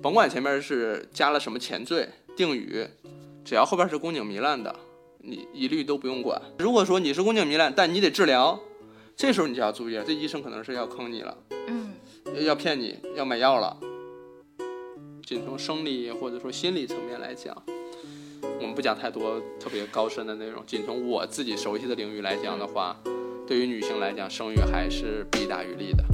[0.00, 2.86] 甭管前面是加了什么前缀定语，
[3.44, 4.74] 只要后边是宫颈糜烂的，
[5.18, 6.40] 你一律都不用管。
[6.58, 8.60] 如果说你是宫颈糜烂，但你得治疗，
[9.16, 11.94] 这时候你就要注意了，这医生可能是要坑你了，嗯，
[12.44, 13.76] 要骗你，要买药了。
[15.26, 17.60] 仅从生理或者说心理层面来讲，
[18.60, 20.64] 我们不讲太多特别高深的内容。
[20.64, 22.96] 仅从我自己熟悉的领域来讲的话，
[23.46, 26.04] 对于女性来讲，生育还是弊大于利的。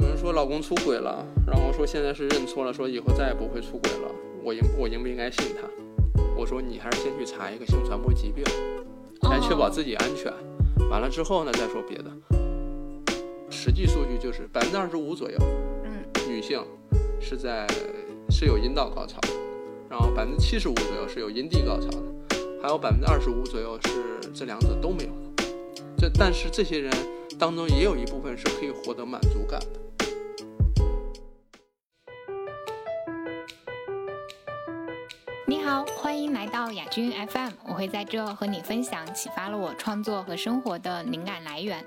[0.00, 4.10] 有人说老公出轨了，然后说现在是认错了，说以后再也不会出轨了。
[4.42, 5.68] 我应我应不应该信他？
[6.36, 8.42] 我说你还是先去查一个性传播疾病，
[9.30, 10.32] 来确保自己安全。
[10.90, 12.10] 完了之后呢，再说别的。
[13.48, 15.38] 实际数据就是百分之二十五左右，
[15.84, 16.60] 嗯，女性
[17.20, 17.64] 是在
[18.30, 19.20] 是有阴道高潮，
[19.88, 25.44] 然后百分之七十五左右是有阴蒂高潮的，还有百分之二十五左右是这两者都没有的。
[25.96, 26.92] 这但是这些人
[27.38, 29.83] 当中也有一部分是可以获得满足感的。
[35.46, 41.84] 你好，欢迎来到雅君 FM，我会在这和你分享启发了我创作和生活的灵感来源。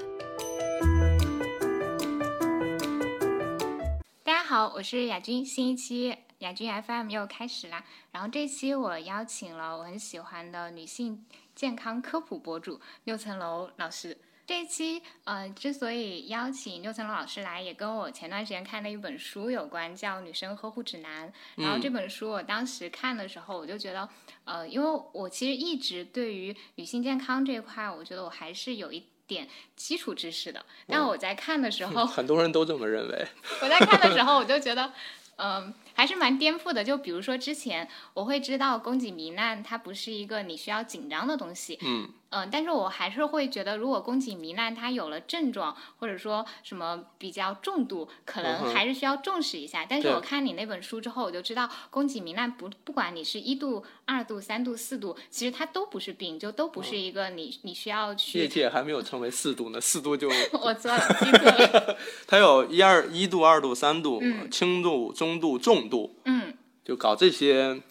[4.24, 7.84] 大家好，我是雅君，新一期雅君 FM 又开始啦。
[8.12, 14.20] 然后这期我邀请了我很喜欢的女性健康科普博主六层楼老师。
[14.48, 21.28] 这一期，呃，之所以邀请六层楼老师来，也跟我前段时间看的一本书有关，叫《女生呵护指南》。
[21.56, 24.08] 然后这本书我当时看的时候，我就觉得，
[24.46, 30.66] 呃，因为我其实一直对于女性健康这一块，我觉得我还是有一点基础知识的。
[30.88, 33.28] 但我在看的时候，很多人都这么认为。
[33.62, 34.94] 我在看的时候，我就觉得，
[35.36, 36.82] 嗯、还是蛮颠覆的。
[36.82, 49.86] 就比如说之前我会知道宫颈糜烂它不是一个你需要紧张的东西，嗯嗯，但是我还是会觉得，如果宫颈糜烂它有了症状，或者说什么比较重度，可嗯能还是需要重视一下。
[49.90, 58.48] 但是我看你那本书之后，我就知道宫颈糜烂不不管你是一度、二度、三度、四度，其实它都不是病，就都不是一个你你需要去业。
[58.48, 61.98] 界还没有称为四度呢，四度就 我错了，记错了。
[62.28, 66.54] 它有一二一度、二度、三度、嗯轻度、中度、重度，嗯
[66.84, 67.82] 就搞这些，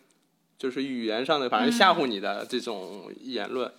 [0.59, 3.73] 就是语言上的，反正吓唬你的这种言论。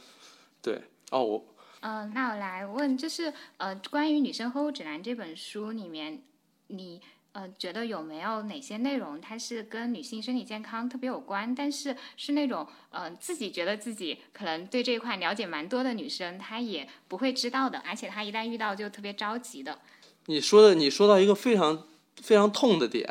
[0.68, 1.46] 对，哦，我
[1.80, 6.22] 嗯，那我来问，就是呃，关于《女生呵护指南》这本书里面，
[6.68, 7.02] 你
[7.32, 19.80] 呃觉得有没有哪些内容它是跟女性身体健康特别有关，但是是那种呃自己觉得自己可能对这一块了解蛮多的女生，她也不会知道的，而且她一旦遇到就特别着急的。
[20.26, 21.88] 你说的，你说到一个非常
[22.22, 23.08] 非常痛的点，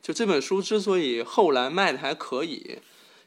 [0.00, 2.78] 就这本书之所以后来卖的还可以，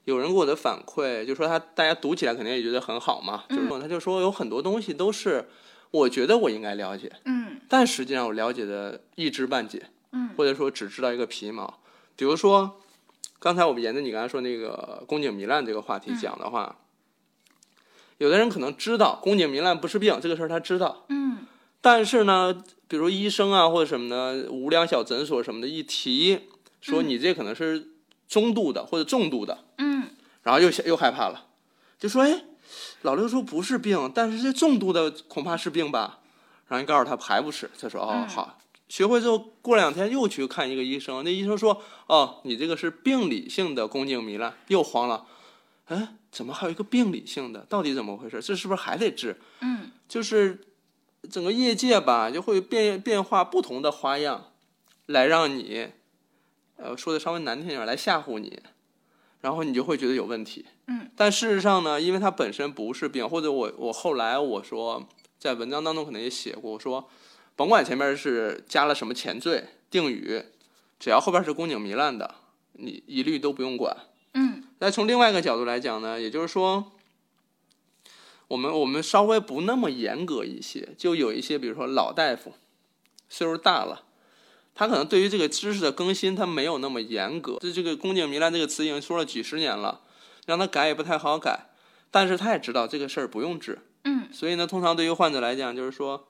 [0.06, 5.48] 有人给我的反馈就说他大家读起来肯定也觉得很好嘛，就是说他就说有很多东西都是
[5.92, 11.80] 我觉得我应该了解，嗯但实际上我了解的一知半解，嗯或者说只知道一个皮毛。
[12.16, 12.80] 比如说，
[13.40, 16.80] 刚才我们沿着你刚才说那个宫颈糜烂这个话题讲的话，
[18.18, 21.40] 有的人可能知道宫颈糜烂不是病这个事儿，他知道，嗯。
[21.82, 26.40] 但是呢，比如医生啊或者什么的无良小诊所什么的，一提
[26.80, 27.90] 说你这可能是
[28.28, 29.83] 中度的或者重度的，嗯
[30.44, 31.48] 然后又又害怕了，
[31.98, 32.44] 就说哎，
[33.02, 36.20] 老刘说不是病，但是这重度的恐怕是病吧？
[36.68, 45.26] 然后你告诉他还不是，他说哦嗯好，学会之后过两天又去看一个医生，那医生说哦你这个是病理性的宫颈糜烂，又慌了，
[45.86, 47.62] 哎怎么还有一个病理性的？
[47.70, 48.42] 到底怎么回事？
[48.42, 49.40] 这是不是还得治？
[49.62, 50.68] 嗯就是
[51.30, 54.52] 整个业界吧，就会变变化不同的花样，
[55.06, 55.90] 来让你，
[56.78, 58.60] 呃，说的稍微难听点儿，来吓唬你，
[59.44, 60.66] 然后你就会觉得有问题。
[60.88, 65.06] 嗯，但事实上呢，因为它本身不是病，或者我我后来我说
[65.38, 67.10] 在文章当中可能也写过，我说
[67.58, 70.42] 甭管前面是加了什么前缀定语，
[70.98, 72.36] 只要后边是宫颈糜烂的，
[72.72, 73.96] 你一律都不用管。
[74.34, 76.94] 嗯那从另外一个角度来讲呢，也就是说，
[78.48, 82.54] 我们我们稍微不那么严格一些，就有一些，比如说老大夫，
[83.28, 84.04] 岁数大了，
[84.76, 87.58] 他可能对于这个知识的更新，他没有那么严格。
[87.60, 90.02] 这这个宫颈糜烂这个词已经说了几十年了，
[90.46, 91.68] 让他改也不太好改，
[92.10, 96.28] 但是他也知道这个事儿不用治，嗯所以呢，通常对于患者来讲，就是说，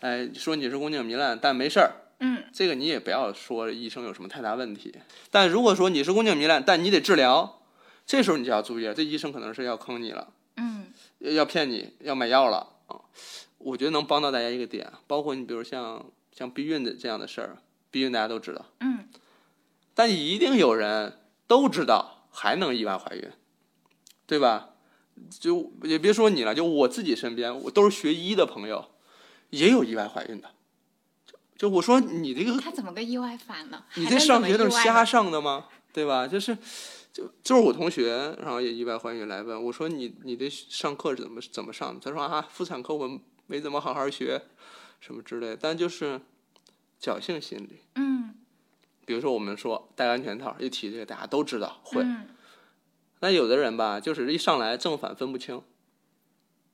[0.00, 4.94] 哎，说你是宫颈糜烂，但没事儿，嗯这个你也不要说医生有什么太大问题。
[5.30, 7.60] 但如果说你是宫颈糜烂，但你得治疗，
[8.06, 10.86] 这时候你就要注意了，这医生可能是要坑你了，嗯
[11.18, 12.96] 要骗你，要买药了啊。
[13.58, 17.56] 我觉得能帮到大家一个点，包括你比如像像避孕的这样的事儿，
[17.94, 19.08] 避孕大家都知道，嗯
[19.94, 23.30] 但一定有人都知道还能意外怀孕，
[24.26, 24.70] 对吧？
[25.30, 28.90] 就也别说你了，就我自己身边，我都是学医的朋友，
[29.50, 30.50] 也有意外怀孕的。
[31.56, 33.86] 就我说你这个他怎么个意外反了？
[33.94, 35.30] 你这上学都是瞎上。
[35.30, 35.68] 的吗？
[35.92, 36.26] 对吧？
[36.26, 36.58] 就是，
[37.12, 42.00] 就就是我同学，然后也意外怀孕来问我说你你这上课是怎么怎么上的？
[42.00, 44.42] 他说啊，妇产科我没怎么好好学，
[44.98, 45.56] 什么之类的。
[45.56, 46.20] 但就是
[47.04, 48.34] 侥幸心理，嗯，
[49.04, 52.28] 比如说我们说戴安全套，一提这个大家都知道会，嗯
[53.20, 55.62] 那有的人吧，就是一上来正反分不清，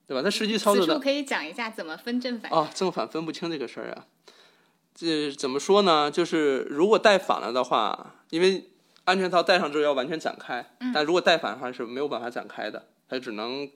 [0.06, 0.22] 对吧？
[0.22, 2.50] 他实际操作的此处可以讲一下怎么分正反。
[2.52, 4.06] 啊，正反分不清这个事儿啊，
[4.94, 6.10] 这怎么说呢？
[6.10, 8.70] 就是如果戴反了的话，因为
[9.04, 13.68] 安全套戴上之后要完全展开，嗯但如果戴反的话是没有办法展开的，它只能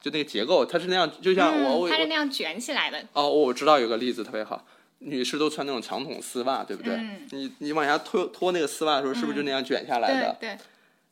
[0.00, 3.04] 就那个结构，它是那样，就像我、我嗯，它是那样卷起来的。
[3.14, 4.64] 哦，我知道有个例子特别好，
[5.00, 6.94] 女士都穿那种长筒丝袜，对不对？
[6.94, 10.36] 嗯你你往下脱脱那个丝袜的时候，是不是就那样卷下来的？
[10.40, 10.58] 对对，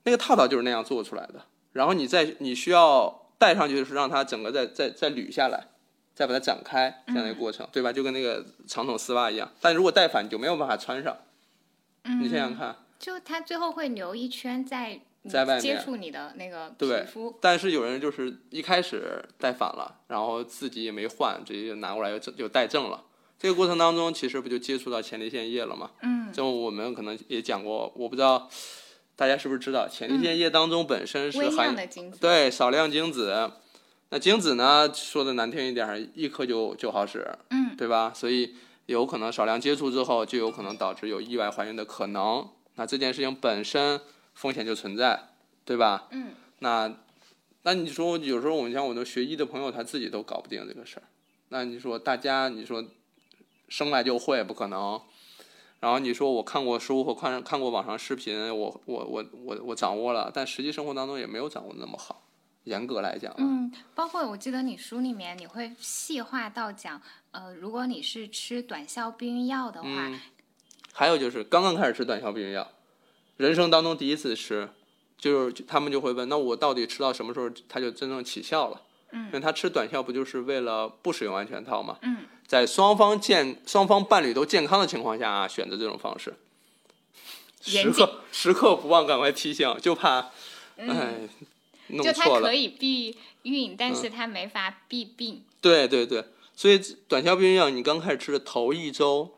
[0.04, 1.42] 那个套套就是那样做出来的。
[1.72, 5.68] 然后你再你需要戴上去，就是让它整个再再再捋下来，
[6.14, 7.92] 再把它展开这样的一个过程，对吧？
[7.92, 9.52] 就跟那个长筒丝袜一样。
[9.60, 11.16] 但如果戴反，你就没有办法穿上。
[12.04, 14.98] 嗯，你想想看，就它最后会留一圈在
[15.28, 17.36] 在外面接触你的那个皮对肤。
[17.40, 23.04] 但是有人就是一开始戴反了，然后自己也没换，直接就拿过来就戴正了。
[23.38, 25.90] 这个过程当中，其实不就接触到前列腺液了吗？
[26.02, 28.48] 嗯就我们可能也讲过，我不知道
[29.14, 32.18] 大家是不是知道，前列腺液当中本身是微含量的精子。
[32.20, 33.50] 对，少量精子。
[34.10, 38.12] 那精子呢，说的难听一点儿，一颗就就好使，嗯对吧？
[38.14, 38.54] 所以
[38.86, 42.48] 有可能少量接触之后，就有可能导致有意外怀孕的可能。
[42.76, 44.00] 那这件事情本身
[44.34, 45.30] 风险就存在，
[45.64, 46.08] 对吧？
[46.10, 46.94] 嗯那
[47.62, 51.02] 那你说，有时候我们像我的学医的朋友，他自己都搞不定这个事儿。
[51.48, 52.84] 那你说大家，你说
[53.68, 55.00] 生来就会不可能。
[55.80, 62.22] 然后你说我看过书或看看过网上视频，我我我我我掌握了，但实际生活当中也没有掌握那么好。
[62.64, 70.20] 严格来讲啊，嗯，包括我记得你书里面你会细化到讲，呃，如果你是吃短效避孕药的话，嗯，
[70.92, 72.66] 还有就是刚刚开始吃短效避孕药，
[73.36, 74.68] 人生当中第一次吃，
[75.16, 78.82] 就是他们就会问，那我到底吃到什么时候它就真正起效了？
[79.12, 81.96] 嗯因为他吃短效不就是为了不使用安全套吗？
[82.02, 86.34] 嗯，在双方健双方伴侣都健康的情况下啊，选择这种方式，
[87.60, 90.30] 时刻时刻不忘赶快提醒，就怕
[90.76, 91.28] 嗯，哎
[91.88, 92.54] 弄就它可。
[92.54, 95.44] 以避孕，但是它没法避病。
[95.60, 96.78] 对对对，所以
[97.08, 99.36] 短效避孕药你刚开始吃的头一周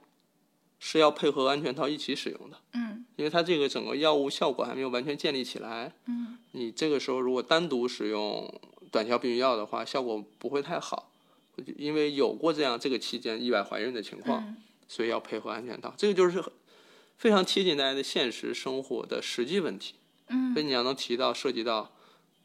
[0.78, 2.58] 是要配合安全套一起使用的。
[2.74, 8.48] 嗯因为它这个整个药物效果还没有完全建立起来，嗯你这个时候如果单独使用
[8.92, 11.10] 短效避孕药的话，效果不会太好，
[11.76, 14.56] 因为有过这样这个期间意外怀孕的情况，嗯
[14.88, 15.92] 所以要配合安全套。
[15.96, 16.42] 这个就是
[17.16, 19.94] 非常贴近大家的现实生活的实际问题，
[20.28, 21.92] 嗯所以你要能提到涉及到，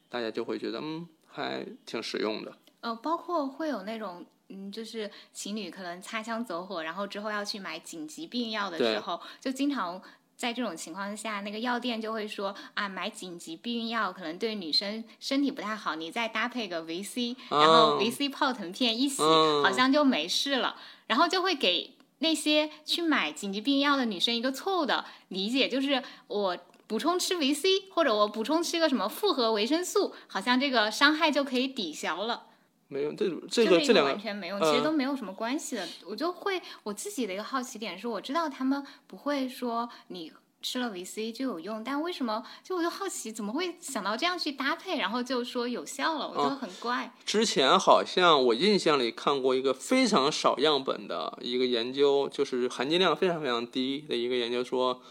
[0.09, 2.57] 大家就会觉得嗯还挺实用的。
[2.81, 4.25] 呃，包括会有那种。
[4.49, 9.99] 嗯，就是情侣可能擦枪走火，然后之后要去买紧急避孕药的时候，就经常
[10.35, 20.75] 在这种情况下，那个药店就会说啊，买紧急避孕药可能对女生身体不太好，你再搭配个维 C，然后哦维 C 泡腾片一洗，嗯好像就没事了，
[21.07, 26.57] 然后就会给那些去买紧急避孕药的女生一个错误的理解，就是我。
[26.85, 32.47] 补充吃维 C，或者我补充吃个什么复合维生素，好像这个伤害就可以抵消了。
[32.93, 35.87] 没有这这这个个这两个完全没有，其实嗯都没有什么关系的。
[36.05, 40.31] 我就会我自己的一个好奇点是，我知道他们不会说你
[40.61, 47.13] 吃了维 C 就有用，但为什么就我就好奇，怎么会想到这样去搭配，然后就说有效了，我嗯就很怪。
[47.25, 55.01] 之前好像我印象里看过一个非常少样本的一个研究，就是含金量非常非常低的一个研究，说，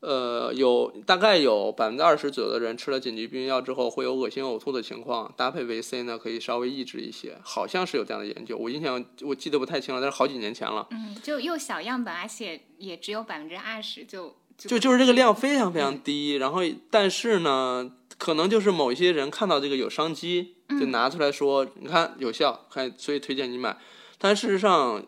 [0.00, 10.86] 呃，有大概有百分之二十左右的人吃了紧急避孕药之后会有恶心呕吐的情况，搭配维 C 呢可以稍微抑制一些，好像是有这样的研究，我印象我记得不太清了，但是好几年前了。
[10.92, 23.76] 嗯，就又小样本，而且也只有百分之二十，就就就就是这个量非常非常低，然后但是呢，可能就是某一些人看到这个有商机，就拿出来说，你看有效，看所以推荐你买。
[24.16, 25.04] 但事实上，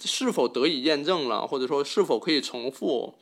[0.00, 3.18] 是否得以验证了，或者说是否可以重复，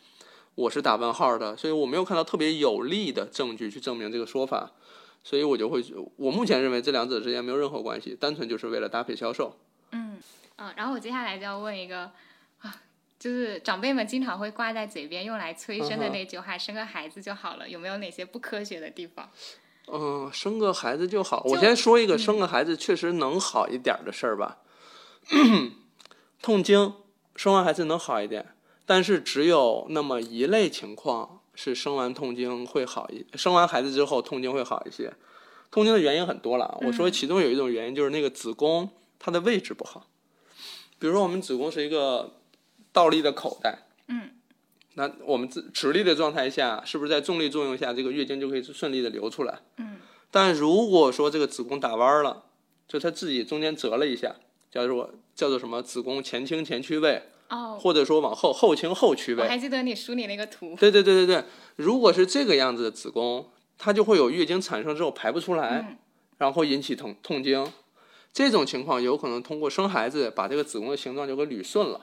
[0.57, 1.57] 我是打问号的。
[1.57, 4.73] 所以我没有看到特别有力的证据去证明这个说法，
[5.23, 5.81] 所以我就会，
[6.17, 9.57] 我目前认为这两者之间没有任何关系，单纯就是为了搭配销售。
[9.93, 10.19] 嗯
[10.57, 12.11] 嗯，然后我接下来就要问一个
[12.59, 12.83] 啊，
[13.19, 19.31] 就是长辈们经常会挂在嘴边用来催生的那句话，生个孩子就好了，有没有哪些不科学的地方？
[19.89, 21.43] 嗯，生个孩子就好。
[21.45, 24.59] 我先说一个生个孩子确实能好一点儿的事儿吧。
[26.43, 26.95] 痛经
[27.37, 28.56] 生完孩子能好一点，
[28.87, 35.13] 但是只有那么一类情况是生完痛经会好一，生完孩子之后痛经会好一些。
[35.71, 38.89] 痛经的原因很多了，我说嗯其中有一种原因就是那个子宫
[39.19, 40.07] 它的位置不好。
[40.99, 42.35] 比如说我们子宫是一个
[42.93, 44.31] 倒立的口袋，嗯，
[44.95, 49.59] 那我们自直立的状态下，是不是在重力作用下，这个月经就可以顺利的流出来？
[49.79, 49.99] 嗯，
[50.31, 52.45] 但如果说这个子宫打弯了，
[52.89, 54.37] 就它自己中间折了一下，
[54.71, 59.45] 叫做叫做什么子宫前倾前屈位，哦，或者说往后后倾后屈呗。
[59.45, 61.45] 我还记得你梳理那个图，对对对对对，
[61.77, 65.99] 如果是这个样子的子宫，它就会有月经产生之后排不出来，嗯
[66.39, 67.67] 然后引起痛痛经。
[68.33, 72.03] 这种情况有可能通过生孩子把这个子宫的形状就给捋顺了，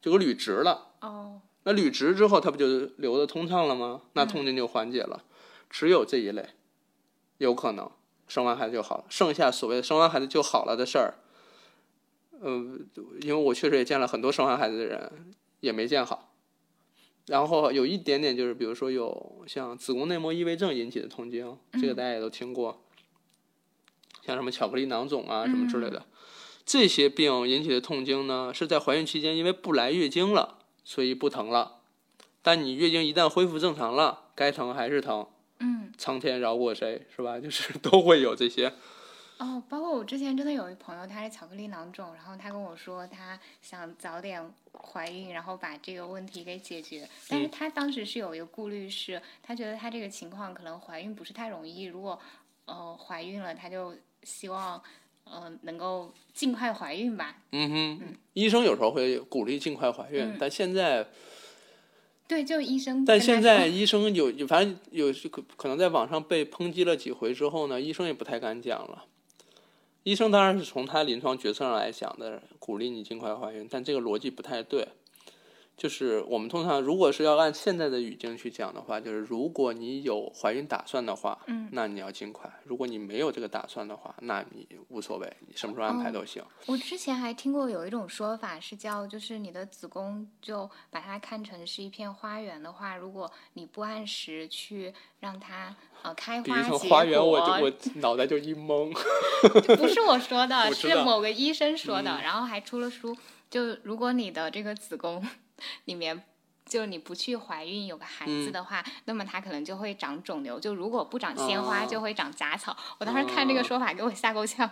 [0.00, 0.92] 就给捋直了。
[1.00, 2.66] 哦，那捋直之后，它不就
[2.98, 4.02] 流的通畅了吗？
[4.12, 5.24] 那痛经就缓解了。
[5.68, 6.50] 只有这一类
[7.38, 7.90] 有可能
[8.28, 11.14] 生完孩子就好了，剩下所谓的生完孩子就好了的事儿，
[12.40, 12.78] 呃，
[13.22, 15.12] 因为我确实也见了很多生完孩子的人，
[15.60, 16.32] 也没见好。
[17.26, 22.82] 然后有一点点就是，比如说有像子宫内膜异位症引起的痛经，这个大家也都听过，
[24.24, 26.06] 像什么巧克力囊肿啊什么之类的，
[26.64, 31.80] 这些病引起的痛经呢，是在怀孕期间因为不来月经了，所以不疼了。
[32.42, 35.26] 但你月经一旦恢复正常了，该疼还是疼，
[35.58, 37.38] 嗯，苍天饶过谁是吧？
[37.40, 38.72] 就是都会有这些。
[39.38, 47.06] 哦，包括我之前真的有一朋友，他是巧克力囊肿，然后他跟我说他想早点怀孕，然后把这个问题给解决。
[47.28, 52.18] 但是他当时是有一个顾虑是，他觉得他这个情况可能怀孕不是太容易，如果
[52.64, 54.82] 呃怀孕了，他就希望
[55.24, 57.36] 呃能够尽快怀孕吧。
[57.52, 61.06] 嗯哼，医生有时候会鼓励尽快怀孕，嗯但现在，
[62.26, 63.20] 对，就医生但。
[63.20, 69.04] 现在医生有，有反正有可可能在网上被抨击了几回之后呢，医生也不太敢讲了。
[70.06, 74.86] 医生当然是从他临床决策上来想的，鼓励你尽快怀孕，但这个逻辑不太对。
[75.76, 86.42] 就是我们通常如果是要按现在的语境去讲的话，就是如果你有怀孕打算的话，嗯，那你要尽快；如果你没有这个打算的话，那你无所谓，你什么时候安排都行。
[86.64, 98.90] 我之前还听过有一种说法是叫，就是你的子宫就把它看成是一片花园的话，如果你不按时去让它呃开比喻花结成花园，我就果我脑袋就一懵。
[99.76, 103.14] 不是我说的， 是某个医生说的，嗯然后还出了书。
[103.48, 105.24] 就如果你的这个子宫
[105.86, 106.24] 里面，
[106.64, 110.58] 就你不去怀孕有个孩子嗯的话，那么它可能就会长肿瘤。
[110.58, 112.76] 就如果不长鲜花，哦就会长杂草。
[112.98, 114.68] 我当时看这个哦说法，给我吓够呛。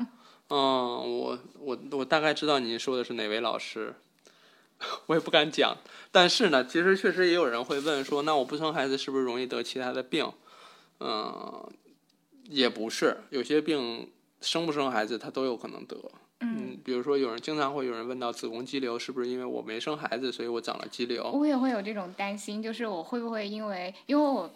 [0.48, 0.56] 嗯，
[1.20, 3.94] 我我我大概知道你说的是哪位老师，
[5.06, 5.76] 我也不敢讲。
[6.10, 10.30] 但是呢，其实确实也有人会问说，那我不生孩子是不是容易得其他的病？
[11.00, 11.72] 嗯，
[12.44, 14.10] 也不是，有些病
[14.40, 15.96] 生不生孩子他都有可能得。
[16.40, 21.30] 嗯，比如说有人经常会有人问到子宫肌瘤是不是因为我没生孩子，所以我长了肌瘤？
[21.30, 24.50] 我也会有这种担心，就是我会不会因为因为我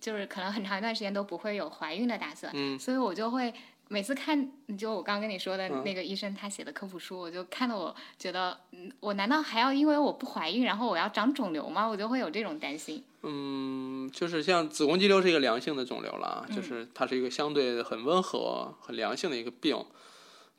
[0.00, 3.52] 就是可能很长一段时间都不会有怀孕的打算，嗯所以我就会
[3.88, 11.86] 每次看，就我刚刚跟你说的嗯那个医生他写的科普书，我就看得我觉得，嗯，我难道还要因为我不怀孕，然后我要长肿瘤吗？
[11.86, 13.02] 我就会有这种担心。
[13.22, 19.76] 嗯，就是像子宫肌瘤是一个良性的肿瘤了就是它是一个相对很温和、很良性的一个病，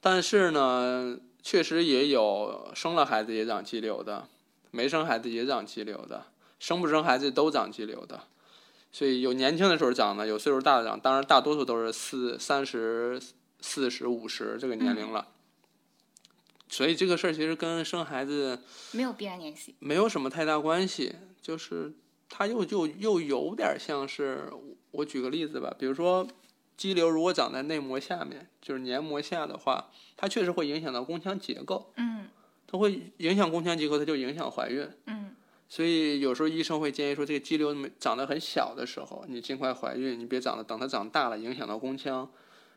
[0.09, 4.25] 但是呢，确实也有生了孩子也长肌瘤的，
[4.71, 6.27] 没生孩子也长肌瘤的，
[6.61, 8.23] 生不生孩子都长肌瘤的，
[8.89, 13.21] 所以有年轻的时候长的，有岁数大的长，当然大多数都是四三十
[13.59, 15.27] 四十五十这个年龄了。
[16.69, 18.57] 所以这个事儿其实跟生孩子
[18.93, 19.75] 没有必然联系。
[19.79, 21.91] 没有什么太大关系，就是
[22.29, 24.49] 它又又又有点像是，
[24.91, 26.25] 我举个例子吧，比如说
[26.77, 32.27] 肌瘤如果长在内膜下面，就是黏膜下的话，它确实会影响到宫腔结构，嗯
[32.67, 34.87] 它会影响宫腔结构，它就影响怀孕。
[35.07, 35.35] 嗯
[35.69, 42.29] 所以有时候医生会建议说，这个肌瘤长得很小的时候，你尽快怀孕，你别长得等它长大了影响到宫腔，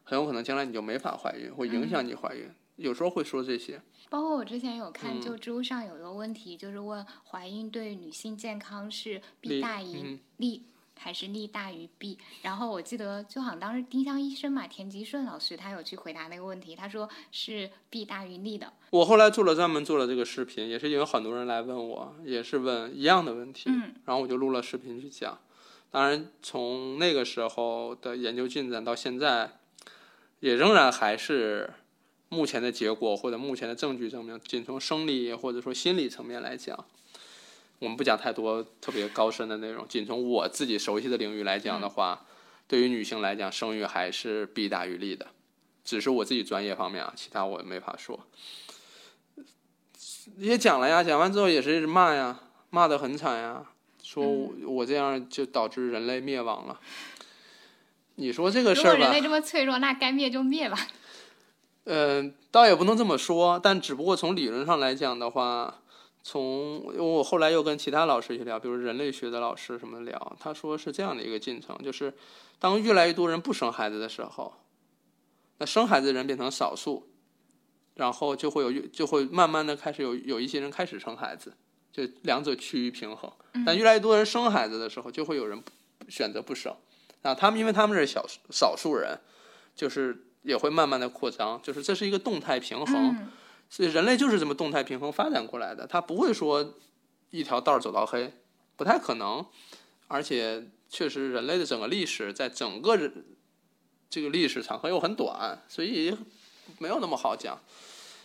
[0.02, 2.50] 很有可能将来你就没法怀孕，会影响你怀孕。
[2.76, 10.64] 有时候会说这些，包括我之前有看，嗯就知乎上有一个问题，就是问怀孕对女性健康是弊大于嗯利。
[11.02, 18.70] 还是利大于弊，然后我记得就好像当时丁香医生嘛，田吉顺老师他有去回答那个问题，他说是弊大于利的。
[18.90, 25.38] 我后来做了专门做了这个视频，也是因为很多人来问我，也是问一样的问题，嗯然后我就录了视频去讲。
[25.90, 29.58] 当然，从那个时候的研究进展到现在，
[30.40, 31.72] 也仍然还是
[32.28, 36.84] 目前的结果或者目前的证据证明，仅从生理或者说心理层面来讲，
[37.80, 42.24] 我们不讲太多特别高深的内容，仅从我自己熟悉的领域来讲的话，
[42.68, 45.26] 对于女性来讲，生育还是弊大于利的。
[45.82, 48.20] 只是我自己专业方面啊，其他我没法说。
[50.36, 53.64] 也讲了呀，讲完之后也是骂呀，骂得很惨呀，
[54.02, 56.78] 说我,、我这样就导致人类灭亡了。
[58.16, 60.78] 你说这个如事儿吧果人类，这么脆弱，那该灭就灭吧。
[61.84, 65.80] 呃，倒也不能这么说，但只不过从理论上来讲的话，
[66.22, 72.12] 从我后来又跟其他老师去聊，比如人类学的老师什么聊，他说是这样的一个进程，就是
[72.58, 74.52] 当越来越多人不生孩子的时候，
[75.58, 77.08] 那生孩子的人变成少数，
[77.94, 81.54] 然后就会有就会慢慢的开始有有一些人开始生孩子，
[81.90, 83.32] 就两者趋于平衡。
[83.64, 85.62] 但越来越多人生孩子的时候，就会有人
[86.08, 86.76] 选择不生，
[87.22, 89.18] 啊，他们因为他们是小少数人，
[89.74, 93.16] 就是也会慢慢的扩张，就是这是一个动态平衡。
[93.72, 96.74] 所以人类就是这么动态平衡发展过来的，它不会说
[97.30, 98.32] 一条道走到黑，
[98.76, 99.46] 不太可能。
[100.08, 102.98] 而且确实，人类的整个历史在整个
[104.10, 106.12] 这个历史长河又很短，所以
[106.78, 107.56] 没有那么好讲。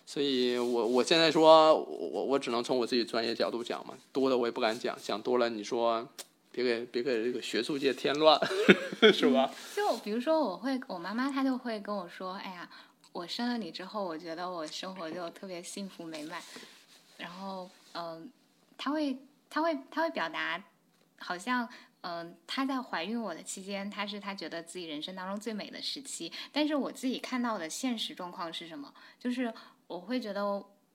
[0.04, 6.10] 所以我我现在说，我我只能从我自己专业角度讲嘛，多的我也不敢讲，讲多了你说
[6.52, 8.40] 别给别给这个学术界添乱，
[9.14, 9.52] 是吧？
[9.76, 12.68] 就比如说，我会我妈妈她就会跟我说，哎呀。
[13.16, 16.42] 我生了你之后，我觉得我生活就特别幸福美满。
[17.18, 18.30] 然后，嗯，
[18.78, 19.18] 他会，
[19.50, 20.62] 他会，他会表达，
[21.20, 21.66] 好像，
[22.02, 26.30] 嗯，他在怀孕我的期间，他是他觉得自己人生当中最美的时期。
[26.52, 28.94] 但是我自己看到的现实状况是什么？
[29.18, 29.54] 就是
[29.88, 30.44] 我会觉得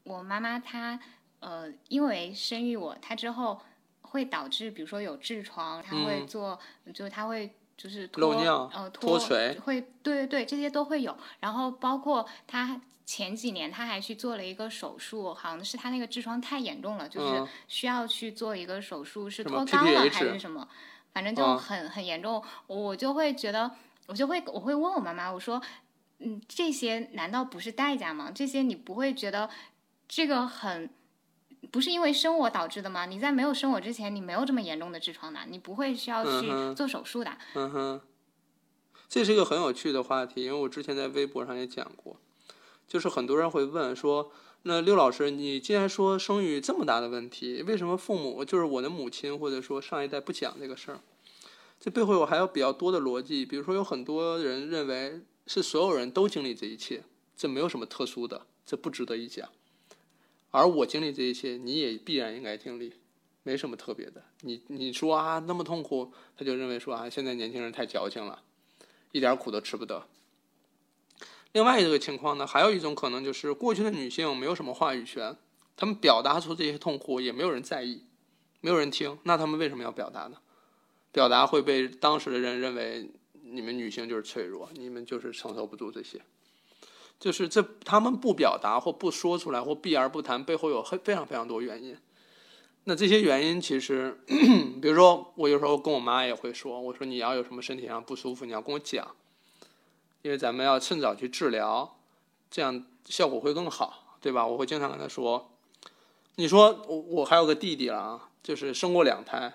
[0.02, 1.00] 我妈妈她，
[1.38, 3.58] 呃，因为生育我，她之后
[4.02, 6.60] 会导致，比如说有痔疮，她会做，
[6.92, 7.50] 就是她会。
[7.82, 11.16] 就是漏尿，呃，脱垂会，对对对，这些都会有。
[11.40, 20.68] 然后包括他前几年他还去做了一个手术，好像是他那个痔疮太严重了，就是需要去做一个手术，是脱肛了还是什么？
[21.14, 22.44] 反正就很很严重。
[22.66, 23.70] 我就会觉得，
[24.08, 25.62] 我就会我会问我妈妈，我说，
[26.18, 28.30] 嗯，这些难道不是代价吗？
[28.30, 29.48] 这些你不会觉得
[30.06, 30.90] 这个很？
[31.68, 33.06] 不是因为生我导致的吗？
[33.06, 37.30] 你在没有生我之前，你没有这么严重的痔疮的，你不会需要去做手术的。
[37.54, 38.00] 嗯哼，
[39.08, 42.16] 这是一个很有趣的话题，因为我之前在微博上也讲过，
[42.88, 51.00] 就是很多人会问说，那六老师，你既然说生育这么大的问题，为什么父母就是我的母亲或者说上一代不讲这个事儿？
[51.78, 57.02] 这背后有还有比较多的逻辑，比如说有很多人认为是所有人都经历这一切，
[57.36, 59.48] 这没有什么特殊的，这不值得一讲。
[60.50, 62.94] 而我经历这一切，你也必然应该经历，
[63.42, 64.22] 没什么特别的。
[64.40, 68.42] 你你说啊，那么痛苦，他就认为说啊，现在年轻人太矫情了，
[69.12, 70.06] 一点苦都吃不得。
[71.52, 75.36] 另外一个情况呢，还有一种可能就是过去的女性没有什么话语权，
[75.76, 78.04] 她们表达出这些痛苦也没有人在意，
[78.60, 80.38] 没有人听，那她们为什么要表达呢？
[81.12, 83.10] 表达会被当时的人认为
[83.42, 86.20] 你们女性就是脆弱，你们就是承受不住这些。
[87.20, 91.94] 就是这，他们不表达或不说出来或避而不谈，背后有很非常非常多原因。
[92.84, 94.18] 那这些原因其实，
[94.80, 99.06] 比如说我有时候跟我妈也会说，我说你要有什么身体上不舒服，你要跟我讲，
[100.22, 101.98] 因为咱们要趁早去治疗，
[102.50, 104.46] 这样效果会更好，对吧？
[104.46, 105.50] 我会经常跟她说，
[106.36, 109.52] 你说我我还有个弟弟了啊，就是生过两胎，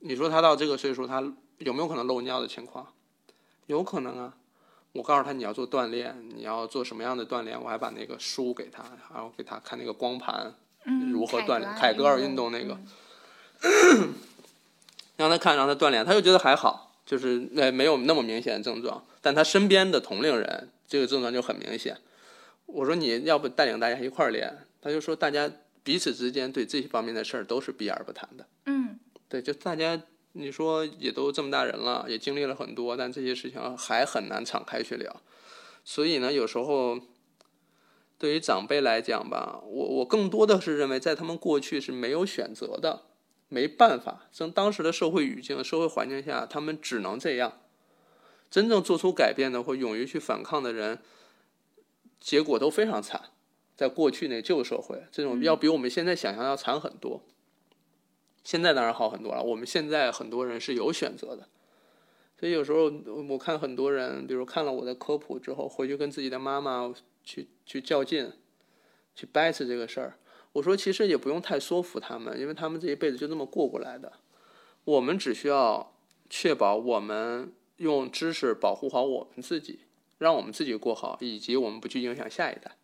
[0.00, 1.22] 你说他到这个岁数，他
[1.58, 2.92] 有没有可能漏尿的情况？
[3.66, 4.34] 有可能啊。
[4.94, 7.60] 我告诉他你要做锻炼，你要做什么样的锻炼？
[7.60, 10.54] 我还把那个书给他，然后给他看那个光盘，
[11.12, 12.78] 如何锻炼凯格尔运动那个，
[15.16, 19.04] 让他看，让他锻炼，他就觉得还好，就是那没有那么明显的症状。
[19.20, 21.98] 但他身边的同龄人这个症状就很明显。
[22.66, 24.56] 我说你要不带领大家一块儿练？
[24.80, 25.50] 他就说大家
[25.82, 28.46] 彼此之间对这些方面的事儿都是避而不谈的。
[28.66, 28.96] 嗯，
[29.28, 30.00] 对，就大家。
[30.36, 35.22] 你说也都这么大人了，也经历了很多，但这些事情还很难敞开去聊。
[35.84, 36.98] 所以呢，有时候
[38.18, 43.02] 对于长辈来讲吧，我我更多的是认为，在他们过去是没有选择的，
[43.48, 47.60] 没办法，从当时的社会语境、社会环境下，他们只能这样。
[48.50, 51.00] 真正做出改变的或勇于去反抗的人，
[52.18, 53.30] 结果都非常惨。
[53.76, 57.22] 在过去那旧社会，这种要比我们现在想象要惨很多。
[58.44, 59.42] 现在当然好很多了。
[59.42, 61.48] 我们现在很多人是有选择的，
[62.38, 62.92] 所以有时候
[63.28, 68.30] 我看很多人，比如看了我的科普之后，回去跟自己的妈妈去去较劲，
[69.14, 70.18] 去掰扯这个事儿。
[70.52, 74.12] 我说其实也不用太说服他们，因为他们这一辈子就这么过过来的。
[74.84, 75.92] 我们只需要
[76.28, 79.80] 确保我们用知识保护好我们自己，
[80.18, 82.76] 让我们自己过好，以及我们不去影响下一代，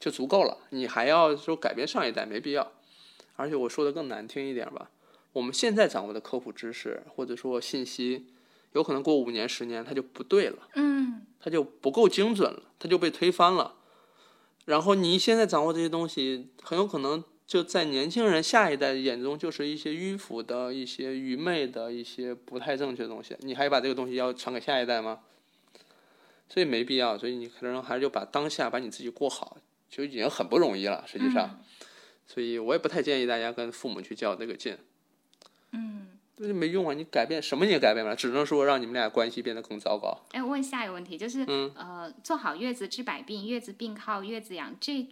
[0.00, 0.58] 就足够了。
[0.70, 2.72] 你还要说改变上一代，没必要。
[3.38, 4.90] 而且我说的更难听一点吧，
[5.32, 8.26] 我们现在掌握的科普知识或者说信息，
[8.72, 13.76] 有可能过五年、十年它就不对了，嗯，它就不够精准了，它就被推翻了。
[14.64, 23.36] 然后你现在掌握这些东西，很有可能就在年轻人下一代眼中就是一些迂腐的、一些愚昧的、一些不太正确的东西。
[23.38, 25.20] 你还把这个东西要传给下一代吗？
[26.50, 27.16] 所以没必要。
[27.16, 29.56] 所以你可能还是就把当下把你自己过好，
[29.88, 31.04] 就已经很不容易了。
[31.06, 31.62] 实际上，
[32.28, 34.78] 所以我也不太建议大家跟父母去较这个劲。
[35.72, 36.94] 嗯，那就没用啊！
[36.94, 40.26] 你改变什么你也改变不了，只能说让你们俩关系变得更糟糕。
[40.32, 45.04] 哎，问下一个问题，就是、嗯呃，做好月子治百病，月子病靠月子养这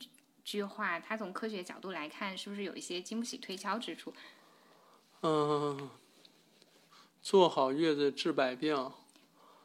[0.45, 4.15] 句话，它从科学角度来看，是不是有一些经不起推敲之处？
[5.23, 5.91] 嗯，
[7.23, 8.93] 做好月子治百病。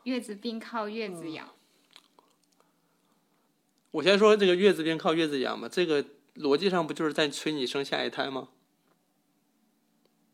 [0.03, 1.53] 月子病靠月子嗯养，
[3.91, 6.03] 我先说这个月子病靠月子养嘛，这个
[6.35, 8.49] 逻辑上不就是在催你生下一胎吗？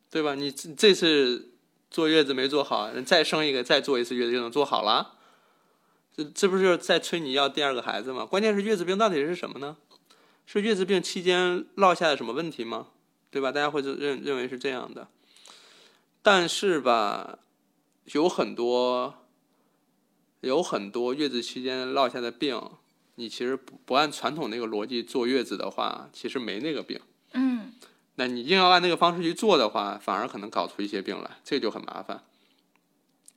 [0.09, 0.35] 对吧？
[0.35, 1.53] 你这次
[1.91, 5.15] 坐月子没做好，再生一个，再坐一次月子就能做好了。
[6.15, 8.25] 这这不就是在催你要第二个孩子吗？
[8.25, 9.77] 关键是月子病到底是什么呢？
[10.45, 12.87] 是月子病期间落下的什么问题吗？
[13.29, 13.51] 对吧？
[13.51, 15.09] 大家会认认为是这样的。
[16.21, 17.39] 但是吧，
[18.05, 19.13] 有很多
[20.39, 22.59] 有很多月子期间落下的病，
[23.19, 26.99] 你其实不不按传统那个逻辑坐月子的话，其实没那个病。
[27.33, 27.73] 嗯
[28.15, 32.23] 那你硬要按那个方式去做的话，反而可能搞出一些病来，这就很麻烦。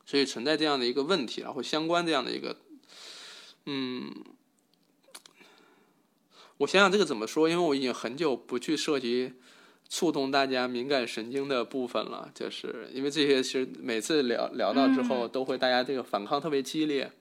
[0.07, 2.57] 所以存在这样的一个问题，然后相关这样的一个，
[3.67, 4.11] 嗯，
[6.59, 9.35] 我想想这个怎么说，因为我已经很久不去涉及
[9.89, 17.13] 触动大家敏感神经的部分了，就是因为这些其实每次聊聊到之后，都会大家这个反抗特别激烈。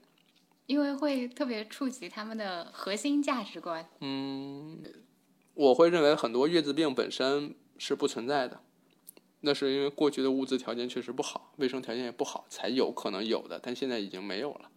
[0.70, 3.84] 因为会特别触及他们的核心价值观。
[4.02, 4.80] 嗯，
[5.56, 8.62] 我会认为很多月子病本身是不存在的，
[9.40, 14.70] 那是因为过去的物资条件确实不好，卫生条件也不好，才有可能有的，但现在已经没有了。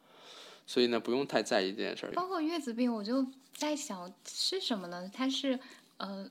[0.67, 2.13] 所以呢，不用太在意这件事儿。
[2.13, 5.11] 包括月子病，我就在想是什么呢？
[5.13, 5.61] 它是
[5.99, 6.27] 呃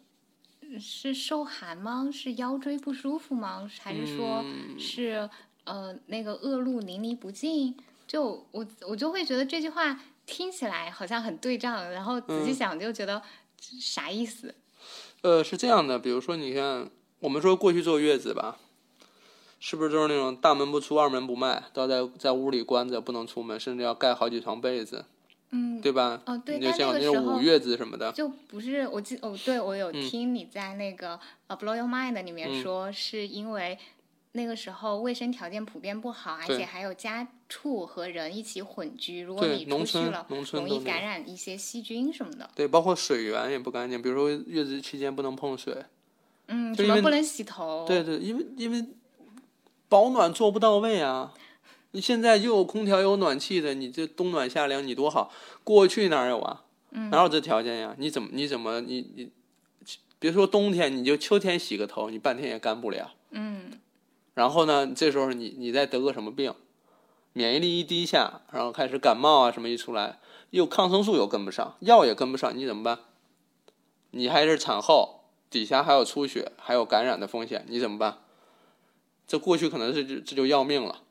[0.79, 2.09] 是受寒吗？
[2.11, 3.69] 是腰椎不舒服吗？
[3.79, 5.29] 还是说嗯是、
[5.65, 7.77] 呃那个恶露淋漓不尽？
[8.11, 13.21] 就我我就会觉得这句话听起来好像很对仗，然后仔细嗯想就觉得
[13.79, 14.53] 啥意思？
[15.21, 16.89] 呃，是这样的，比如说，你看，
[17.21, 18.57] 我们说过去坐月子吧，
[19.61, 25.05] 是不是就是那种大门不出二门不迈，都要在在屋里关着不能出门，甚至要盖好几床被子，
[25.51, 26.21] 嗯，对吧？
[26.25, 33.79] 哦对，你就但那像那个时候种五月子什么的，就不是我记哦，对我有嗯听你在那个呃《Blow Your Mind》里面嗯说，是因为
[34.33, 42.49] 那个时候卫生条件普遍不好，而且还有家畜和人一起混居，如果你出去农村了，农村容易感染一些细菌什么的。
[42.55, 45.83] 对，包括水源也不干净，比如说月子期间不能碰水，
[46.47, 47.83] 嗯，就因为什么不能洗头？
[47.85, 48.85] 对对，因为因为
[49.89, 51.33] 保暖做不到位啊。
[51.93, 55.29] 你现在又有空调又有暖气的，你这冬暖夏凉，你多好。
[55.65, 56.63] 过去哪有啊？
[56.91, 57.93] 嗯哪有这条件呀？
[57.97, 59.29] 你怎么你怎么你你，
[60.17, 63.11] 别说冬天，你就秋天洗个头，你半天也干不了。
[63.31, 63.71] 嗯
[64.33, 66.53] 然后呢，这时候你你再得个什么病，
[67.33, 72.99] 免疫力一低下，然后开始感冒啊什么一出来，又抗生素又跟不上，药也跟不上，你怎么办？
[74.11, 78.17] 你还是产后，底下还有出血，还有感染的风险，你怎么办？
[79.25, 81.03] 这过去可能是这这就要命了，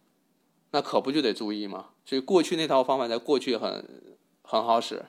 [0.72, 1.86] 那可不就得注意吗？
[2.04, 4.04] 所以过去那套方法在过去很
[4.42, 5.06] 很好使，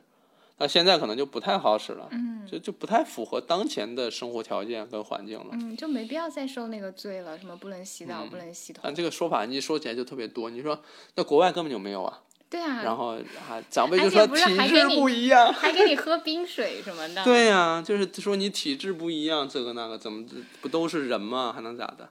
[0.61, 5.47] 那现在可能就不太好使了，嗯就就不太符合当前的生活条件跟环境了。
[5.53, 8.81] 嗯，就没必要再受那个罪了，什么不能洗澡，不能洗头。
[8.83, 10.51] 但这个说法你一说起来就特别多。
[10.51, 10.79] 你说
[11.15, 13.15] 那国外根本就没有啊，对啊，然后
[13.49, 15.51] 啊长辈就说体质不一样。
[15.51, 17.23] 还给你喝冰水什么的。
[17.25, 20.25] 对呀、就是说你体质不一样，这个那个怎么
[20.61, 21.51] 不都是人吗？
[21.55, 22.09] 还能咋的？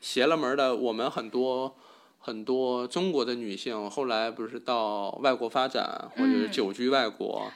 [0.00, 1.76] 邪了门的，我们很多
[2.18, 7.50] 很多中国的女性后来不是到外国发展，或者是嗯久居外国，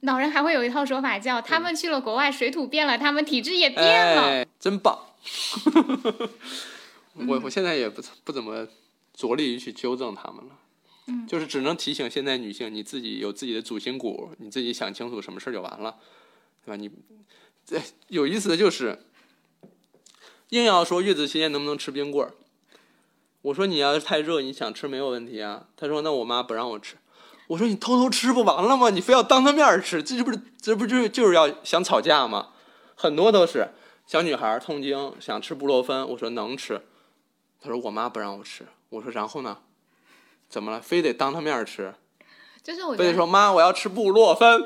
[0.00, 4.22] 老人还会有一套说法叫他们去了国外，水土变了，他们体质也变了。
[4.22, 4.98] 哎，真棒！
[7.28, 8.66] 我我现在也不不怎么
[9.14, 10.58] 着力于去纠正他们了，
[11.06, 15.96] 嗯就是只能提醒现在女性，你自己有自己的主心骨，你自己想清楚什么事儿就完了，
[16.64, 16.76] 对吧？
[16.76, 16.90] 你
[17.64, 18.98] 这有意思的就是，
[20.50, 22.34] 硬要说月子期间能不能吃冰棍儿，
[23.42, 25.68] 我说你要是太热，你想吃没有问题啊。
[25.76, 26.96] 他说那我妈不让我吃。
[27.48, 28.90] 我说你偷偷吃不完了吗？
[28.90, 32.48] 你非要当着面儿吃，这不是这不就是就是要想吵架吗？
[32.94, 33.68] 很多都是
[34.06, 36.82] 小女孩儿痛经想吃布洛芬，我说能吃，
[37.60, 39.58] 她说我妈不让我吃，我说然后呢？
[40.48, 40.80] 怎么了？
[40.80, 41.94] 非得当她面儿吃？
[42.62, 44.62] 就是我非得说妈我要吃布洛芬，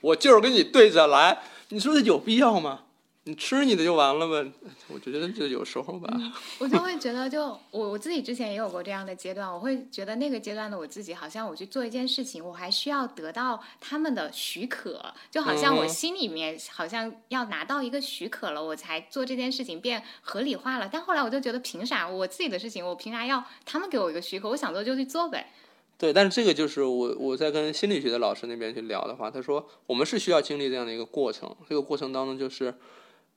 [0.00, 2.80] 我就是跟你对着来，你说这有必要吗？
[3.24, 4.52] 你吃你的就完了呗。
[4.88, 6.12] 我觉得就有时候吧，
[6.58, 20.90] 我就会觉得就，我我自己之前也有过这样的阶段，我会觉得那个阶段的我自己，好像我去做一件事情，我还需要得到他们的许可，就好像我嗯心里面好像要拿到一个许可了，我才做这件事情变合理化了。
[20.92, 24.48] 但后来我就觉得，凭啥我自己的事情，我凭啥要他们给我一个许可？
[24.48, 25.52] 我想做就去做呗。
[25.96, 32.74] 对，但是这个就是我我在跟心理学的老师那边去聊的话，他说我们是需要经历这样的一个过程，这个过程当中就是，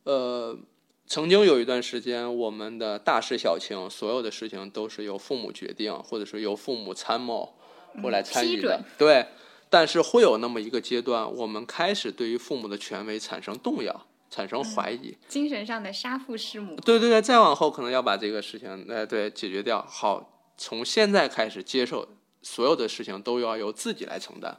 [0.06, 0.58] 呃，
[1.06, 7.56] 曾经有一段时间，我们的大事小情，所有的事情都是由父母决定，或者是由父母参谋
[8.02, 9.26] 或来参与的对。
[9.68, 16.76] 但是会有那么一个阶段，我们开始对于父母的权威产生动摇，产生怀疑，精神上的杀父弑母。
[16.86, 19.84] 对对对，再往后可能要把这个事情，哎，对，解决掉。
[19.90, 22.08] 好，从现在开始接受
[22.44, 24.56] 所有的事情都要由自己来承担，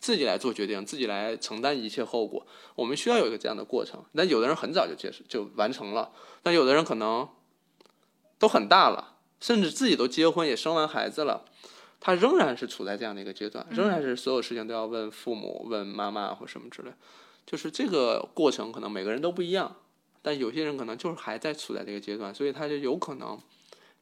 [0.00, 2.46] 自己来做决定，自己来承担一切后果。
[2.74, 4.02] 我们需要有一个这样的过程。
[4.14, 7.28] 但有的人很早就结束就完成了，但有的人可能
[8.38, 11.44] 都很大了，甚至自己都结婚也生完孩子了，
[12.00, 16.92] 他仍然是处在这样的一个阶段，仍然是所有事情都要问父母、问妈妈或什么之类。
[17.44, 19.76] 就是这个过程可能每个人都不一样。
[20.20, 23.38] 但有些人可能就是还在处在这个阶段，所以他就有可能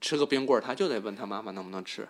[0.00, 2.08] 吃个冰棍儿，他就得问他妈妈能不能吃。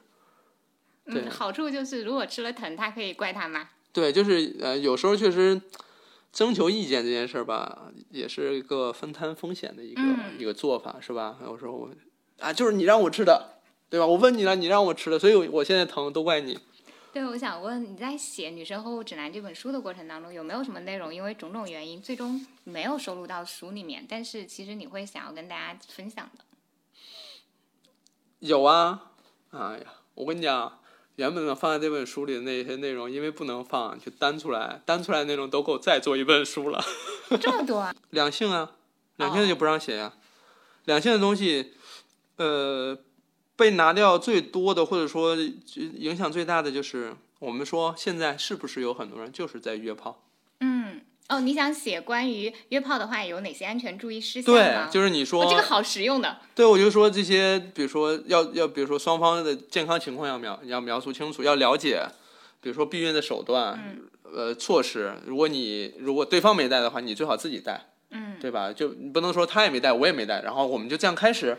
[1.07, 3.69] 嗯，好处就是如果吃了疼，他可以怪他妈。
[3.97, 5.59] 对，就是呃，有时候确实
[6.31, 11.39] 征求意见这件事儿吧，也是一个分摊风险的一个、嗯一个做法，是吧？
[11.43, 11.89] 有时候我
[12.39, 14.07] 啊，就是你让我吃的，对吧？
[14.07, 16.59] 我问你了，你让我吃的，所以我我现在疼，都怪你。
[17.11, 26.45] 对，我想问你在写《女生呵护指南》这本书的过程当中，有没有什么内容因为种种原因最终没有收录到书里面，但是其实你会想要跟大家分享的？
[28.41, 29.13] 有啊，
[29.53, 30.79] 哎呀，我跟你讲，
[31.17, 36.83] 原本呢放在这本书里的那些内容，因为不能放，就单出来，单出来的内容都够再做一本书了。
[37.41, 37.95] 这么多啊？
[38.11, 38.73] 两性啊，
[39.17, 40.13] 两性的就不让写呀、
[40.85, 41.73] 两性的东西，
[42.37, 42.99] 呃，
[43.57, 45.35] 被拿掉最多的，或者说
[45.75, 50.23] 影响最大的，就是我们说现在是不是有很多人就是在约炮？
[51.29, 56.39] 嗯，哦，你想写关于约炮的话，有哪些安全注意事项对？，就是你说，哦，这个好实用的。
[56.55, 62.07] 对我就说这些，比如说要要，比如说双方的健康情况要描要描述清楚，要了解，
[62.61, 65.15] 比如说避孕的手段，呃，措施。
[65.25, 67.81] 如果你如果对方没带的话，你最好自己带。
[68.11, 68.73] 嗯，对吧？
[68.73, 71.59] 就你不能说他也没带，我也没带，然后我们就这样开始，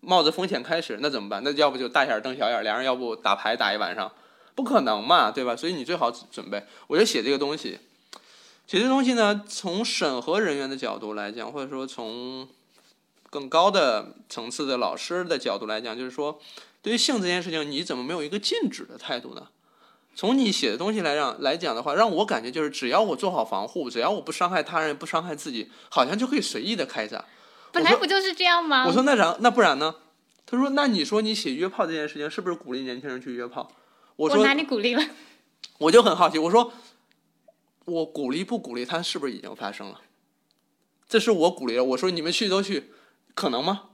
[0.00, 1.42] 冒着风险开始，那怎么办？
[1.44, 4.10] 那要不就大眼瞪小眼，俩人要不打牌打一晚上，
[4.54, 5.56] 不可能嘛，对吧？
[5.56, 6.62] 所以你最好准备。
[6.86, 7.76] 我就写这个东西，
[8.68, 12.46] 写这东西呢，从审核人员的角度来讲，或者说从
[13.30, 16.38] 更高的层次的老师的角度来讲，就是说，
[16.82, 19.48] 对于性这件事情，你怎么没有一个禁止的态度呢？
[20.14, 27.24] 从你写的东西来让来讲的话，让我感觉就是，只要我做好防护，只要我不伤害他人，不伤害自己，好像就可以随意的开展。
[27.72, 28.84] 本来不就是这样吗？
[28.86, 29.94] 我说那然那不然呢？
[30.44, 33.70] 他说那你说你写约炮这件事情是不是鼓励年轻人去约炮？
[34.16, 35.02] 我说我哪里鼓励了？
[35.78, 36.72] 我就很好奇，我说
[37.88, 40.02] 我鼓励不鼓励，它是不是已经发生了？
[41.08, 41.82] 这是我鼓励了。
[41.82, 42.90] 我说你们去都去，
[43.34, 43.90] 可能吗？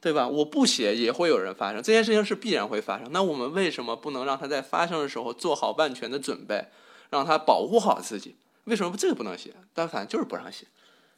[0.00, 0.28] 对吧？
[0.28, 3.10] 我不写也会有人发生，这件事情是必然会发生。
[3.12, 6.66] 那我们为什么不能让它在发生的时候做好万全的准备，
[7.10, 8.36] 让它保护好自己？
[8.64, 9.54] 为什么这个不能写？
[9.72, 10.66] 但反正就是不让写，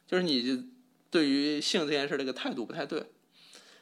[0.07, 0.69] 就是你
[1.09, 3.07] 对于性这件事儿这个态度不太对。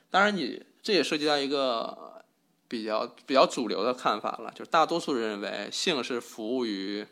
[0.10, 2.24] 当然你，这也涉及到一个
[2.68, 7.06] 比较比较主流的看法了，就是大多数人认为性是服务于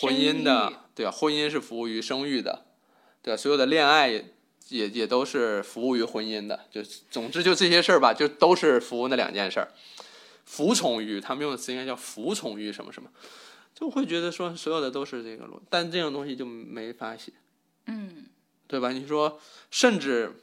[0.00, 1.12] 婚姻的，对吧？
[1.12, 2.66] 婚姻是服务于生育的，
[3.22, 3.36] 对吧？
[3.36, 4.34] 所有的恋爱也
[4.68, 9.72] 也也都是服务于婚姻的，就总之就这些事儿吧，就都是服务那两件事儿。
[10.44, 13.08] 服从于他们用的词应该叫服从于什么什么，
[13.74, 17.32] 就会觉得说所有的都是这个逻，但这种东西就没法写。
[17.86, 18.26] 嗯，
[18.66, 18.92] 对吧？
[18.92, 20.40] 你说，甚至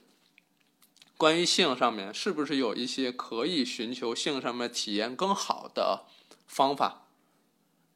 [1.18, 6.06] 关于性上面，是不是有一些可以寻求性上面体验更好的
[6.48, 7.08] 方法？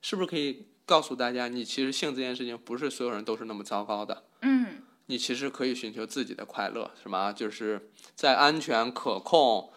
[0.02, 4.24] 是不是可以告诉大家，你其实性这件事情不是所有人都是那么糟糕的？
[4.41, 7.34] 嗯，你其实可以寻求自己的快乐，什么？
[7.34, 9.71] 就是在安全可控，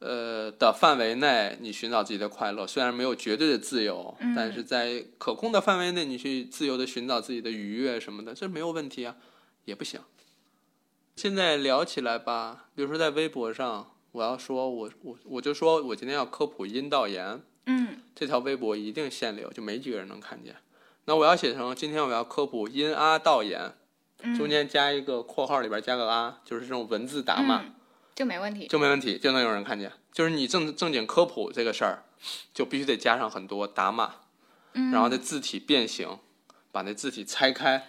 [0.00, 2.66] 呃的范围内，你寻找自己的快乐。
[2.66, 9.16] 虽然没有绝对的自由，嗯但是在可控的范围内，你去自由的寻找自己的愉悦什么的，这没有问题啊，
[9.64, 10.00] 也不行。
[11.16, 20.56] 现在聊起来吧，比如说在微博上，我要说我我我就说我今天要科普阴道炎，嗯，这条微博一定限流，就没几个人能看见。
[21.06, 23.74] 那我要写成今天我要科普阴阿道言，
[24.22, 27.74] 嗯中间加一个括号里边加个啊，就是这种文字打码、嗯
[28.14, 28.68] 就没问题。
[28.68, 29.90] 就没问题，就能有人看见。
[30.12, 32.04] 就是你正正经科普这个事儿，
[32.54, 34.14] 就必须得加上很多打码，
[34.74, 36.18] 嗯，然后那字体变形，
[36.70, 37.88] 把那字体拆开。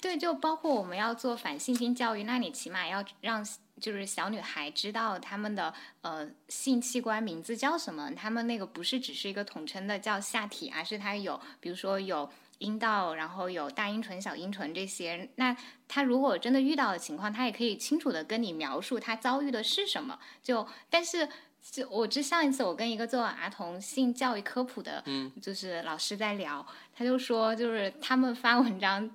[0.00, 3.44] 对，就包括我们要做反性侵教育，那你起码要让
[3.78, 15.28] 就是小女孩知道他们的呃性器官名字叫什么，他们那个不是只是一个统称的叫下体，而是它有比如说有阴道，然后有大阴唇、小阴唇这些。
[15.36, 20.18] 那他如果真的遇到的情况，他也可以清楚的跟你描述他遭遇的是什么。
[20.42, 21.28] 就但是
[21.62, 29.08] 就我这上一次我跟一个做儿童性教育科普的，嗯，就是老师在聊，他就说就是他们发文章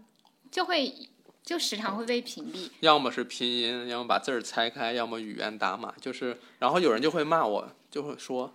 [0.49, 1.09] 就会
[1.43, 8.53] 就时常会被屏蔽，要么是拼音，要么把字儿拆开，要么语言打码，就是，然后有人就会骂我，就会说，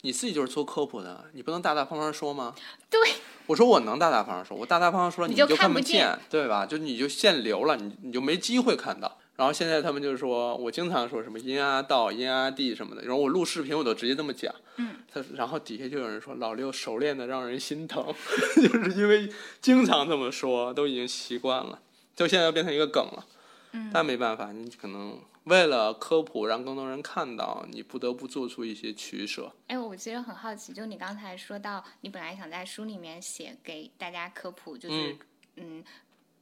[0.00, 2.54] 你自己就是做科普的，你不能大大方方说吗？
[2.90, 3.00] 对，
[3.46, 6.66] 我说我能大大方方说，我大大方方说你就就看看不见见，对吧？
[6.66, 9.18] 就你就限流了，你你就没机会看到。
[9.36, 14.54] 然后现在他们就是说我经常说什么音啊道、音啊地什么的，然后我录视频我都直接这么讲。
[14.76, 18.04] 嗯，他然后底下就有人说老六熟练的让人心疼，
[18.56, 19.28] 就是因为
[19.60, 21.80] 经常这么说，都已经习惯了，
[22.14, 23.26] 就现在变成一个梗了。
[23.72, 29.52] 嗯，但没办法，你可能为了科普让更多人看到，你不得不做出一些取舍。
[29.66, 35.18] 哎，我其实很好奇，就你刚才说到，你本来想在书里面写给大家科普，就是
[35.56, 35.82] 嗯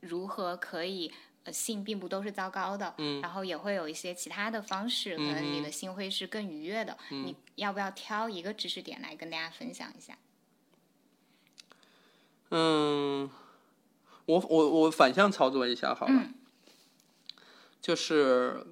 [0.00, 1.10] 如何可以
[1.44, 6.98] 呃性并不都是糟糕的，嗯然后也会有一些其他的方式，可能你嗯的心会是更愉悦的。
[7.08, 10.18] 你要不要挑一个知识点来跟大家分享一下？
[12.50, 13.30] 嗯，
[14.26, 16.34] 我我我反向操作一下好了，嗯。
[17.80, 18.66] 就是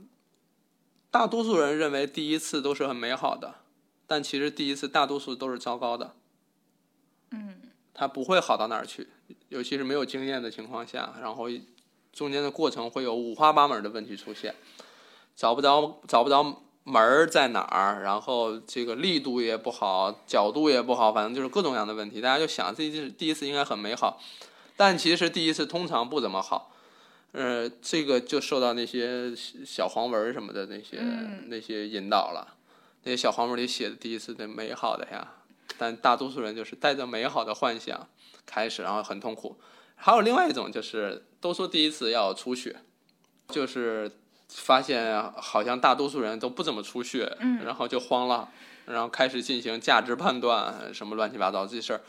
[1.11, 3.57] 大多数人认为第一次都是很美好的，
[4.07, 6.15] 但其实第一次大多数都是糟糕的，
[7.31, 7.57] 嗯。
[7.93, 9.09] 它不会好到哪儿去，
[9.51, 11.49] 尤其是没有经验的情况下，然后
[12.15, 14.55] 中间的过程会有五花八门的问题出现，
[15.37, 22.23] 找不着找不着门儿在哪儿，然后这个力度也不好，角度也不好，反正就是各种各样的问题。
[22.23, 24.19] 大家就想自己是第一次应该很美好，
[24.81, 26.75] 但其实第一次通常不怎么好。
[27.33, 32.57] 呃，这个就受到那些小黄文儿什么的那些、嗯那些引导了。
[33.03, 35.35] 那些小黄文里写的第一次的美好的呀，
[35.77, 38.09] 但大多数人就是带着美好的幻想
[38.47, 39.61] 开始，然后很痛苦。
[39.97, 42.77] 还有另外一种就是，都说第一次要出血，
[43.49, 44.11] 就是
[44.49, 48.49] 发现好像大多数人都不怎么出血，嗯然后就慌了，
[48.87, 52.01] 然后开始进行价值判断，什么乱七八糟这些事儿。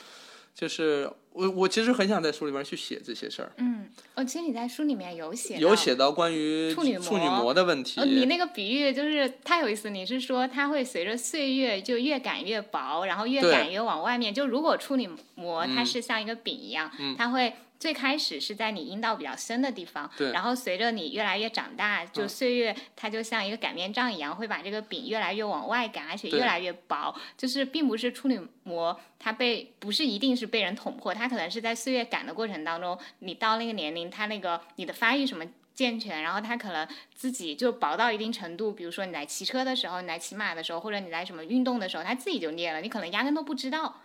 [0.54, 8.00] 就是我我其实很想在书里边去写这些事儿，嗯，哦，其实你在书里面有写有写到关于处女膜膜的问题。
[8.02, 14.34] 呃，你那个比喻就是太有意思，你是说它会随着岁月就越擀越薄，然后越擀越往外面。
[14.34, 27.14] 就如果处女膜它嗯是像一个饼一样，嗯它会最开始是在你阴道比较深的地方，对然后随着你越来越长大，就嗯岁月它就像一个擀面杖一样，会把这个饼越来越往外擀，而且越来越薄。
[27.36, 35.44] 就是并不是处女膜它被不是一定是被人捅破，它可能是在岁月擀的过程当中，你到那个年龄，它那个你的发育什么。
[35.74, 43.96] 健全，然后它可能自己就薄到一定程度，比如说你来骑车的时候，你来骑马的时候，或者你来什么运动的时候，它自己就裂了，你可能压根都不知道。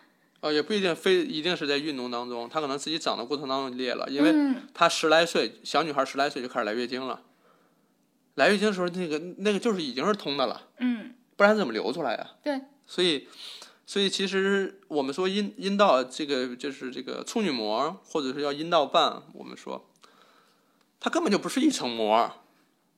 [0.47, 7.23] 哦，也不一定非一定是在运动当中，她可能自己长的过程当中裂了，因为嗯她十来岁，小女孩十来岁就开始来月经了。
[8.35, 12.31] 来月经的时候，那个那个就是已经是通的了，嗯，不然怎么流出来呀？
[12.43, 13.29] 对，所以，
[13.87, 19.91] 所以其实我们说阴阴道这个就是这个处女膜，或者是叫阴道瓣，我们说
[21.01, 22.31] 它根本就不是一层膜，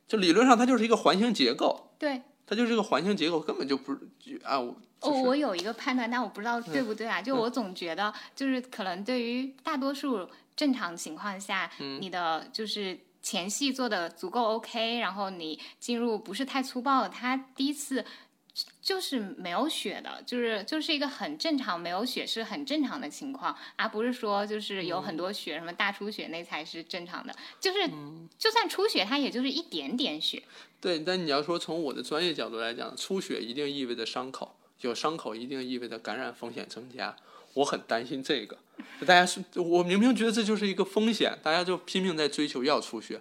[0.06, 2.22] 就理论上它就是一个环形结构，对。
[2.48, 7.20] 它就是一个环形结构，根本就不是就啊，我哦，就是嗯我有一个判断，但我不知道对不对啊。
[7.20, 18.04] 就我总觉得，就是可能对于大多数正常情况下，嗯你的就是前戏做的足够 OK，然后你进入不是太粗暴，他第一次
[18.82, 27.32] 就是没有血的，就是就是一个很正常，没有血是很正常的情况，而不是说就是有很多血，什么大出血那才是正常的。
[27.60, 30.42] 就是嗯就算出血，它也就是一点点血。
[30.80, 37.16] 对，但你要说从我的专业角度来讲，出血一定意味着伤口，有伤口一定意味着感染风险增加。
[37.54, 38.56] 我很担心这个，
[39.00, 43.20] 大家是，我明明觉得这就是一个风险，大家就拼命在追求要出血。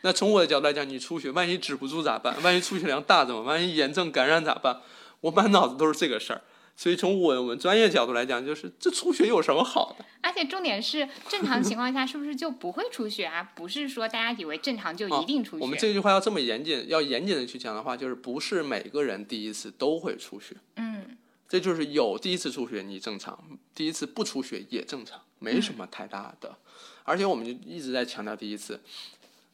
[0.00, 2.40] 那从我的角度来讲，你出血，万一止不住咋办？
[2.42, 3.42] 万一出血量大怎么？
[3.42, 4.80] 万一炎症感染咋办？
[5.20, 6.40] 我满脑子都是这个事儿。
[6.76, 10.04] 所以从我们专业角度来讲，就是这出血有什么好的？
[10.20, 13.52] 而且重点是，正常情况下是不是就不会出血啊？
[13.54, 15.62] 不是说大家以为正常就一定出血。
[15.62, 20.56] 我们这句话要这么严谨，要严谨的去讲的话，就是不是每个人第一次都会出血。
[20.76, 23.38] 嗯这就是有第一次出血你正常，
[23.74, 26.56] 第一次不出血也正常，没什么太大的。
[27.04, 28.80] 而且我们就一直在强调第一次。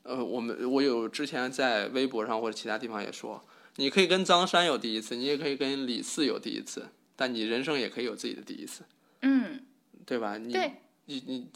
[0.05, 3.45] 呃，我们我有之前在微博上或者其他地方也说，
[3.77, 6.89] 你可以跟张三有第一次，你也可以跟李四有第一次，
[7.21, 8.83] 但你人生也可以有自己的第一次，
[9.21, 9.61] 嗯，
[10.07, 10.39] 对吧？
[10.39, 10.57] 你，
[11.05, 11.47] 你你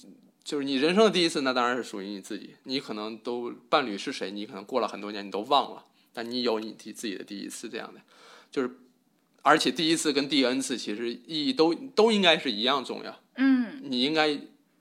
[0.45, 2.51] 就是你人生的第一次，那当然是属于你自己。
[2.65, 7.99] 你可能都伴侣是谁，你可能过了很多年你都忘了，但你有你自自己的第一次，这样的
[8.51, 8.71] 就是。
[9.47, 14.39] 而且第一次跟第 N 次其实意义都都应该是一样重要，嗯你应该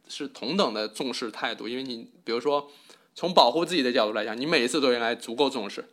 [0.07, 2.71] 是同等的重视态度，因为你比如说
[3.13, 5.83] 从保护自己的角度来讲，你每一次都应该足够重视，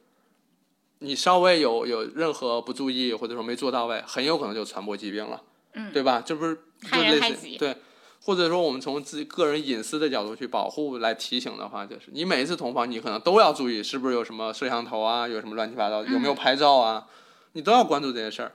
[1.02, 5.42] 你稍微有有任何不注意或者说没做到位，很有可能就传播疾病了，
[5.72, 6.22] 嗯，对吧？
[6.24, 7.76] 这不是就害人类似害己对，
[8.22, 17.06] 或者说我们从自己个人隐私的角度去保护来提醒的话，就是你每一次同房，你可能都要注意是不是有什么摄像头啊，有什么乱七八糟，有没有嗯拍照啊，
[17.52, 18.52] 你都要关注这些事儿。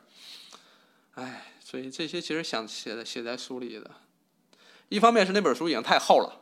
[1.16, 3.90] 哎，所以这些其实想写的写在书里的，
[4.90, 6.42] 一方面是那本书已经太厚了，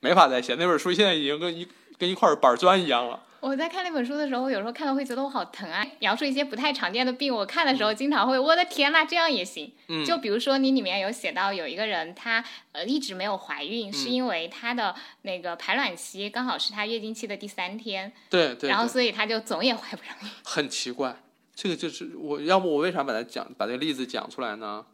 [0.00, 1.66] 没法再写，那本书现在已经跟一
[1.96, 3.22] 跟一块板砖一样了。
[3.42, 5.84] 我在看那本书的时候，有时候看到会觉得我好疼啊。
[5.98, 9.72] 描述一些不太常见的病，我看的时候经常会，我的天呐，这样也行。
[9.88, 20.28] 嗯，就比如说你里面有写到有一个人，她呃一直没有怀孕，是嗯因为她的那个排卵期刚好是她月经期的第三天，对对对，然后所以她就总也怀不上孕。
[20.44, 21.16] 很奇怪。
[21.54, 24.86] 这个就是我要不我为啥把它讲把这个例子讲出来呢？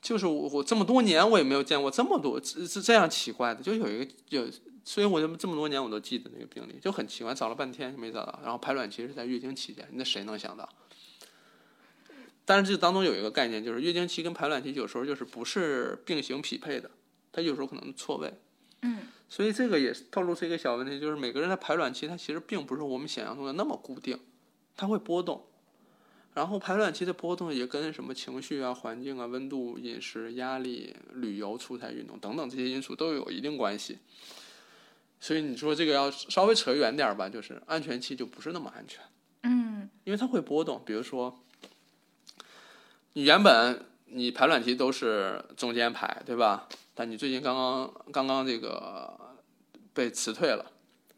[0.00, 4.46] 就是我我这么多年我也没有见过这么多是是这样奇怪的，就有一个有，
[4.86, 10.66] 所以我就这么多年我都记得那个病例，就很奇怪，找了半天没找到，然后排卵期是在月经期间，那谁能想到？
[12.44, 16.88] 但是这当中有一个概念，就是月经期跟排卵期有时候就是不是并行匹配的，
[17.32, 18.32] 它有时候可能错位。
[18.82, 24.16] 嗯所以这个也透露出一个小问题，就是每个人的排卵期它其实并不是我们想象中的那么固定，
[24.76, 25.44] 它会波动。
[26.32, 33.98] 然后排卵期的波动也跟什么情绪啊、环境啊、温度、饮食、压力、旅游、出差、运动等等这些因素都有一定关系。
[35.20, 39.00] 所以你说这个要稍微扯远点儿吧，就是安全期就不是那么安全，
[39.42, 40.82] 嗯因为它会波动。
[40.84, 41.42] 比如说，
[43.14, 46.68] 你原本你排卵期都是中间排，对吧？
[46.94, 49.18] 但你最近刚刚刚刚这个
[49.92, 50.72] 被辞退了，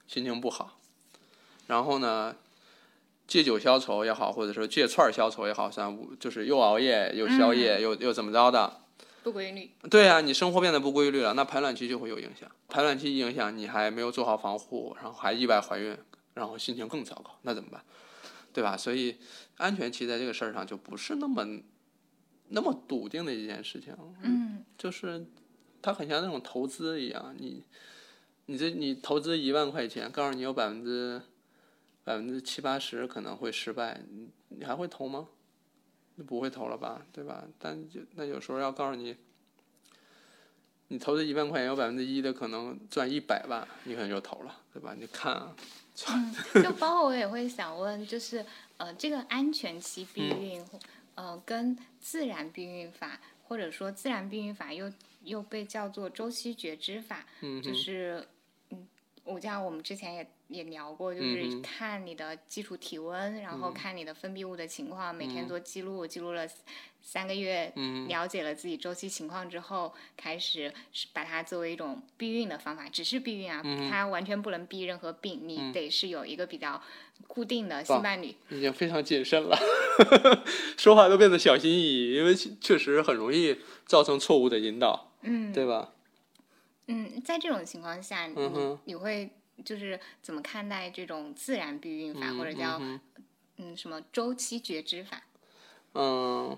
[0.06, 0.78] 心情不好，
[1.66, 2.34] 然后呢，
[3.26, 8.80] 借酒消愁也好，或者说借串儿消愁也好，像就是又熬夜又宵夜、又又怎么着的，
[9.28, 9.70] 不规律。
[9.90, 12.50] 对呀、你生活变得不规律了，那排卵期就会有影响。
[12.68, 15.96] 排卵期影响，你还没有做好防护，然后还意外怀孕，
[16.34, 17.82] 然后心情更糟糕，那怎么办？
[18.52, 18.76] 对吧？
[18.76, 19.18] 所以
[19.58, 21.46] 安全期在这个事儿上就不是那么
[22.48, 25.26] 那么笃定的一件事情，嗯就是
[25.82, 27.62] 它很像那种投资一样，你
[28.46, 31.20] 你这你投资一万块钱，告诉你有百分之
[32.02, 35.28] 百分之七八十可能会失败，你你还会投吗？
[36.18, 37.44] 你不会投了吧，对吧？
[37.60, 39.16] 但就那有时候要告诉你，
[40.88, 44.96] 你投资一万块钱有百分之一的可能赚一百万，你可能就投了，对吧？
[44.98, 45.54] 你看啊，
[46.08, 48.44] 嗯， 就包括我也会想问，就是
[48.78, 50.64] 呃，这个安全期避孕，
[51.14, 54.92] 呃，跟自然避孕法，或者说自然避孕法又
[55.22, 57.24] 又被叫做周期觉知法，
[57.62, 58.26] 就是嗯，
[59.28, 63.74] 我像我们之前也也聊过，就是看你的基础体温，然后嗯。
[63.74, 65.48] 看你的分泌物的情况，每天嗯。
[65.48, 66.48] 做记录，记录了
[67.02, 70.72] 三个月，嗯了解了自己周期情况之后，开始
[71.12, 75.72] 把它作为一种避孕的方法，只是避孕啊，嗯它完全不能避任何病，你嗯。
[75.72, 76.80] 得是有一个比较
[77.26, 78.34] 固定的性伴侣。
[78.48, 79.58] 已经非常谨慎了，
[80.78, 85.92] 说话都变得小心翼翼，因为确确实很容易造成错误的引导，嗯，对吧？
[86.88, 89.30] 嗯，在这种情况下，你、嗯哼你会
[89.64, 93.00] 就是怎么看待这种自然避孕法，嗯或者叫嗯
[93.58, 95.22] 嗯什么周期觉知法？
[95.94, 96.56] 嗯，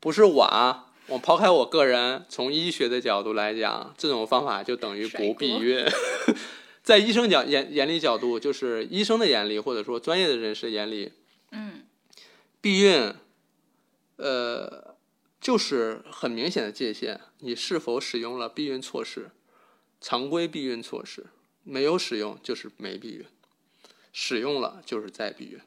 [0.00, 5.84] 不是我啊，我抛开我个人，从医学的角度来讲，这种方法就等于不避孕。
[6.82, 11.12] 在医生角眼眼里角度，就是医生的眼里，或者说专业的人士眼里，
[11.50, 11.84] 嗯
[12.60, 13.12] 避孕，
[14.16, 14.85] 呃，
[15.46, 19.30] 就是很明显的界限，你是否使用了避孕措施，
[20.00, 21.24] 常规避孕措施，
[21.62, 23.24] 没有使用就是没避孕，
[24.12, 25.60] 使用了就是在避孕。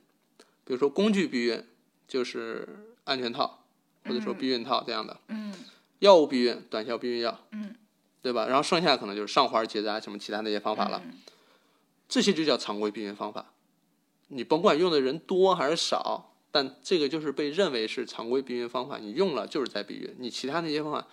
[0.66, 1.64] 比如说工具避孕，
[2.10, 2.68] 就是
[3.06, 3.64] 安全套
[4.04, 5.54] 或者说避孕套这样的；嗯
[6.00, 7.74] 药物避孕，短效避孕药，嗯，
[8.22, 8.48] 对吧？
[8.48, 11.02] 然后剩下可能就是上环结扎什么其他那些方法了。
[11.06, 11.20] 嗯
[12.10, 13.54] 这些就叫常规避孕方法。
[14.28, 20.16] 你甭管用的人多还是少，但这个就是被认为是常规避孕方法，你用了就是在避孕。
[20.20, 21.08] 你其他那些方法，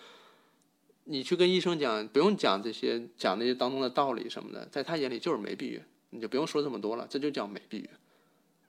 [1.03, 7.89] 你去跟医生讲，不用讲这些讲那些当中的道理什么的，在他眼里就是没避孕，你就不用说这么多了，这就叫没避孕。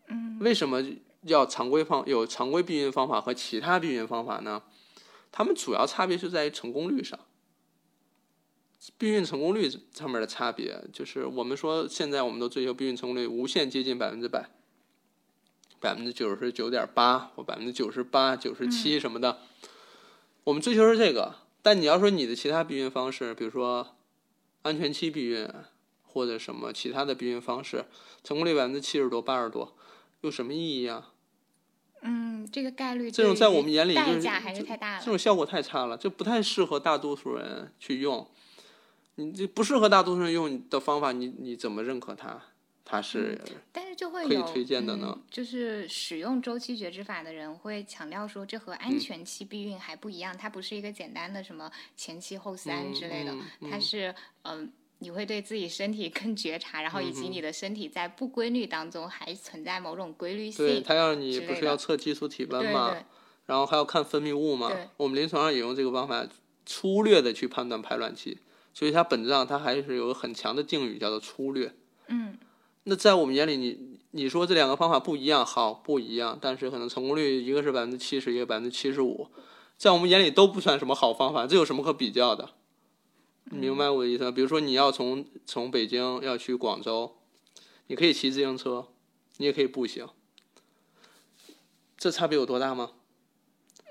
[0.09, 0.83] 嗯为什么
[1.23, 4.63] 要常规方有常规避孕方法和其他避孕方法呢？
[5.31, 7.19] 它们主要差别是在于成功率上。
[8.97, 14.49] 避孕成功率上面的差别，就是我们说现在我们都追求避孕成功率无限接近百分之百，
[15.81, 19.39] 百分之九十九点八或百分之九十八、九十七什么的，
[20.45, 21.35] 我们追求是这个。
[21.63, 23.97] 但你要说你的其他避孕方式，比如说
[24.63, 25.49] 安全期避孕
[26.03, 27.85] 或者什么其他的避孕方式，
[28.25, 29.77] 成功率百分之七十多、八十多，
[30.23, 31.13] 有什么意义啊？
[32.01, 35.01] 嗯，这个概率这种在我们眼里就是代价还是太大了。
[35.01, 38.27] 这种效果太差了，就不太适合大多数人去用。
[39.17, 42.41] 你这不适合大多数人用的方法，你你怎么认可它？
[42.91, 43.39] 它是
[43.71, 54.73] 但是就会可以有推荐的呢嗯就是使用周期觉知法的人会强调说，这和嗯安全期避孕还不一样，它不是一个简单的什么前期后三之类的，嗯它是嗯。
[55.01, 60.67] 你会对自己身体更觉察，然后以嗯及你的身体在不规律当中还存在某种规律性。
[60.67, 63.05] 对它要你不是要测激素体温对嘛，对
[63.47, 64.73] 然后还要看分泌物嘛。
[64.97, 66.27] 我们临床上也用这个方法
[66.67, 68.39] 粗略的去判断排卵期，
[68.75, 71.73] 所以它本质上它还是有个很强的定语，叫做粗略。
[72.09, 72.37] 嗯，
[72.91, 79.29] 那在我们眼里，你你说这两个方法不一样，好不一样，但是可能成功率一个是百分之七十，一个百分之七十五，
[79.77, 82.49] 在我们眼里都不算什么好方法，这有什么可比较的？
[83.51, 84.31] 你明白我的意思吗？
[84.31, 87.17] 比如说你要从从北京要去广州，
[87.89, 88.89] 你可以骑自行车，
[89.37, 90.09] 你也可以步行，
[91.99, 92.93] 这差别有多大吗？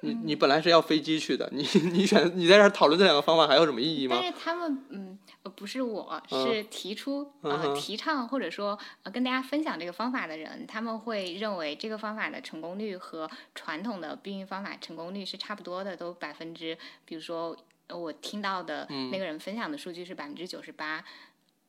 [0.01, 4.31] 你你本来是要飞机去的，你你选你在这儿讨论这两个方法还有什么意义吗但？
[4.31, 5.26] 是他们，嗯，呃
[5.57, 21.03] 不是我，嗯是提出、呃提倡或者说呃跟大家分享这个方法的人，他们会认为这个方法的成功率和传统的避孕方法成功率是差不多的，都百分之，比如说呃我听到的嗯那个人分享的数据是百分之九十八，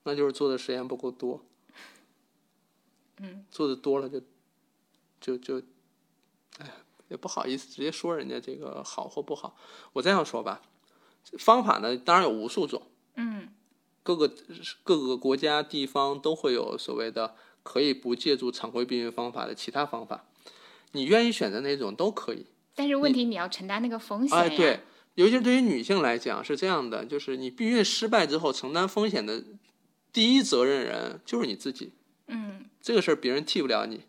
[0.02, 1.42] 那就是做的实验不够多。
[3.20, 4.20] 嗯，做的多了就
[5.18, 5.58] 就就，
[6.58, 6.72] 哎呀，
[7.08, 9.56] 也不好意思直接说人家这个好或不好。
[9.94, 10.60] 我这样说吧，
[11.38, 12.82] 方法呢当然有无数种，
[13.16, 13.48] 嗯
[14.08, 14.32] 各个
[14.82, 20.24] 各个国家地方都会有所谓的可以不借助常规避孕方法的其他方法，
[20.92, 22.46] 你愿意选择哪种都可以。
[22.74, 24.80] 但是问题你要承担那个风险呀，哎，对，
[25.16, 29.44] 尤其是对于女性来讲是这样的，就是你避孕失败之后承担风险的
[30.10, 31.92] 第一责任人就是你自己。
[32.28, 34.04] 嗯，这个事儿别人替不了你，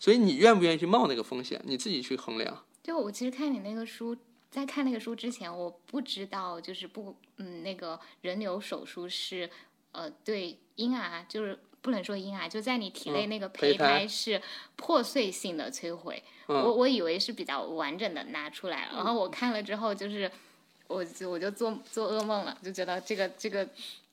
[0.00, 2.64] 所以你愿不愿意去冒那个风险，你自己去衡量。
[2.82, 4.16] 就我其实看你那个书，
[4.50, 9.48] 在看那个书之前，我不知道就是不嗯那个人流手术是
[9.92, 14.40] 呃对婴儿就是不能说婴儿，就在你体内嗯那个胚胚胎胎是
[14.76, 16.22] 破碎性的摧毁。
[16.48, 20.30] 嗯我我以为是比较完整的拿出来，然后我看了之后就是
[20.88, 23.68] 我就我就做做噩梦了，就觉得这个这个。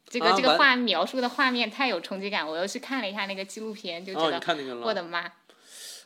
[0.09, 4.77] 这个、啊这个画描述的画面太有冲击感，我又去看了一下那个纪录片，就觉哦，得？
[4.77, 5.29] 我的妈！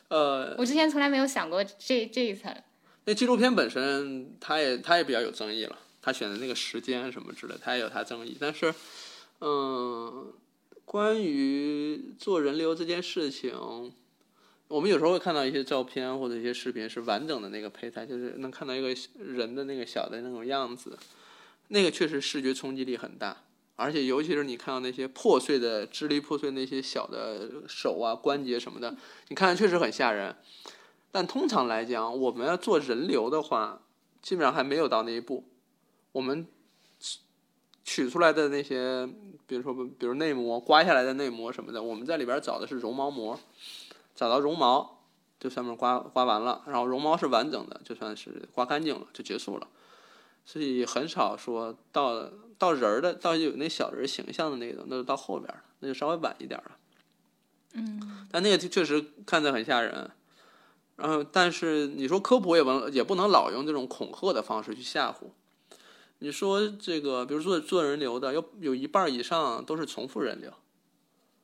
[0.08, 2.52] 呃，我之前从来没有想过这这一层。
[3.04, 8.36] 那纪录片本身，它也它也比较有争议了，他选的那个时间什么之类，它也有它争议。
[8.38, 8.72] 但是，
[9.40, 10.32] 嗯，
[10.84, 13.52] 关于做人流这件事情，
[14.68, 20.96] 我们有时候会看到一些照片或者一些视频，是完整的那个胚胎，就是能看到一个人的那个小的那种样子，
[21.68, 23.44] 那个确实视觉冲击力很大。
[23.74, 28.94] 而且，尤其是你看到那些破碎的、支离破碎那些小的手啊、关节什么的，
[29.28, 30.36] 你看确实很吓人。
[31.12, 33.82] 但通常来讲，我们要做人流的话，
[34.22, 35.44] 基本上还没有到那一步。
[36.10, 36.46] 我们
[37.84, 39.06] 取出来的那些，
[39.46, 43.38] 比如说，比如内膜刮下来的内膜什么的，我们在里边找的是绒毛膜，
[44.14, 45.02] 找到绒毛
[45.38, 49.68] 就上面刮刮完了，然后绒毛是完整的，就算是刮干净了就结束了。
[50.46, 56.70] 所以很少说到到人儿的，到有那小人形象的那种，那就到后边了，那就稍微晚一点了。
[57.74, 60.10] 嗯，但那个确实看着很吓人。
[61.02, 65.30] 然后，但是你说科普也不也不能老用这种恐吓的方式去吓唬。
[66.20, 70.52] 你说这个，比如说做人流的，有有一半以上都是重复人流，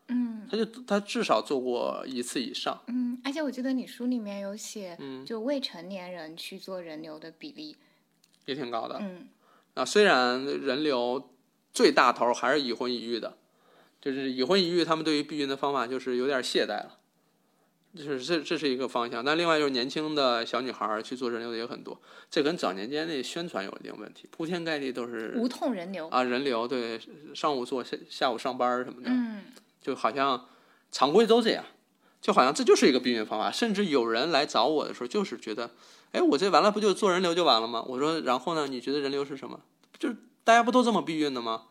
[0.06, 2.80] 嗯他就他至少做过一次以上。
[2.86, 7.76] 嗯，而且我记得你书里面有写，嗯就未成年人去做人流的比例，
[8.46, 9.26] 也挺高的嗯
[9.74, 9.84] 啊。
[9.84, 11.30] 虽然人流
[11.72, 13.36] 最大头还是已婚已育的，
[14.00, 16.98] 就是已婚已育，他们对于避孕的方法就是有点懈怠了，
[17.95, 19.24] 就是这这是一个方向。
[19.24, 27.01] 那另外就是年轻的小女孩儿去做人流的也很多，这跟早年间那宣传有一定问题，铺天盖地都是无痛人流，啊人流，对，
[27.34, 29.43] 上午做下下午上班儿什么的，嗯
[29.80, 30.47] 就好像
[30.93, 31.64] 常规都这样，
[32.20, 33.51] 就好像这就是一个避孕方法。
[33.51, 35.70] 甚至有人来找我的时候，就是觉得，
[36.12, 37.82] 哎，我这完了不就做人流就完了吗？
[37.89, 38.66] 我说，然后呢？
[38.66, 39.61] 你觉得人流是什么？
[39.99, 41.64] 就是大家不都这么避孕的吗？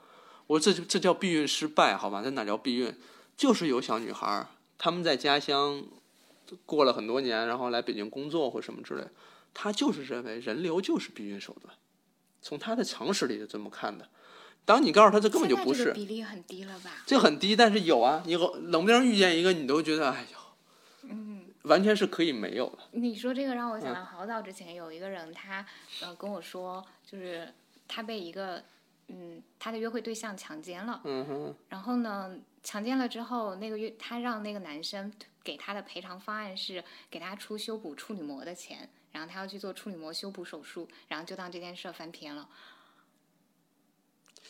[0.48, 2.22] 我说这这叫避孕失败，好吧？
[2.24, 2.94] 这哪叫避孕？
[3.36, 4.48] 就是有小女孩儿，
[4.78, 5.84] 她们在家乡
[6.66, 9.04] 过了很多年，然后来北京工作或什么之类，
[9.54, 11.74] 他就是认为人流就是避孕手段，
[12.42, 14.08] 从他的常识里就这么看的。
[14.66, 15.94] 当你告诉他这根本就不是。
[15.94, 17.04] 比例很低了吧？
[17.06, 22.80] 这很低，但是有啊，你冷不丁遇见一个，你都觉得哎呦，嗯，完全是可以没有的。
[22.92, 23.96] 你说这个让我想嗯。
[23.96, 25.66] 到好早之前有一个人，他
[26.02, 27.48] 呃跟我说，就是
[27.88, 28.62] 他被一个
[29.08, 32.36] 嗯他的约会对象强奸了，嗯哼，然后呢，
[32.68, 35.10] 强奸了之后，那个月他让那个男生
[35.42, 42.50] 给他的赔偿方案是给他出修补处女膜的钱，然后他要去做处女膜修补手术，然后就当这件事儿翻篇了。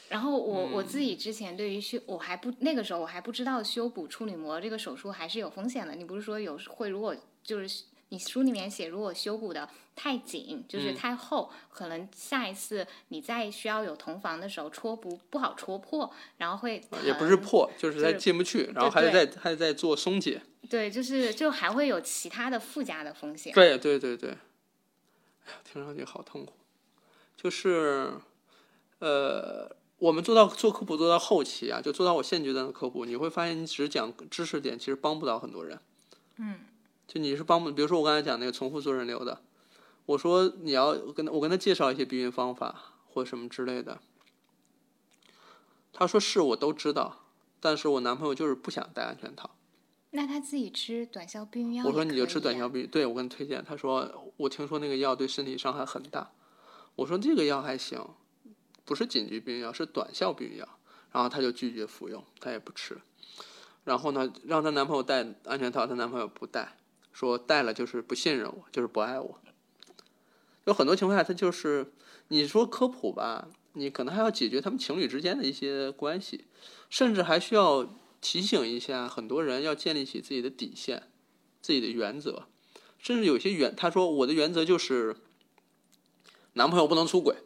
[0.10, 5.94] 然后我、我嗯自己之前对于修，我还不那个时候我还不知道修补处女膜这个手术还是有风险的。
[5.94, 20.42] 你不是说有会如果就是你书里面写，如果修补的太紧，就是嗯太厚，可能下一次你再需要有同房的时候戳不不好戳破，然后会也不是破，就是它进不去，然后还得再还得再做松解。
[20.70, 23.54] 对，就是就还会有其他的附加的风险。
[23.54, 26.54] 对对对对，哎呀，听上去好痛苦。
[27.36, 28.14] 就是，
[29.00, 35.80] 呃，我们做到做科普做到后期啊，就做到我现阶段的科普，你会发现你只讲知识点，其实帮不到很多人。
[36.38, 36.60] 嗯，
[37.08, 39.42] 就你是帮，比如说我刚才讲那个重复做人流的，
[40.06, 44.00] 我说你要跟他我跟他介绍一些避孕方法或什么之类的，
[45.94, 47.26] 他说是我都知道，
[47.60, 49.52] 但是我男朋友就是不想戴安全套。
[50.12, 52.68] 那他自己吃短效避孕药，我说你就吃短效。
[52.68, 56.32] 避孕，对我跟他推荐，他说我听说那个药对身体伤害很大。
[56.96, 58.06] 我说这个药还行，
[58.84, 60.68] 不是紧急避孕药，是短效避孕药。
[61.12, 62.98] 然后他就拒绝服用，他也不吃。
[63.86, 66.78] 然后呢，让她男朋友戴安全套，她男朋友不戴，
[67.18, 69.40] 说戴了就是不信任我，就是不爱我。
[70.66, 71.92] 有很多情况下，他就是
[72.28, 76.46] 你说科普吧，你可能还要解决他们情侣之间的一些关系，
[76.92, 77.90] 甚至还需要
[78.22, 81.10] 提醒一下很多人要建立起自己的底线、
[81.60, 82.44] 自己的原则，
[83.00, 85.16] 甚至有些原他说我的原则就是
[86.54, 87.38] 男朋友不能出轨。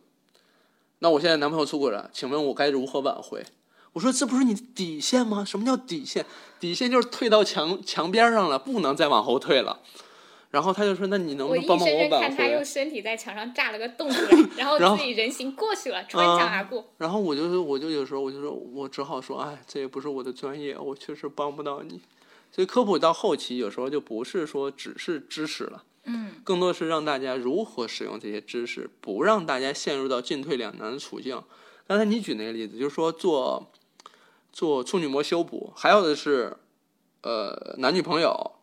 [0.99, 3.45] 那我现在男朋友出轨了，请问我该如何挽回？
[3.93, 5.43] 我说这不是你的底线吗？
[5.45, 6.25] 什么叫底线？
[6.59, 9.81] 底线就是退到墙墙边上了，不能再往后退了。
[10.49, 16.85] 然后他就说：“那你能不能帮帮硬生生挽回看他用？”身体在墙上炸了个洞出来， 然后然后自己人形过去了， 穿墙而过。
[16.97, 22.01] 然后我就我就有时候我就说，我只好说，哎，这也不是我的专业，我确实帮不到你。
[22.51, 31.41] 所以科普到后期，有时候就不是说只是知识了，嗯，更多是让大家如何使用这些知识，不让大家陷入到进退两难的处境。
[31.87, 33.70] 刚才你举那个例子，就是说做
[34.51, 36.57] 做处女膜修补，还有的是，
[37.21, 38.59] 呃，男女朋友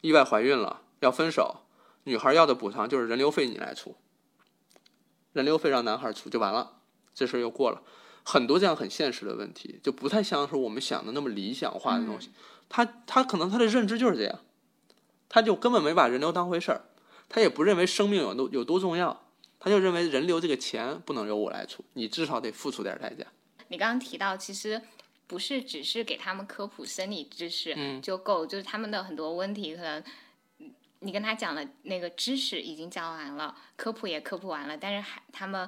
[0.00, 1.62] 意外怀孕了要分手，
[2.04, 3.96] 女孩要的补偿就是人流费你来出，
[5.32, 6.78] 人流费让男孩出就完了，
[7.14, 7.82] 这事儿又过了。
[8.22, 12.30] 很多这样很现实的问题，就不太像是我们想的那么理想化的东西。
[12.68, 14.40] 他他可能他的认知就是这样，
[15.28, 16.84] 他就根本没把人流当回事儿，
[17.28, 19.24] 他也不认为生命有多有多重要，
[19.58, 23.24] 他就认为人流这个钱不能由我来出，你至少得付出点代价。
[23.68, 24.80] 你刚刚提到，其实
[25.30, 30.02] 不是只是给他们科普生理知识嗯就够，就是他们的很多问题可能。
[31.02, 35.66] 你跟他讲了那个知识已经讲完了，科普也科普完了，但是还他们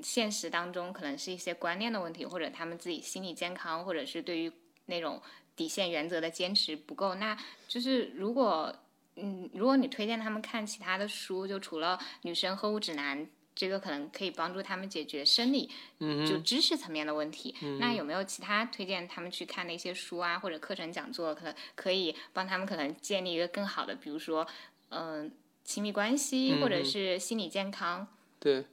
[0.00, 4.52] 现实当中可能是一些观念的问题，或者他们自己心理健康，或者是对于
[4.86, 5.22] 那种
[5.56, 7.14] 底线原则的坚持不够。
[7.14, 8.74] 那就是如果
[9.16, 13.24] 嗯，如果你推荐他们看其他的书，就除了《女生呵护指南》，
[13.58, 17.52] 这个可能可以帮助他们解决生理嗯就知识层面的问题。
[17.80, 24.46] 那有没有其他推荐他们去看的一些书啊，或者课程讲座，可能可以帮他们可能建立一个更好的，比如说
[24.90, 25.32] 嗯、
[25.64, 28.06] 亲密关系，或者是心理健康。
[28.38, 28.64] 对，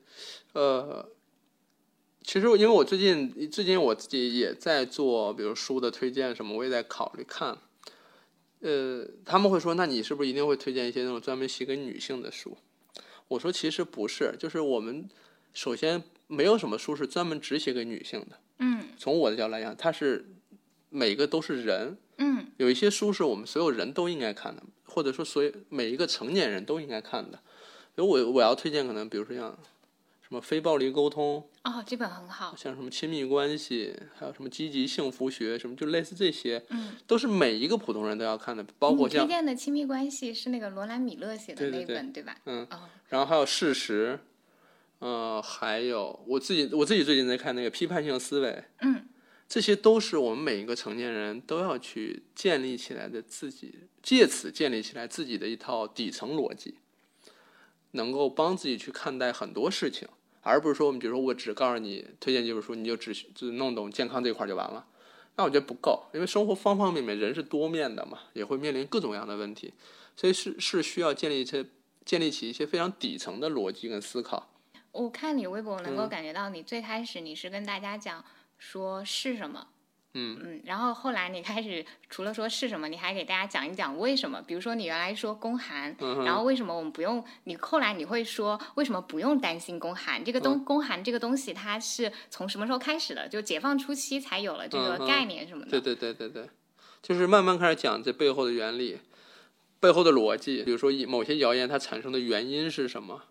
[0.53, 1.09] 呃，
[2.21, 7.57] 其实因为我最近最近我自己也在做，比如书的推荐什么，我也在考虑看。
[8.61, 12.55] 呃，他们会说，那你是不是一定会推荐一些那种专门写给女性的书？
[13.27, 15.09] 我说其实不是，就是我们
[15.53, 18.39] 首先没有什么书是专门只写给女性的。
[18.59, 20.25] 嗯从我的角度来讲，它是
[20.89, 27.39] 每个都是人，嗯有一些书是我们所有人都应该看的，或者说所有每一个成年人都应该看的。
[27.95, 29.57] 所以我我要推荐，可能比如说像
[30.27, 32.55] 什么非暴力沟通，哦，这本很好。
[32.57, 42.35] 像什么亲密关系，还有什么积极幸福学，什么就类似这些，嗯，都是每一个普通人都要看的，包括你推荐的亲密关系是那个罗兰米勒写的那本，对吧？
[42.45, 44.19] 嗯哦，然后还有事实，
[44.97, 49.07] 呃，还有我自己我自己最近在看那个批判性思维，嗯
[49.47, 56.79] 这些都是我们每一个成年人都要去建立起来的自己，借此建立起来自己的一套底层逻辑，
[57.91, 60.07] 能够帮自己去看待很多事情，
[60.45, 64.85] 而不是说我们比如说我只告诉你推荐几本书，你就只只弄懂健康这块就完了，
[65.37, 69.73] 那我觉得不够，因为生活方方面面人是多面的嘛，也会面临各种各样的问题，
[70.15, 71.65] 所以是是需要建立一些
[72.05, 74.47] 建立起一些非常底层的逻辑跟思考。
[74.91, 76.09] 我看你微博能够嗯。
[76.09, 78.23] 感觉到，你最开始你是跟大家讲
[78.59, 79.67] 说是什么，
[80.15, 84.41] 嗯嗯，然后后来你开始除了说是什么，你还给大家讲一讲为什么。
[84.41, 87.23] 比如说你原来说宫寒，嗯然后为什么我们不用？
[87.43, 90.23] 你后来你会说为什么不用担心宫寒？
[90.23, 93.27] 这个东嗯宫寒这个东西它是从什么时候开始的？
[93.27, 95.71] 就解放初期才有了这个概念什么的。
[95.71, 96.49] 对对对对对，
[97.01, 98.99] 就是慢慢开始讲这背后的原理、
[99.79, 103.21] 背后的逻辑，比如说以某些谣言它产生的原因是什么，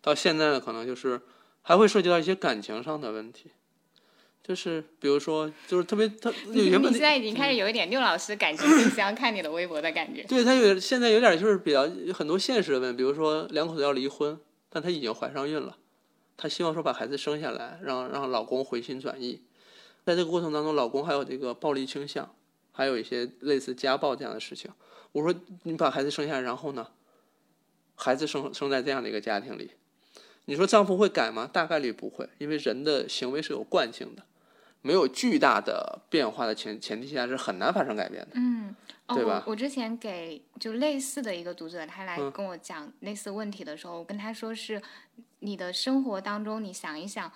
[0.00, 1.20] 到现在呢，可能就是
[1.60, 3.50] 还会涉及到一些感情上的问题，
[4.42, 10.22] 就是比如说，就是特别他有你现，在已经开始有一点六老师感情信箱看你的微博的感觉。
[10.24, 14.38] 对他有现在有点就是比较很多现实的问题，比如说两口子要离婚，
[14.68, 15.76] 但她已经怀上孕了，
[16.36, 19.42] 她希望说把孩子生下来，让让老公回心转意，
[20.04, 22.34] 在这个过程当中，老公还有这个暴力倾向，
[22.72, 24.70] 还有一些类似家暴这样的事情。
[25.12, 26.88] 我说你把孩子生下来，然后呢，
[27.94, 29.72] 孩子生生在这样的一个家庭里，
[30.46, 31.48] 你说丈夫会改吗？
[31.52, 34.22] 大概率不会，因为人的行为是有惯性的，
[34.82, 38.28] 没有巨大的变化的前前提下是很难发生改变的。
[38.34, 38.74] 嗯，
[39.06, 44.80] 哦，对吧我我之前给就类似的一个读者，他来嗯跟我讲类似问题的时候，我跟他说是
[45.40, 47.30] 你的生活当中，你想一想，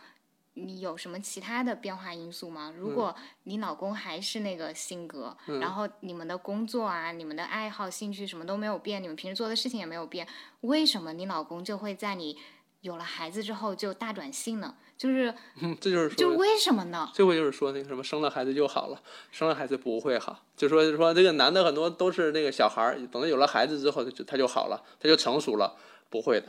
[0.55, 2.73] 你有什么其他的变化因素吗？
[2.77, 10.27] 如嗯果你老公还是那个性格，然后你们的工作啊、你们的爱好、兴趣什么都没有变，你们平时做的事情也没有变，
[10.63, 12.39] 为什么你老公就会在你
[12.81, 14.77] 有了孩子之后就大转性呢？
[14.97, 17.11] 就是嗯， 这就是说就为什么呢？
[17.15, 25.77] 这回就是说那个什么生了孩子就好了，生了孩子不会好，就说就说这个男的很多都是那个小孩儿，等他有了孩子之后，他就他就好了，他就成熟了，
[26.09, 26.49] 不会的，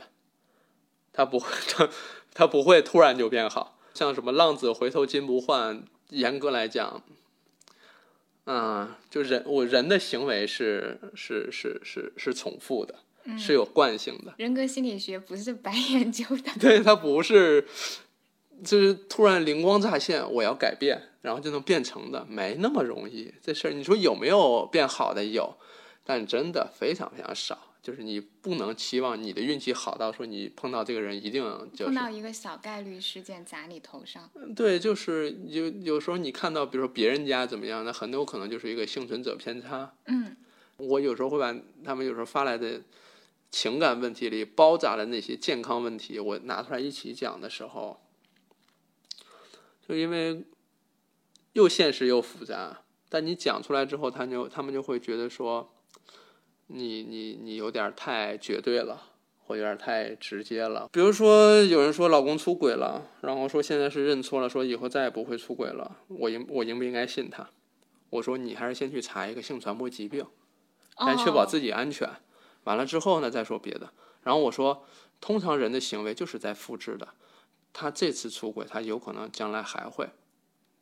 [1.12, 1.88] 他不会 他
[2.32, 7.02] 他不会突然就变好，像什么浪子回头金不换，严格来讲，
[8.46, 12.94] 嗯，就人我人的行为是是是是是重复的，
[13.36, 14.34] 是有惯性的。
[14.36, 16.52] 人格心理学不是白 研究的。
[16.60, 17.66] 对他不是，
[18.64, 23.32] 就是突然灵光乍现，我要改变，然后就能变成的，没那么容易。
[23.42, 25.24] 这事儿你说有没有变好的？
[25.24, 25.56] 有，
[26.04, 27.58] 但真的非常非常少。
[27.82, 39.92] 就是你不能期望你的运气好到说你碰到这个人一定就是碰到一个小概率事件砸你头上，对，就是有有时候你看到，比如说别人家怎么样，那很有可能就是一个幸存者偏差。
[40.06, 40.36] 嗯，
[40.78, 41.54] 我有时候会把
[41.84, 42.80] 他们有时候发来的
[43.52, 48.00] 情感问题里包扎的那些健康问题，我拿出来一起讲的时候，
[49.86, 50.44] 就因为
[51.52, 55.72] 又现实又复杂，但你讲出来之后，他就他们就会觉得说，
[56.66, 59.12] 你你你有点太绝对了。
[59.48, 67.48] 或有点太直接了，比如说有人说老公出轨了，然后说现在是认错了，说以后再也不会出轨了，我应我应不应该信他？
[68.10, 70.26] 我说你还是先去查一个性传播疾病，
[70.98, 72.10] 先确保哦自己安全。
[72.64, 73.88] 完了之后呢，再说别的。
[74.24, 74.84] 然后我说，
[75.20, 77.06] 通常人的行为就是在复制的，
[77.78, 80.08] 他这次出轨，他有可能将来还会。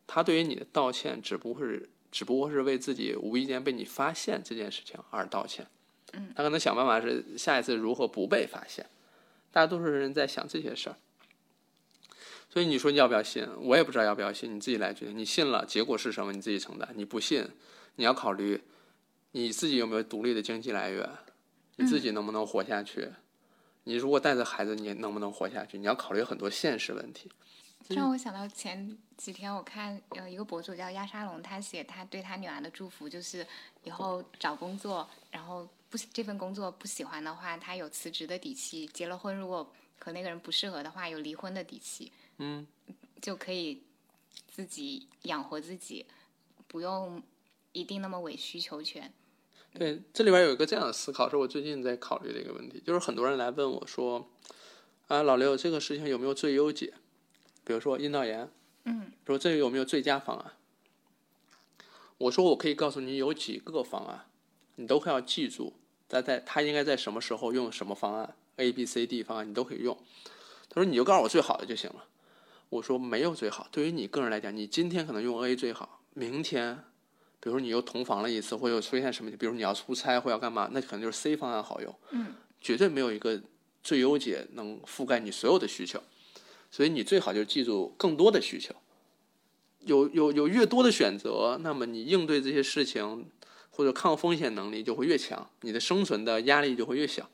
[0.07, 5.67] 他对于你的道歉，只不过是只不过是为自己无意间被你发现这件事情而道歉。
[6.13, 8.87] 嗯，他可能想办法是下一次如何不被发现。
[9.51, 10.97] 大多数人在想这些事儿。
[12.49, 13.45] 所以你说你要不要信？
[13.63, 15.19] 我也不知道要不要信，你自己来决定。
[15.19, 17.45] 你信了，结果是什么你自己承担；你不信，
[17.97, 18.63] 你要考虑
[19.33, 21.11] 你自己有没有独立的经济来源，
[21.75, 23.09] 你自己能不能活下去。
[23.85, 25.79] 你如果带着孩子，你能不能活下去？
[25.79, 27.31] 你要考虑很多现实问题。
[27.87, 33.47] 这让我想到前几天我看有一个博主叫亚沙龙，他写他对他女儿的祝福就是
[33.83, 42.67] 以后找工作，然后不喜这份工作不喜欢的话，他有辞职的底气；结了婚，如果和那个人不适合的话，有离婚的底气，嗯，
[43.21, 43.83] 就可以
[44.49, 46.07] 自己养活自己，
[46.67, 47.23] 不用
[47.73, 49.13] 一定那么委曲求全。
[49.77, 54.31] 对，这里边有一个这样的思考，是我最近在考虑的一个问题，就是很多人来问我说
[55.09, 56.95] ：“啊，老刘，这个事情有没有最优解？
[57.65, 58.49] 比如说阴道炎，
[58.85, 60.53] 嗯，说这个有没有最佳方案？”
[62.19, 64.27] 我说我可以告诉你有几个方案，
[64.77, 65.73] 你都快要记住，
[66.09, 69.99] 在在他应该在什么时候用什么方案，A、B、C、D 方案你都可以用。
[70.69, 72.05] 他说你就告诉我最好的就行了。
[72.71, 76.85] 我说没有最好，对于你个人来讲，你今天可能用 A 最好，明天
[77.45, 81.95] 比如说你又同房了一次，或者又出现什么，比如你要出差或要干嘛，那可能就是 C 方案好用。
[82.13, 83.39] 嗯，绝对没有一个
[83.83, 86.03] 最优解能覆盖你所有的需求，
[86.71, 88.75] 所以你最好就记住更多的需求。
[89.81, 93.27] 有有有越多的选择，那么你应对这些事情
[93.69, 97.29] 或者抗风险能力就会越强，你的生存的压力就会越小。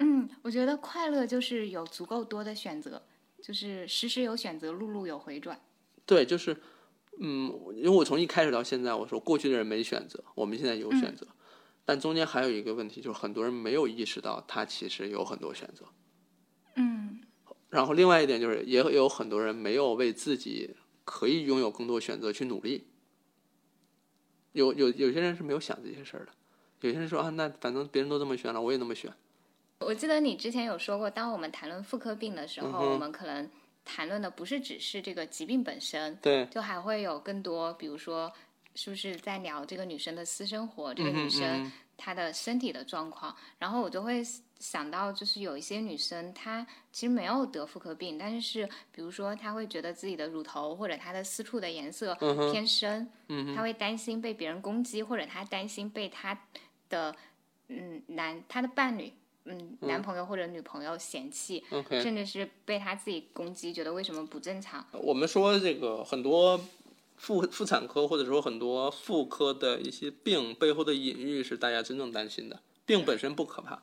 [0.00, 3.00] 嗯，我觉得快乐就是有足够多的选择，
[3.42, 5.58] 就是时时有选择，路路有回转。
[6.04, 6.54] 对，就是，
[7.20, 11.26] 嗯，因为我从一开始到现在，我说过去的人没选择，我们现在有选择，
[11.84, 15.84] 但中间还有一个问题，就是很多人没有意识到他其实有很多选择。
[16.76, 17.20] 嗯
[17.70, 22.86] 然后另外一点就是，也有很多人没有为自己可以拥有更多选择去努力。
[24.52, 26.32] 有有有些人是没有想这些事儿的，
[26.82, 29.12] 有些人说啊，那反正别人都这么选了，我也那么选。
[29.80, 33.50] 我记得你之前有说过，当我们谈论妇科病的时候，嗯我们可能
[33.84, 38.32] 谈论的不是只是这个疾病本身，对，就还会有更多，比如说
[38.74, 44.22] 是不是在聊这个女生的私生活，这个女生嗯她的身体的状况，然后我就会
[44.58, 52.14] 想到，就是有一些女生，她其实没有得妇科病，但是比如说她会觉得自己的乳头或者她的私处的颜色
[52.50, 56.36] 偏深，嗯她会担心被别人攻击，或者她担心被她
[56.88, 57.14] 的
[57.68, 59.12] 嗯男她的伴侣
[59.46, 64.86] 嗯男朋友或者女朋友嫌弃甚至是被他自己攻击，觉得为什么不正常？
[64.92, 66.58] 我们说这个很多
[67.16, 72.60] 妇妇产科或者说很多妇科的一些病背后的隐喻是大家真正担心的。
[72.86, 73.82] 病本身不可怕，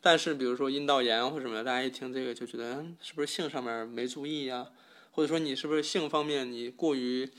[0.00, 4.66] 但是比如说阴道炎或者什么的，大家一听这个就觉得嗯是不是性上面没注意呀、
[5.12, 7.30] 或者说你是不是性方面你过于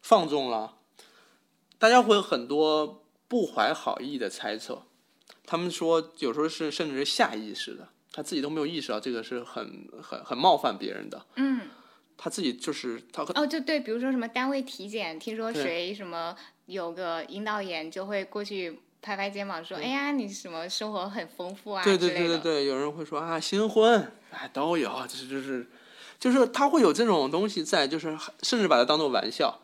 [0.00, 0.76] 放纵了？
[1.78, 4.84] 大家会有很多不怀好意的猜测。
[5.46, 11.24] 他们说有时候是甚至是下意识的，他自己都没有意识到这个是很很很冒犯别人的。
[11.36, 11.62] 嗯，
[12.16, 16.34] 他自己就是他哦，就对，比如说什么单位体检，听说谁什么
[16.66, 25.68] 有个阴道炎，就会过去拍拍肩膀说：“哎呀，你什么生活很丰富啊。”对对对对对，有人会说啊，新婚，哎，都有，就是就是，
[26.18, 29.60] 就是他会有这种东西在，就是甚至把它当做玩笑，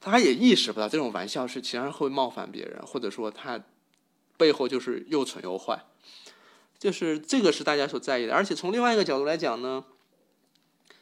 [0.00, 3.58] 他也意识不到这种玩笑是其实会冒犯别人，或者说他
[4.42, 5.84] 背后就是又蠢又坏，
[6.76, 8.34] 就是这个是大家所在意的。
[8.34, 9.84] 而且从另外一个角度来讲呢，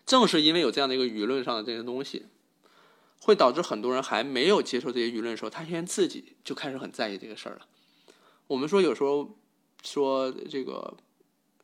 [0.04, 2.26] 正是因为有这样的一个舆论上的这些东西，
[3.18, 7.66] 会导致很多人还没有接受这些舆论的时候，他先自己就开始很在意这个事儿了。
[8.48, 9.38] 我们说有时候
[9.82, 10.98] 说这个，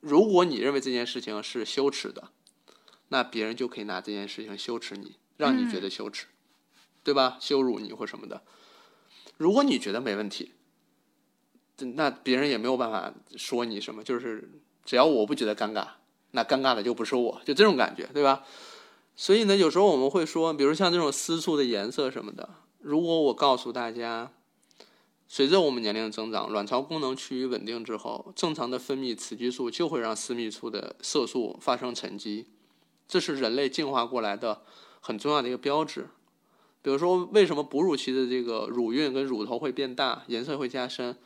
[0.01, 2.31] 如果你认为这件事情是羞耻的，
[3.09, 6.25] 那别人就可以拿这件事情羞耻你，让你觉得羞耻，
[7.05, 7.37] 对吧？
[7.39, 8.43] 羞辱你或什么的。
[9.37, 10.53] 如果你觉得没问题，
[11.79, 14.49] 那别人也没有办法说你什么，就是
[14.85, 15.87] 只要我不觉得尴尬，
[16.31, 18.45] 那尴尬的就不是我，就这种感觉，对吧？
[19.15, 22.49] 所以呢，有时候我们会说，比如像这种私处的颜色什么的，
[22.81, 24.31] 如果我告诉大家，
[25.29, 32.47] 随着我们年龄的增长，卵巢功能趋于稳定之后，正常的分泌雌激素就会让私密处的色素发生沉积，
[33.09, 34.63] 这是人类进化过来的
[35.01, 36.09] 很重要的一个标志。
[36.81, 41.17] 比如说，为什么哺乳期的这个乳晕跟乳头会变大，颜色会加深？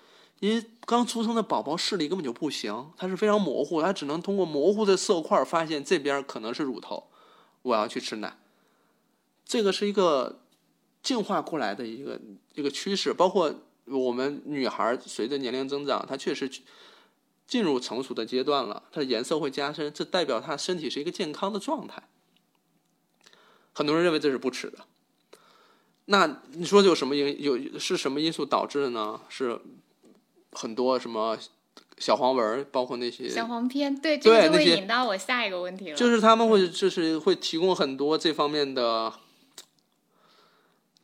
[0.41, 7.09] 因为刚出生的宝宝视力根本就不行，它是非常模糊，它只能通过模糊的色块发现这边可能是乳头，
[7.63, 8.39] 我要去吃奶。
[9.45, 10.41] 这个是一个
[11.03, 12.19] 进化过来的一个
[12.55, 16.51] 一个趋势，包括我们女孩随着年龄增长，她确实
[17.47, 22.03] 进入成熟的阶段了，她的颜色会加深，这代表她身体是一个健康的状态。
[23.75, 24.79] 很多人认为这是不耻的。
[26.07, 29.21] 那你说有什么因有是什么因素导致的呢？
[29.29, 29.61] 是
[30.53, 31.39] 很多什么
[31.99, 35.97] 小黄文儿，包括那些小黄片，对，这个就会引到我下一个问题了。
[35.97, 39.13] 就是他们会就是会提供很多这方面的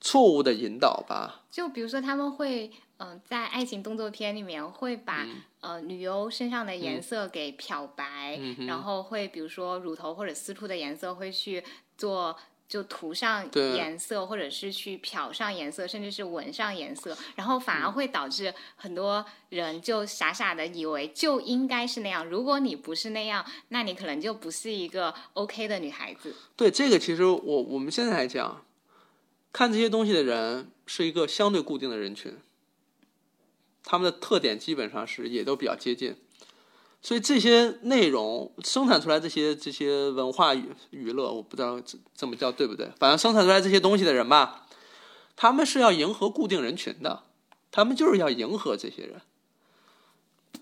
[0.00, 1.42] 错误的引导吧。
[1.50, 11.62] 就比如说他们会，嗯、在爱情动作片里面会把、嗯呃女优身上的颜色给漂白，嗯然后会比如说乳头或者私处的颜色会去
[11.96, 12.36] 做。
[12.68, 22.26] 就涂上颜色，或者是去漂上颜色，甚至是纹上颜色，然后反而会导致很多人就傻傻的以为就应该是那样。
[22.26, 26.34] 如果你不是那样，那你可能就不是一个 OK 的女孩子。
[26.56, 28.64] 对这个，其实我我们现在来讲，
[29.52, 32.36] 看这些东西的人是一个相对固定的人群，
[33.84, 36.16] 他们的特点基本上是也都比较接近，
[37.06, 44.66] 所以这些内容生产出来这些这些文化娱娱乐，我不知道这这么叫对不对，反正生产出来这些东西的人吧，
[45.36, 47.22] 他们是要迎合固定人群的，
[47.70, 49.20] 他们就是要迎合这些人。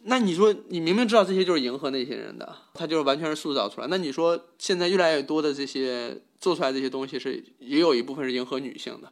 [0.03, 3.87] 那你说，你明明知道这些就是迎合那些人的，他就是完全是塑造出来。
[3.87, 9.11] 那你说，现在越来越多的这些做出来这些东西是也有一部分是迎合女性的。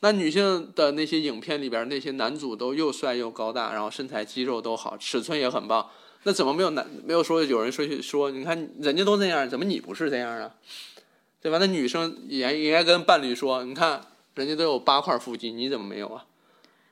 [0.00, 5.90] 那女性的那些影片里边，那些男主都又帅又高大，然后身材肌肉都好，尺寸也很棒。
[6.24, 10.54] 那怎么没有男没有说有人说说，你看人家都这样，怎么你不是这样啊？
[11.40, 11.58] 对吧？
[11.58, 14.00] 那女生也应该跟伴侣说，你看
[14.34, 16.26] 人家都有八块腹肌，你怎么没有啊？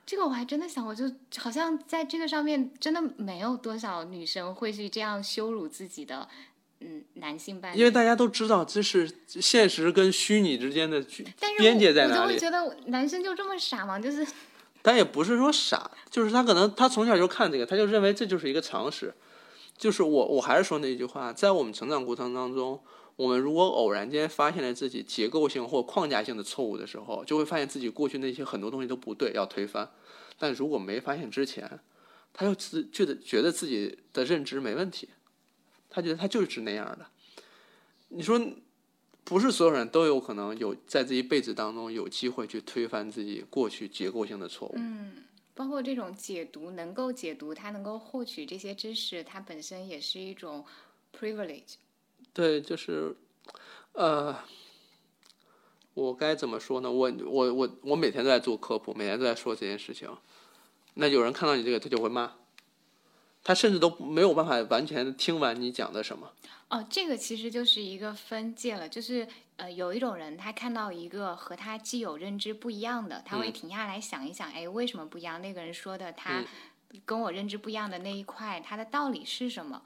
[0.05, 1.05] 这个我还真的想过，就
[1.37, 6.27] 好像在这个上面真的没有多少女生会去这样羞辱自己的
[6.79, 12.33] 嗯男性伴侣，因为大家都知道这是现实跟虚拟之间的区但是边界在我我就。
[12.33, 13.99] 会觉得男生就这么傻吗？
[13.99, 14.25] 就是
[14.83, 19.13] 他也不是说傻，就是他可能他从小就看这个，他就认为这就是一个常识。
[19.77, 22.81] 就是我我还是说那句话，在我们成长过程当中，
[23.15, 29.89] 我们如果偶然间发现了自己结构性或框架性的错误的时候，就会发现自己过去那些很多东西都不对，要推翻。
[30.37, 31.79] 但如果没发现之前，
[32.33, 35.09] 他就自觉得觉得自己的认知没问题，
[35.89, 37.05] 他觉得他就是那样的。
[38.09, 38.37] 你说，
[39.29, 44.73] 不是所有人都有可能有在这一辈子当中有机会去推翻自己过去结构性的错误。
[44.75, 45.23] 嗯，
[45.53, 50.65] 包括这种解读，能够解读，他能够获取这些知识，它本身也是一种
[51.15, 51.75] privilege。
[52.33, 53.15] 对，就是，
[53.91, 54.35] 呃，
[55.93, 56.91] 我该怎么说呢？
[56.91, 60.09] 我我我我每天都在做科普，每天都在说这件事情。
[60.95, 62.33] 那有人看到你这个，他就会骂，
[63.43, 66.31] 他甚至都没有办法完全听完你讲的什么。
[66.69, 75.41] 哦，这个其实就是一个分界了，就是呃，有一种人他看到一个和他既有认知不一样的，他会嗯停下来想一想，哎，为什么不一样？
[75.41, 79.81] 那个人说的他嗯跟我认知不一样的那一块，他的道理是什么？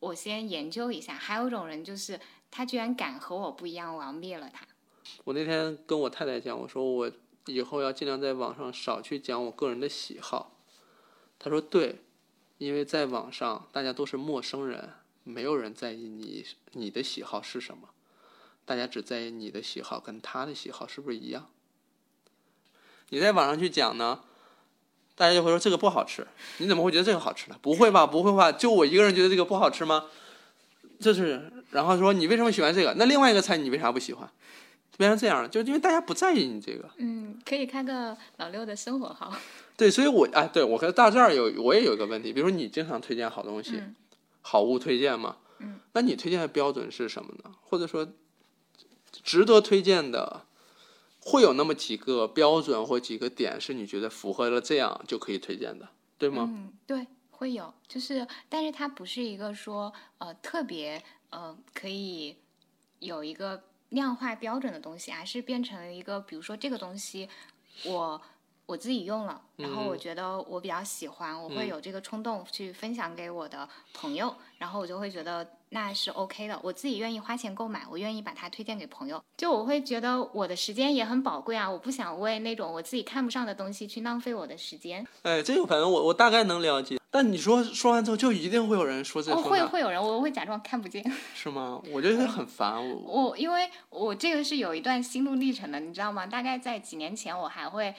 [0.00, 1.14] 我先研究一下。
[1.14, 2.18] 还有一种人就是
[2.50, 4.66] 他居然敢和我不一样，我要灭了他。
[5.22, 7.10] 我那天跟我太太讲，我说我
[7.46, 10.56] 以后要尽量在网上少去讲我个人的喜好。
[11.38, 12.00] 她说对，
[12.58, 14.90] 因为在网上大家都是陌生人，
[15.24, 17.88] 没有人在意你你的喜好是什么，
[18.64, 21.48] 大家只在意你的喜好跟他的喜好是不是一样。
[23.08, 24.20] 你在网上去讲呢，
[25.14, 26.26] 大家就会说这个不好吃，
[26.58, 27.56] 你怎么会觉得这个好吃呢？
[27.60, 30.06] 不会吧，不会吧，就我一个人觉得这个不好吃吗？
[31.00, 32.94] 这是，然后说你为什么喜欢这个？
[32.96, 34.30] 那另外一个菜你为啥不喜欢？
[34.96, 36.88] 变成这样了，就是因为大家不在意你这个。
[36.98, 39.32] 嗯，可以开个老六的生活号。
[39.76, 43.94] 对，所以我哎，对我和大这儿有我也有一个问题，比如说你经常推荐好东西，嗯
[44.46, 47.54] 好物推荐嘛，嗯，那你推荐的标准是什么呢？
[47.62, 48.06] 或者说，
[49.10, 50.44] 值得推荐的，
[51.18, 55.88] 会有那么几个标准或几个点是你觉得符合了这样就可以推荐的，
[56.18, 56.46] 对吗？
[56.46, 62.36] 嗯，对，会有，就是，但是它不是一个说呃特别呃可以
[62.98, 67.28] 有一个量化标准的东西，而是变成了一个，比如说这个东西
[67.86, 68.20] 我
[68.66, 85.06] 我自己用了，然后我嗯觉得我比较喜欢，我会嗯有这个冲动去分享给我的朋友，然后我就会觉得那是 OK 的，我自己愿意花钱购买，我愿意把它推荐给朋友，就我会觉得我的时间也很宝贵啊，我不想为那种我自己看不上的东西去浪费我的时间。
[85.22, 91.04] 哎，这个反正我我大概能了解，但你说说完之后就一定会有人说这会会有人，我会假装看不见。
[91.34, 91.80] 是吗？
[91.92, 93.26] 我觉得很烦我。
[93.28, 96.26] 我因为我这个是有一段心路历程的，你知道吗？
[96.26, 97.94] 大概在几年前，我还会嗯，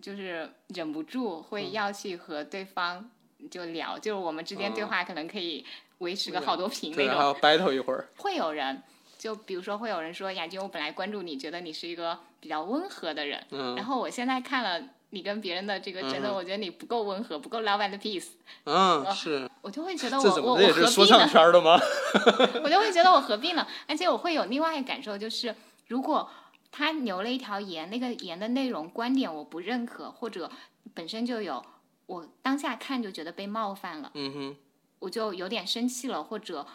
[0.00, 3.10] 就是忍不住会要去和对方
[3.50, 5.64] 就聊，就是我们之间对嗯话可能可以
[5.98, 7.20] 维持个好多屏对，那种。
[7.20, 8.08] 还要 battle 一会儿。
[8.16, 8.82] 会有人，
[9.18, 14.88] 就比如说会有人说雅君，我本来关注你，觉得你是一个比较温和的人，嗯然后我现在看了。
[15.10, 18.30] 你跟别人的这个争论，嗯我觉得你不够温和，不够 love and peace，
[18.64, 21.30] 嗯，是，我就会觉得我我我这也是说唱何必呢？
[21.30, 21.80] 圈的吗？
[22.64, 23.64] 我就会觉得我何必呢？
[23.86, 25.54] 而且我会有另外一个感受，就是
[25.86, 26.28] 如果
[26.76, 30.50] 他留了一条言，那个言的内容观点我不认可，或者
[30.92, 31.64] 本身就有
[32.06, 34.56] 我当下看就觉得被冒犯了，嗯哼，
[34.98, 36.66] 我就有点生气了，或者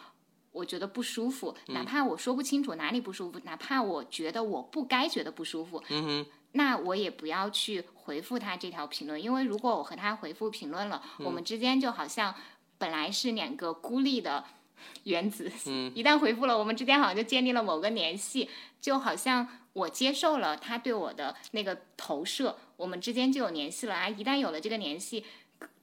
[0.52, 1.74] 我觉得不舒服，嗯。
[1.74, 11.26] 哪怕我说不清楚哪里不舒服，哪怕我觉得我不该觉得不舒服，嗯哼，那我也不要去回复他这条评论，因为如果我和他回复评论了，嗯。
[11.26, 12.34] 我们之间就好像
[12.78, 14.46] 本来是两个孤立的
[15.04, 18.48] 原子，嗯一旦回复了，我们之间好像就建立了某个联系，
[18.80, 24.08] 就好像我接受了他对我的那个投射，我们之间就有联系了啊！
[24.08, 25.24] 一旦有了这个联系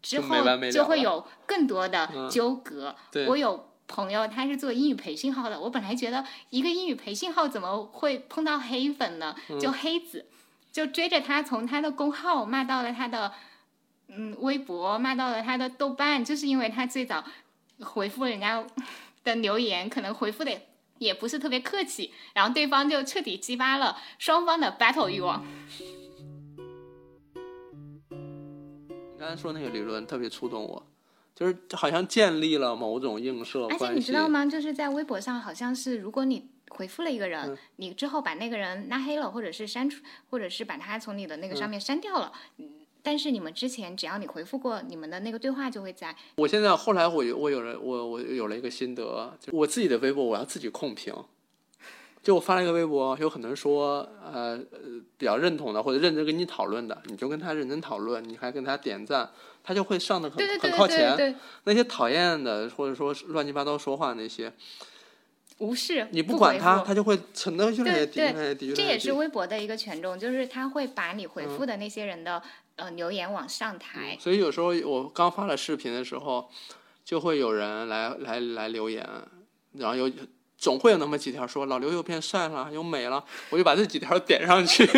[0.02, 0.36] 之后
[0.72, 2.96] 就会有更多的嗯纠葛。
[3.12, 9.36] 对我有朋友他是做英语培训号的，我本来觉得一个英语培训号怎么会碰到黑粉呢？
[9.50, 10.26] 嗯就黑子，
[10.72, 13.34] 就追着他从他的公号骂到了他的
[14.10, 17.24] 嗯微博，骂到了他的豆瓣，就是因为他最早
[17.82, 18.66] 回复人家
[19.24, 20.52] 的留言，可能回复的
[20.98, 25.46] 也不是特别客气，然后对方就彻底激发了双方的 battle 欲望。
[28.10, 30.86] 你刚才说那个理论特别触动我，
[31.36, 33.90] 就是好像建立了某种映射而且。
[33.92, 34.46] 你知道吗？
[34.46, 42.32] 就是在微博上，好像是如果你回复了一个人，嗯你之后把那个人拉黑了，或者是删除，或者是把他从你的那个嗯上面删掉了。
[42.58, 42.70] 嗯
[43.08, 46.14] 但是你们之前只要你回复过，你们的那个对话就会在。
[46.36, 51.16] 我现在后来我有我有了我我有了一个心得，就我自己的微博我要自己控评。
[52.22, 59.32] 就我发了一个微博，有很多人说呃呃比较认同的或者认真跟你讨论的，你就跟他认真讨论，你还跟他点赞，
[59.64, 61.16] 他就会上的很很靠前。
[61.16, 64.52] 对对对，那些讨厌的或者说乱七八糟说话那些，
[65.60, 68.84] 无视你不管他，他就会沉到越来越低，对越来越低，这。
[68.84, 72.44] 也是微博的一个权重，就是他会把你回嗯复的那些人的、
[72.78, 74.18] 呃留言往上抬。
[74.20, 76.50] 所以有时候我刚发了视频的时候，
[77.04, 79.08] 就会有人来来来留言，
[79.74, 80.12] 然后有
[80.58, 84.90] 总会有那么几条说老刘又变帅了，又美了，我就把这几条点上去，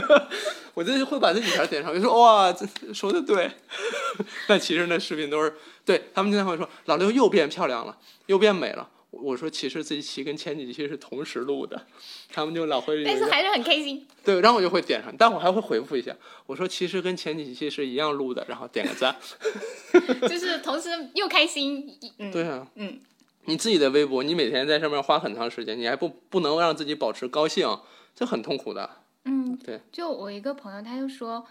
[0.74, 3.50] 我就会把这几条点上去，说哇，这说的对，
[4.46, 5.54] 但其实那视频都是
[5.84, 11.86] 对他们经常会说老刘又变漂亮了，又变美了，我说其实这一期跟前几期是同时录的，
[12.30, 14.06] 他们就老会但是还是很开心。
[14.22, 16.14] 对，然后我就会点上，但我还会回复一下，
[16.46, 19.16] 我说其实跟前几期是一样录的，然后点个赞。
[20.28, 23.00] 就是同时又开心，嗯，对啊，嗯，
[23.46, 27.66] 你自己的微博，你每天在上面花很长时间，你还不不能让自己保持高兴，
[28.14, 28.90] 这很痛苦的。
[29.24, 29.80] 嗯，对。
[29.90, 31.46] 就我一个朋友，他就说，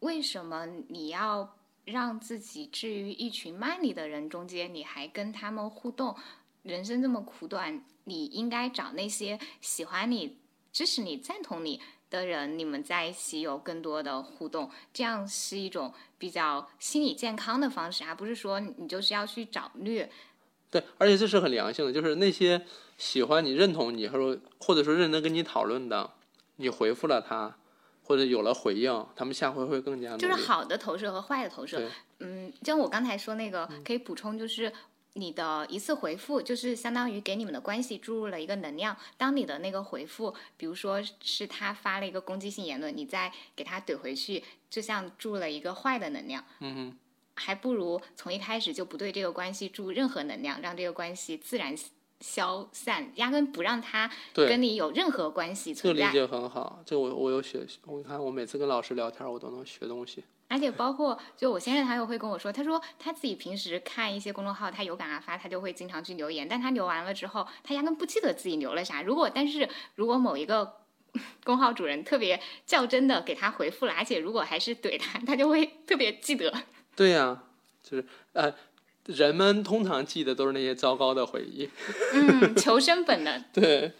[0.00, 6.16] 为什么你要让自己置于一群骂你的人中间，你还跟他们互动？
[6.62, 10.38] 人生这么苦短，你应该找那些喜欢你、
[10.72, 20.10] 支持你、赞同你的人，你们在一起有更多的互动，这样是一种比较心理健康的方式，而不是说你就是要去找虐。
[20.70, 22.64] 对，而且这是很良性的，就是那些
[22.96, 26.10] 喜欢你、认同你，或者或者说认真跟你讨论的，
[26.56, 27.54] 你回复了他，
[28.02, 30.16] 或者有了回应，他们下回会更加。
[30.16, 31.90] 就是好的投射和坏的投射。
[32.20, 34.72] 嗯，就像我刚才说那个，可以补充，就是
[35.14, 38.96] 你的一次回复，就是相当于给你们的关系注入了一个能量。
[39.18, 46.42] 当你的那个回复，比如说是他发了一个攻击性言论，你再给他怼回去，就像注入了一个坏的能量。
[46.60, 46.98] 嗯哼，
[47.34, 51.76] 还不如从一开始就不对这个关系注入任何能量，让这个关系自然
[52.22, 56.00] 消散，压根不让他跟你有任何关系存在。
[56.00, 60.24] 这个理解很好，这我我有学，我看我每次跟老师聊天，我都能学东西。
[60.48, 69.02] 而且包括就我先生，他又会跟我说，他说他自己平时看一些公众号，他有感而发，他就会经常去留言，但他留完了之后，他压根不记得自己留了啥。
[69.02, 70.74] 如果但是如果某一个
[71.44, 76.52] 公号主人特别较真的给他回复了，而且如果还是怼他，他就会特别记得。
[76.94, 77.42] 对呀、
[77.82, 78.54] 就是呃，
[79.06, 81.68] 人们通常记得都是那些糟糕的回忆。
[82.14, 83.42] 嗯，求生本能。
[83.52, 83.92] 对，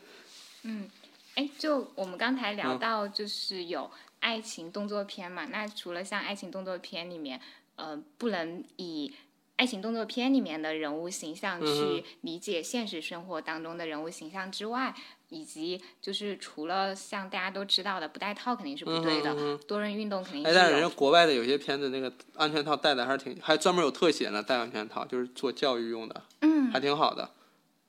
[0.63, 0.89] 嗯
[1.35, 3.91] 哎，就我们刚才聊嗯到，就是有
[4.21, 5.47] 爱情动作片嘛。
[5.47, 7.41] 那除了像爱情动作片里面，
[7.77, 9.13] 呃，不能以
[9.57, 14.95] 爱情动作片里面的人物形象嗯去理解现实生活当中的人物形象之外，
[15.33, 20.83] 以及就是除了像大家都知道的不戴套肯定是不对的，嗯嗯多人运动肯定哎，但是人。
[20.83, 27.31] 家国外的有些片子那个安全套戴的还是挺，还专门有特写呢，戴安全套就是做教育用的，嗯，还挺好的。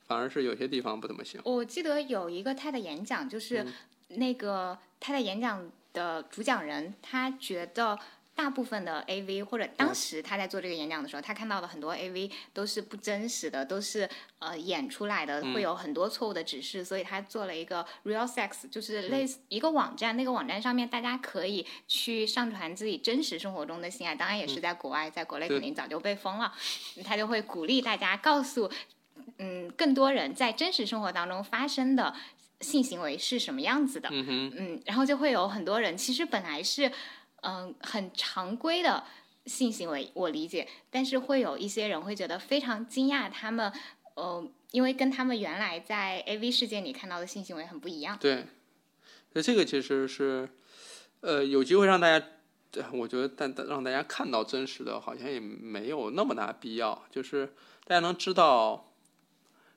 [0.06, 1.40] 反而是有些地方不怎么行。
[1.44, 7.98] 我记得有一个他的演讲，就是嗯那个他的演讲的主讲人，他觉得
[8.34, 9.70] 大部分的 AV 或者嗯。
[9.76, 14.08] 当时他在做这个演讲的时候，他看到的很多 AV 都是不真实的，都是
[14.38, 15.54] 呃演出来的，嗯。
[15.54, 19.10] 会有很多错误的指示，所以他做了一个 Real Sex，就是嗯。
[19.10, 26.52] 类似一个网站，那个网站上面大家可以去上传自己真实生活中的性爱，当然也是在国外，在国内肯定早就被封了，
[27.04, 28.70] 他就会鼓励大家告诉。
[29.38, 32.14] 嗯，更多人在真实生活当中发生的
[32.60, 34.08] 性行为是什么样子的？
[34.12, 36.90] 嗯哼，嗯，然后就会有很多人其实本来是
[37.44, 39.04] 嗯、很常规的
[39.46, 43.72] 性行为，我理解，但是会有一些人会觉得非常惊讶，他们
[44.14, 48.16] 呃，因为跟他们原来在 AV 世界里看到的性行为很不一样。
[48.18, 48.46] 对，
[49.32, 50.48] 那这个其实是，
[51.20, 52.26] 呃，有机会让大家，
[52.72, 57.52] 呃我觉得但但让大家看到真实的，好像也没有那么大必要，就是
[57.84, 58.90] 大家能知道。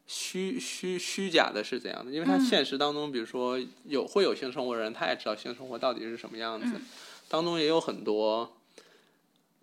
[0.10, 2.10] 虚虚虚假的是怎样的？
[2.14, 6.82] 因为他嗯现实当中，比如说有会有性生活的人，他也知道性生活到底是什么样子，嗯
[7.30, 8.58] 当中也有很多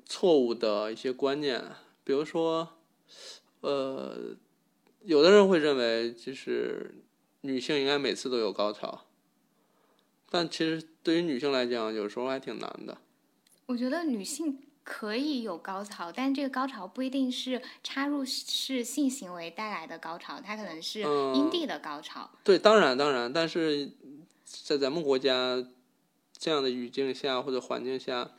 [0.04, 1.62] 错误的一些观念，
[2.04, 2.68] 比如说，
[3.60, 4.36] 呃，
[5.02, 6.94] 有的人会认为就是
[7.40, 9.06] 女性应该每次都有高潮，
[10.30, 12.98] 但其实对于女性来讲，有时候还挺难的。
[13.66, 22.30] 我觉得女性可以有高潮，但这个高潮不一定是插入式性行为带来的高潮，它可能是嗯阴蒂的高潮。
[22.44, 23.90] 对，当然当然，但是
[24.44, 25.66] 在咱们国家
[26.44, 28.30] 这样的语境下或者环境下，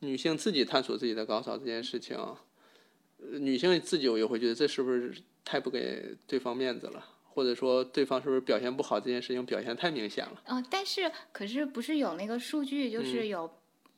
[0.00, 5.14] 女性自己探索自己的高潮这件事情，呃女性自己也会觉得这是不是
[5.44, 10.42] 太不给对方面子了，或者说对方是不是表现不好这件事情表现太明显了。
[10.46, 13.48] 嗯、但是可是不是有那个数据，嗯就是有，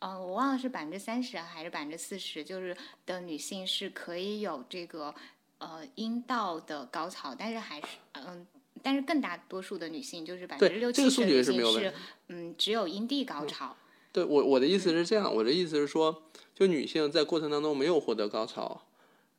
[0.01, 2.77] 呃，我忘了是百分之三十还是百分之四十，就是
[3.07, 5.15] 的女性是可以有这个
[5.57, 8.47] 呃阴道的高潮，但是还是嗯。
[8.83, 11.91] 但是更大多数的女性，就是百分之六七十的这个数据女性是是没有问题，
[12.29, 13.77] 嗯，只有阴蒂高潮。
[14.13, 16.23] 对我我的意思是这样，我的意思是说，
[16.55, 18.87] 就女性在过程当中没有获得高潮，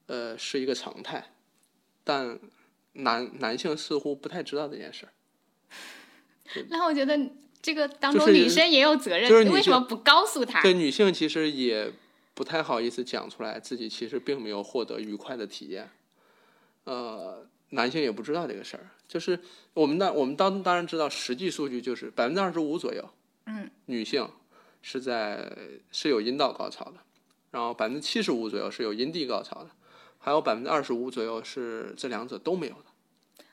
[0.07, 1.31] 呃，是一个常态，
[2.03, 2.39] 但
[2.93, 5.14] 男男性似乎不太知道这件事儿。
[6.69, 7.19] 那我觉得
[7.61, 10.61] 这个当中女生也有责任，就是女性为什么不告诉她？
[10.61, 11.91] 对女性其实也
[12.34, 15.89] 不太好意思讲出来，自己其实并没有获得愉快的体验。
[16.85, 19.40] 呃，男性也不知道这个事儿，就是
[19.76, 23.07] 我们当我们当当然知道，实际数据就是百分之二十五左右，
[23.45, 24.27] 嗯，女性
[24.81, 25.56] 是在
[25.91, 26.94] 是有阴道高潮的，
[27.52, 29.69] 然后百分之七十五左右是有阴蒂高潮的，
[30.18, 32.85] 还有百分之二十五左右是这两者都没有的。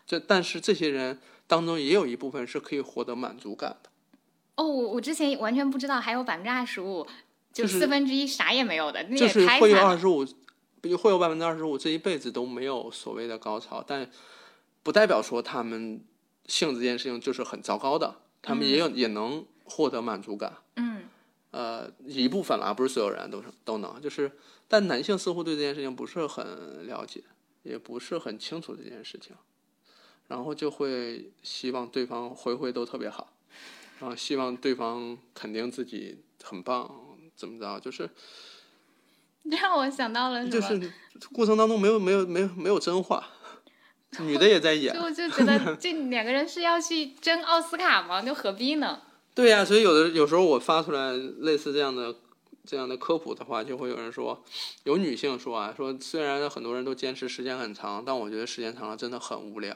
[0.06, 3.90] 这但是这些人当中也有一部分是可以获得满足感的。
[4.54, 7.06] 哦，我我之前完全不知道还有百分之二十五，
[7.52, 9.78] 就就是四分之一啥也没有的，那也就是会有。
[9.78, 10.24] 二十五，
[10.96, 14.10] 会有百分之二十五，这一辈子都没有所谓的高潮，但
[14.82, 16.02] 不代表说他们
[16.46, 20.56] 性这件事情就是很糟糕的，他们也有、也能获得满足感。
[20.76, 21.04] 嗯，
[21.50, 24.32] 呃，一部分啦，不是所有人都是都能，就是，
[24.66, 27.22] 但男性似乎对这件事情不是很了解，
[27.62, 29.36] 也不是很清楚这件事情，
[30.28, 33.32] 然后就会希望对方回回都特别好，
[34.00, 36.90] 然后希望对方肯定自己很棒，
[37.36, 38.08] 怎么着，就是
[39.44, 40.48] 让我想到了？
[40.48, 40.92] 就是
[41.32, 43.26] 过程当中没有没有没有没有真话，
[44.20, 48.20] 女的也在演， 就就觉得 这两个人是要去争奥斯卡吗？
[48.20, 49.00] 就何必呢？
[49.34, 52.14] 对呀、所以有的有时候我发出来类似这样的
[52.66, 54.42] 这样的科普的话，就会有人说，
[54.84, 59.74] 有女性说啊，说虽然很多人都坚持时间很长，但我觉得时间长了真的很无聊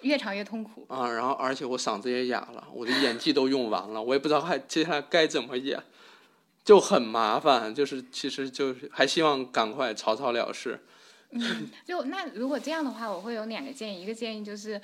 [0.00, 0.86] 越长越痛苦。
[0.88, 1.08] 啊。
[1.12, 5.80] 然后而且我嗓子也哑了，我的演技都用完了，我也不知道还接下来该怎么演，
[6.64, 7.72] 就很麻烦。
[7.74, 10.80] 就是其实就是还希望赶快草草了事。
[11.84, 14.80] 就那如果这样的话，我会有两个建议，一个建议就是，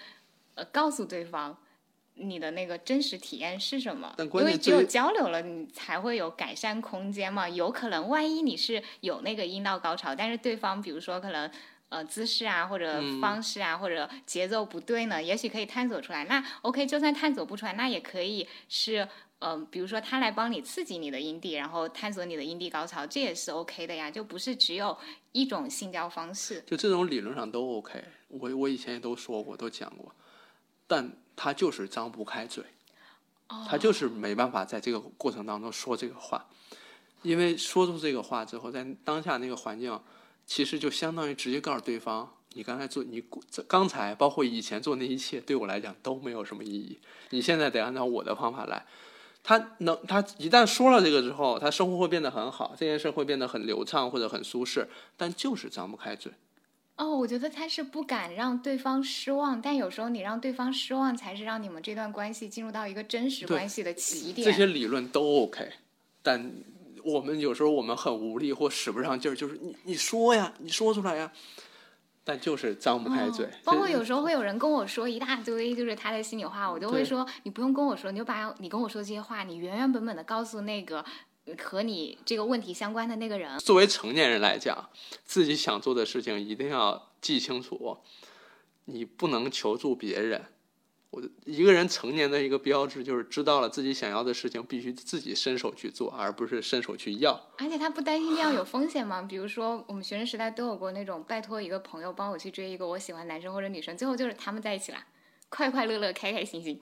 [0.54, 1.56] 呃，告诉对方
[2.14, 7.48] 你的那个真实体验是什么，但因为只有交流了，你才会有改善空间嘛。
[7.48, 11.50] 有可能万一你是有那个阴道高潮，但是对方比如说可能。
[11.90, 16.24] 呃，姿势啊，或者嗯方式啊，或者节奏不对呢，也许可以探索出来。
[16.24, 19.08] 那 OK，就算探索不出来，那也可以是，
[19.40, 24.08] 嗯、比如说他来帮你刺激你的阴蒂，然后探索你的阴蒂高潮，这也是 OK 的呀。
[24.08, 24.96] 就不是只有
[25.32, 26.62] 一种性交方式。
[26.64, 30.14] 就这种理论上都 OK，我我以前也都说过，都讲过，
[30.86, 32.62] 但他就是张不开嘴，
[33.68, 36.46] 他就是没办法在这个过程当中说这个话，
[37.22, 40.00] 因为说出这个话之后，在当下那个环境，
[40.50, 43.22] 其实就相当于直接告诉对方，你刚才做你
[43.68, 46.98] 刚才包括以前做那一切，对我来讲都没有什么意义，
[47.30, 48.84] 你现在得按照我的方法来。
[49.44, 56.32] 他能，他一旦说了这个之后，他生活会变得很好，这件事会变得很流畅或者很舒适，但就是张不开嘴。
[56.96, 64.44] 哦，我觉得他是不敢让对方失望，但有时候你让对方失望，才是让你们这段关系进入到一个真实关系的起点。
[64.44, 65.70] 这些理论都 OK，
[66.22, 66.52] 但
[67.04, 71.30] 我们有时候我们很无力或使不上劲儿，就是你你说呀，你说出来呀，
[72.24, 73.46] 但就是张不开嘴。
[73.46, 81.04] 嗯包括有时候会有人跟我说一大堆，就是他的心里话，我就会说，你不用跟我说，你就把你跟我说这些话，你原原本本的告诉那个
[81.46, 83.58] 呃和你这个问题相关的那个人。
[83.58, 84.90] 作为成年人来讲，
[85.24, 87.98] 自己想做的事情一定要记清楚，
[88.86, 90.44] 你不能求助别人。
[91.10, 97.48] 我一个人成年的一个标志就是知道了自己想要的事情必须自己伸手去做，而不是伸手去要。
[97.58, 99.20] 而且他不担心这样有风险吗？
[99.22, 104.98] 比如说，我们学生时代都有过那种拜托一个朋友帮我去追一个我喜欢男生或者女生，最后就是他们在一起了，
[105.48, 106.80] 快快乐乐、开开心心。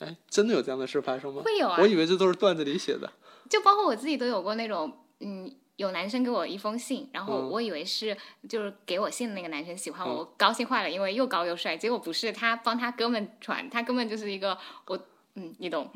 [0.00, 1.42] 哎，真的有这样的事发生吗？
[1.44, 3.12] 会有啊我以为这都是段子里写的。
[3.48, 5.48] 就包括我自己都有过那种，嗯，
[5.78, 7.50] 有男生给我一封信，然后嗯。
[7.50, 8.16] 我以为是
[8.48, 10.16] 就是给我信的那个男生喜欢我，嗯。
[10.18, 14.98] 我高兴坏了，因为又高又帅，结果不是，他帮他哥们传，他根本就是一个我，
[15.34, 15.88] 嗯，你懂，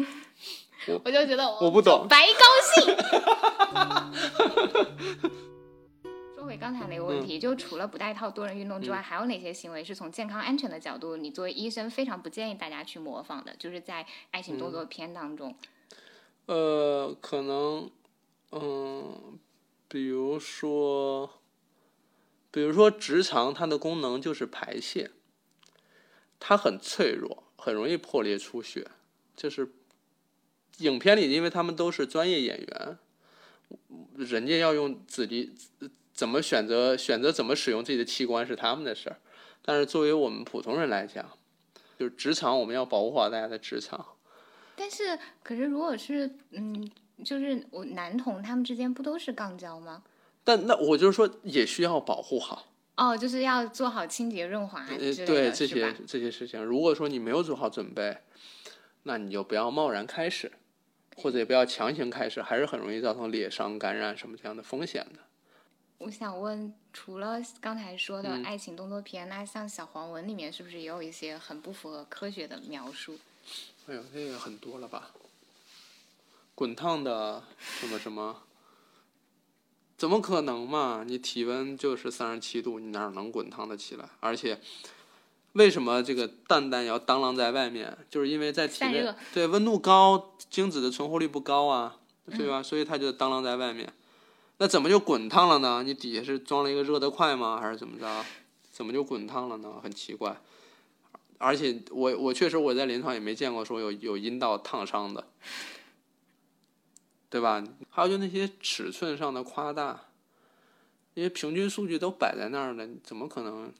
[0.86, 2.44] 我我就觉得我不懂白高
[2.74, 2.96] 兴。
[6.36, 13.54] 说回刚才那个嗯问题，就除了不带套多人运动之外，还有哪些行为是从健康安全的角度，你作为医生非常不建议大家去模仿的？
[13.56, 14.72] 就是在爱情动嗯。
[14.72, 15.54] 作片当中，
[16.46, 17.88] 呃，可能，
[18.50, 19.38] 嗯，
[19.92, 21.42] 比如说，
[22.50, 25.10] 比如说直肠，它的功能就是排泄，
[26.40, 28.90] 它很脆弱，很容易破裂出血。
[29.36, 29.70] 就是
[30.78, 32.98] 影片里，因为他们都是专业演员，
[34.16, 35.54] 人家要用自己
[36.14, 39.20] 怎么选择选择怎么使用自己的器官是他们的事儿，
[39.60, 41.36] 但是作为我们普通人来讲，
[41.98, 44.16] 就是直肠，我们要保护好大家的直肠。
[44.74, 46.90] 但是，可是如果是嗯，
[47.24, 50.02] 就是我男同他们之间不都是杠交吗？
[50.44, 52.66] 但那我就是说，也需要保护好。
[52.96, 58.18] 哦，就是要做好清洁润滑之呃，类的，对这些这些事情，如果说你没有做好准备，
[59.04, 60.52] 那你就不要贸然开始，
[61.16, 65.20] 或者也不要强行开始，还是很容易造成裂伤、感染什么这样的风险的。
[65.98, 73.16] 我想问，除了刚才说的嗯爱情动作片，那像小黄文里面是不是也有一些很不符合科学的描述？
[73.86, 75.10] 哎呦，那个很多了吧？
[76.62, 78.36] 滚烫的什么什么？
[79.98, 81.02] 怎么可能嘛？
[81.04, 84.08] 你体温就是三十七度，你哪能滚烫的起来？
[84.20, 84.60] 而且，
[85.54, 87.98] 为什么这个蛋蛋要当啷在外面？
[88.08, 91.96] 就是因为在体内，对温度高，精子的存活率不高啊，
[92.38, 92.62] 对吧？
[92.62, 93.92] 所以它就当啷在外面。
[94.58, 95.82] 那怎么就滚烫了呢？
[95.84, 97.58] 你底下是装了一个热得快吗？
[97.60, 98.24] 还是怎么着？
[98.70, 99.80] 怎么就滚烫了呢？
[99.82, 100.40] 很奇怪。
[101.38, 105.26] 而且我我确实我在临床也没见过说有有阴道烫伤的，
[107.32, 107.64] 对吧？
[107.88, 109.98] 还有就那些尺寸上的夸大，
[111.14, 113.72] 那些平均数据都摆在那儿了，怎么可能？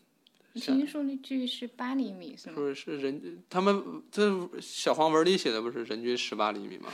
[0.55, 2.55] 平均数据是八厘米是吗？
[2.57, 6.89] 不是是人他们这小黄文里写的不是人均十八厘米吗？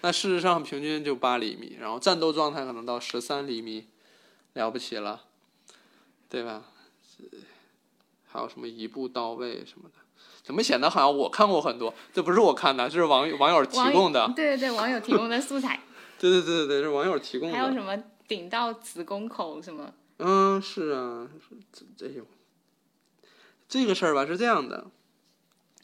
[0.00, 3.86] 那事实上平均就八厘米，然后战斗状态可能到十三厘米，
[4.54, 5.22] 了不起了，
[6.28, 6.64] 对吧？
[8.26, 9.94] 还有什么一步到位什么的，
[10.42, 11.94] 怎么显得好像我看过很多？
[12.12, 14.26] 这不是我看的，这是网友网友提供的。
[14.34, 15.78] 对对对，网友提供的素材。
[16.20, 17.56] 对对对对对，是网友提供的。
[17.56, 17.96] 还有什么
[18.28, 19.90] 顶到子宫口什么？
[20.18, 21.26] 嗯，是啊，
[21.72, 22.22] 这这些
[23.66, 24.88] 这个事儿吧是这样的，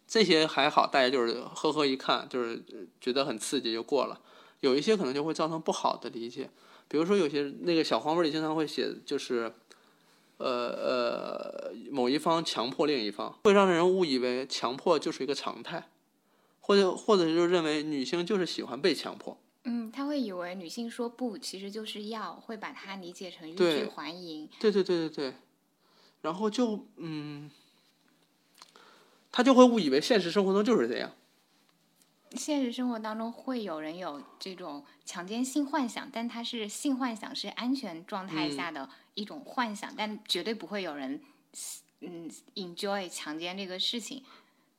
[0.06, 2.62] 这些还好，大家就是呵呵一看，就是
[3.00, 4.20] 觉得很刺激就过了。
[4.60, 6.50] 有一些可能就会造成不好的理解，
[6.86, 9.52] 比如说有些那个小黄文里经常会写，就是。
[10.38, 15.88] 呃呃，某一方强迫另一方，会让人误以为强迫就是一个常态，
[16.60, 19.38] 或者或者就认为女性就是喜欢被强迫。
[19.68, 24.48] 嗯，他会以为女性说不其实就是要，会把它理解成欲拒还迎。
[24.60, 25.34] 对对对对对，
[26.22, 27.50] 然后就嗯，
[29.32, 31.10] 他就会误以为现实生活中就是这样。
[32.36, 41.20] 现实生活当中会有人有这种强奸性幻想，但他是性幻想是安全状态下的一种幻想，但绝对不会有人
[42.02, 44.22] 嗯 enjoy 强奸这个事情。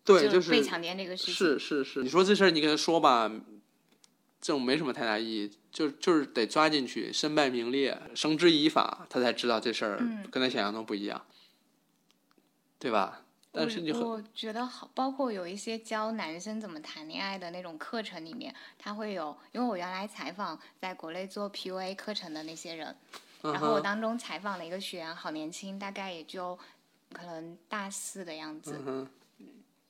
[0.06, 1.34] 对，就是被强奸这个事情。
[1.34, 3.30] 是是是，你说这事儿你跟他说吧，
[4.40, 9.98] 这种没什么太大意义，就就是得抓进去，身败名裂，绳之以法，他才知道这事儿
[10.32, 11.26] 跟他想象中不一样，
[12.80, 13.24] 对吧？
[13.52, 22.96] 但是你我觉得好，包括有一些教男生怎么谈恋爱的那种课程里面，他会有，因为我原来采访在国内做 PUA 课程的那些人，
[23.42, 26.56] 然后我当中采访了一个学员，好年轻，大概也就
[27.12, 28.80] 可能大四的样子。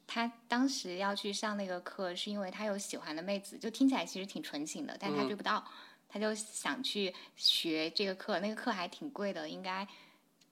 [0.08, 5.62] 他当时要去上那个课，是因为他有喜欢的妹子，就听起来其实挺纯情的，但他追不到，
[6.08, 9.86] 他就想去学这个课，那个课还挺贵的，应该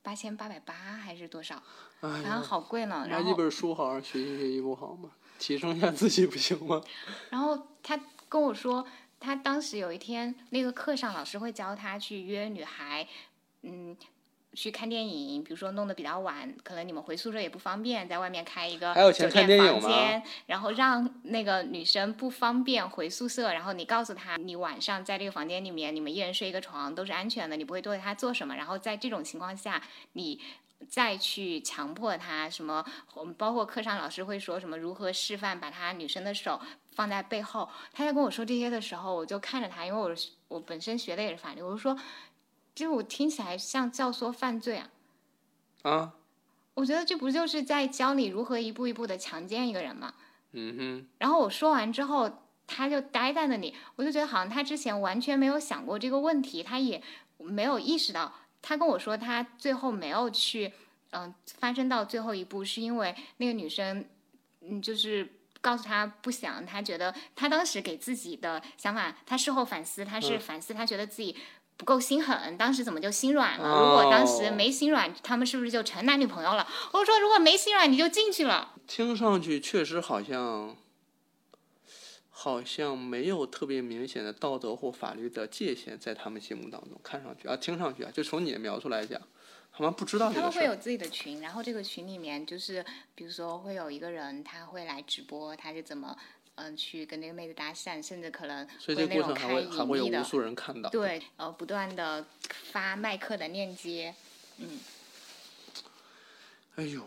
[0.04, 1.64] 八千八百八还是多少？
[2.02, 3.08] 反正好贵呢。
[3.10, 5.10] 拿一本书好好学习学习不好吗？
[5.40, 6.82] 提升一下自己不行吗？
[7.32, 8.86] 然后他跟我说，
[9.20, 13.08] 他当时有一天那个课上，老师会教他去约女孩，
[13.62, 13.96] 嗯。
[14.56, 28.56] 去看电影，比如说弄得比较晚，可能你们回宿舍也不方便，在外面开一个酒店房间，然后让那个女生不方便回宿舍，然后你告诉她，你晚上在这个房间里面，你们一人睡一个床都是安全的，你不会对她做什么。
[28.56, 29.82] 然后在这种情况下，
[30.14, 30.40] 你
[30.88, 36.62] 再去强迫她什么，我们包括课上老师会说什么如何示范，把她女生的手
[36.94, 37.70] 放在背后。
[37.94, 40.16] 他在跟我说这些的时候，我就看着他，因为我
[40.48, 41.98] 我本身学的也是法律，我就说。
[42.76, 44.90] 就我听起来像教唆犯罪啊！
[45.84, 46.14] 啊，
[46.74, 50.14] 我觉得这不就是在教你如何一步一步的强奸一个人吗？
[50.52, 51.08] 嗯哼。
[51.20, 52.30] 然后我说完之后，
[52.68, 57.02] 他就呆在那里，我就觉得好像他之前完全没有想过这个问题，他也
[57.38, 58.34] 没有意识到。
[58.62, 60.74] 他跟我说，他最后没有去
[61.12, 64.04] 嗯发生到最后一步，是因为那个女生
[64.62, 65.30] 嗯就是
[65.62, 71.38] 告诉他不想，他觉得他当时给自己的想法，他事后反思，他是反思，他觉得自己。
[71.78, 73.68] 不够心狠，当时怎么就心软了？
[73.68, 76.66] 如果当时没心软，他们是不是就成男女朋友了？
[76.94, 78.74] 我说，如果没心软，你就进去了。
[78.88, 80.76] 听上去确实好像，
[82.30, 86.92] 好像没有特别明显的道德或法律的界限在他们心目当中。
[87.04, 89.22] 看上去啊，听上去啊，就从你的描述来讲，
[89.74, 92.86] 他们不知道他们会有自己的群，然后这个群里面就是，
[93.16, 96.16] 比如说会有一个人，他会来直播，他是怎么。
[96.58, 104.16] 嗯，去跟那个妹子搭讪，甚至可能会那种开隐秘的，对，呃，不断的发麦克的链接，
[104.60, 104.80] 嗯。
[106.76, 107.02] 哎呦，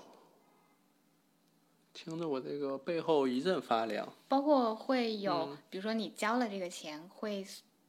[1.95, 4.07] 听着我这个背后一阵发凉。
[4.29, 7.47] 包括会有，比如说你交了这个钱，会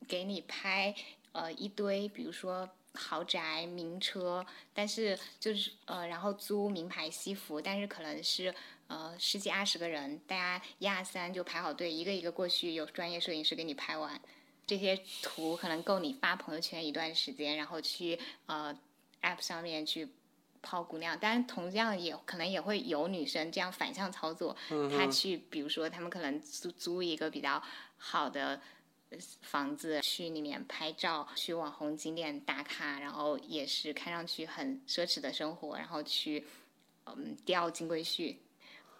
[0.07, 0.95] 给你拍
[1.33, 8.55] 呃一堆，比如说豪宅、名车，但是就是呃，然后租名牌西服，但是可能是。
[8.89, 14.19] 呃，十几二十个人，大家一二三就排好队，一个一个过去，有专业摄影师给你拍完。
[14.65, 18.75] 这些图可能够你发朋友圈一段时间，然后去呃
[19.21, 20.09] app 上面去
[20.63, 21.17] 抛姑娘。
[21.19, 24.57] 当然同样也可能也会有女生这样反向操作，
[24.97, 27.61] 她去比如说他们可能租租一个比较
[27.95, 28.59] 好的
[29.43, 36.43] 房子去里面拍照，去网红景点打卡，然后也是看上去很奢侈的生活，然后去
[37.05, 38.35] 嗯钓金龟婿。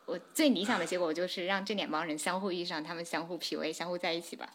[0.09, 4.53] 我最理想的结果就是让这两帮人相互遇上，他们相互 PUA，相互在一起吧。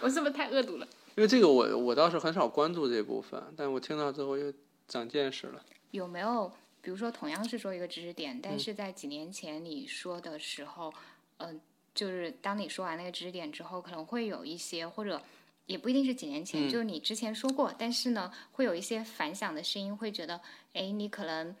[0.00, 0.86] 我是不是太恶毒了？
[1.14, 4.52] 因为这个我我倒是很少关注这部分，但我听到之后又
[4.88, 5.62] 长见识了。
[5.92, 10.92] 有没有比如说同样是说一个知识点，但是在几年前你说的时候，
[11.38, 11.60] 嗯、
[11.94, 15.22] 就是当你说完那个知识点之后，可能会有一些或者。
[15.66, 20.40] 也不一定是几年前，嗯就是你之前说过，但是呢，会有一些反响的声音，会觉得，
[20.74, 21.56] 哎，你可能，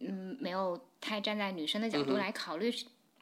[0.00, 2.72] 嗯，没有太站在女生的角度来考虑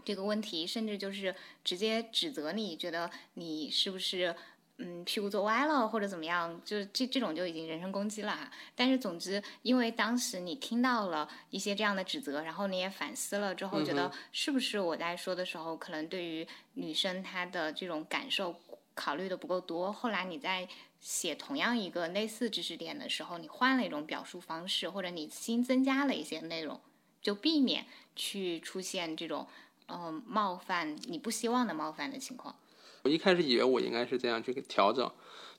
[0.04, 1.34] 这个问题，甚至就是
[1.64, 4.34] 直接指责你，觉得你是不是
[4.78, 8.50] 嗯屁股坐歪了或者怎么样，就是这这种就已经人身攻击了哈。
[8.74, 18.54] 但是总之，因为当时你听到了一些这样的指责，然后你也反思了之后，觉得嗯是不是我在说的时候，可能对于女生她的这种感受
[18.94, 19.92] 考虑的不够多。
[19.92, 20.68] 后来你在
[21.00, 26.80] 写同样一个类似知识点的时候，你换了一种表述方式，或者你新增加了一些内容，
[27.22, 29.46] 就避免去出现这种
[29.88, 32.56] 嗯、冒犯你不希望的冒犯的情况。
[33.02, 35.08] 我一开始以为我应该是这样去调整，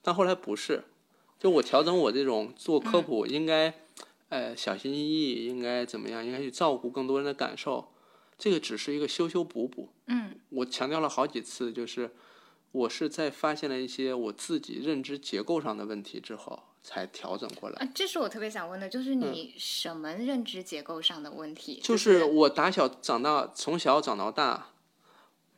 [0.01, 0.83] 但后来不是。
[1.39, 3.73] 就我调整我这种做科普应该，
[4.29, 6.25] 呃，小心翼翼，应该怎么样？
[6.25, 7.93] 应该去照顾更多人的感受。
[8.37, 9.89] 这个只是一个修修补补。
[10.07, 12.11] 嗯我强调了好几次，就是
[12.71, 17.75] 我是在发现了一些我自己认知结构上的问题之后，才调整过来。
[17.77, 21.79] 啊，这是我特别想问的，就是你什么认知结构上的问题？
[21.81, 24.71] 嗯就是我打小长大，从小长到大，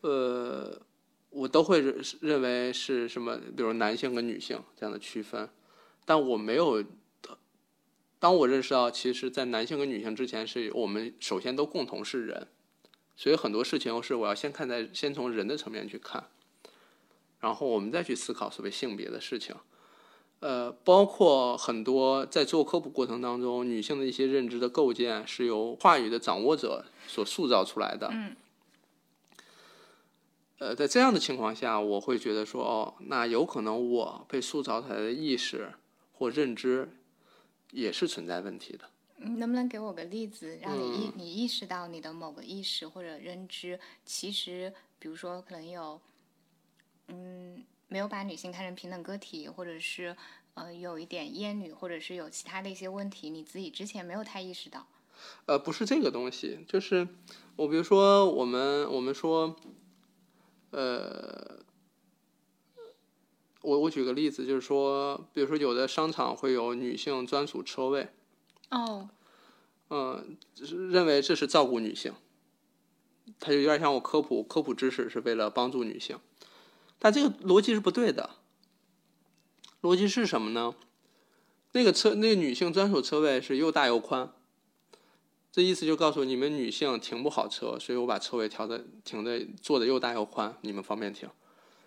[0.01, 0.81] 呃，
[1.29, 5.49] 我都会认认为是什么，比如男性跟女性这样的区分，
[6.05, 6.83] 但我没有。
[8.21, 12.49] 当我认识到，其实，在男性跟女性之前，是我们首先都共同是人，
[13.15, 16.27] 所以很多事情是我要先看在先从人的层面去看，
[17.39, 19.55] 然后我们再去思考所谓性别的事情。
[20.39, 28.09] 呃，包括很多在做科普过程当中，女性的一些认知的构建是由话语的掌握者所塑造出来的。
[28.11, 28.35] 嗯
[30.59, 35.71] 呃，在这样的情况下，我会觉得说，哦，那有可能我被塑造出来的意识
[36.13, 36.89] 或认知
[37.71, 38.89] 也是存在问题的。
[39.15, 45.99] 你能不能给我个例子，让你意、嗯你意识到你的某个意识或者认知，其实比如说可能有，
[47.09, 50.15] 嗯，没有把女性看成平等个体，或者是
[50.53, 54.87] 呃有一点厌女，或者是有其他的一些问题，你自己之前没有太意识到。
[55.47, 57.07] 呃，不是这个东西，就是
[57.57, 59.53] 我比如说我们我们说，
[60.71, 61.59] 呃，
[63.61, 68.07] 我我举个例子，就是说，比如说有的商场会有女性专属车位，
[68.69, 69.09] 哦，
[69.89, 72.13] 嗯，就是认为这是照顾女性，
[73.39, 76.17] 他就有点像我科普科普知识是为了帮助女性，
[76.99, 78.29] 但这个逻辑是不对的。
[79.81, 80.75] 逻辑是什么呢？
[81.71, 84.31] 那个车那个女性专属车位是又大又宽，
[85.51, 91.29] 这意思就告诉你们女性停不好车，所以我把车位调的停的做的又大又宽，你们方便停。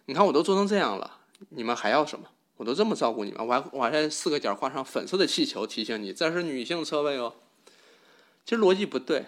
[0.06, 1.20] 你看我都做成这样了，
[1.50, 2.26] 你们还要什么？
[2.56, 7.34] 我都这么照顾你们，我还我还在四个角画上粉色的气球提醒你，这是女性车位哦。
[8.44, 9.26] 其实逻辑不对。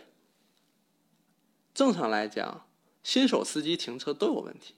[1.74, 2.64] 正常来讲，
[3.02, 4.74] 新手司机停车都有问题。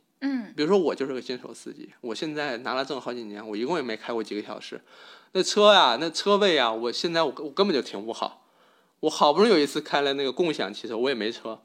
[0.55, 4.81] 比如说我就是个新手司机，我现在拿了证好几年，我一共也没开过几个小时。
[5.33, 8.47] 那车呀，那车位呀，我现在我我根本就停不好。
[9.01, 11.61] 我好不容易有一次开了那个共享汽车，我也没车，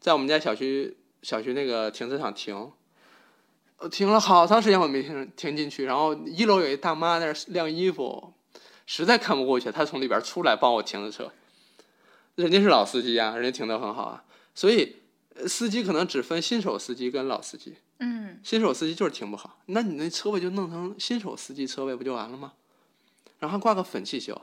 [0.00, 2.72] 在我们家小区小区那个停车场停，
[3.76, 5.84] 呃，停了好长时间我没停停进去。
[5.84, 8.32] 然后一楼有一大妈在那晾衣服，
[8.86, 11.30] 实在看不过去，她从里边出来帮我停的车。
[12.36, 14.96] 人家是老司机啊，人家停得很好啊，所以
[15.46, 17.76] 司机可能只分新手司机跟老司机。
[17.98, 22.52] 嗯新手司机就是停不好，那你那车位就弄成新手司机车位不就完了吗？
[23.38, 24.40] 然后还挂个粉气球。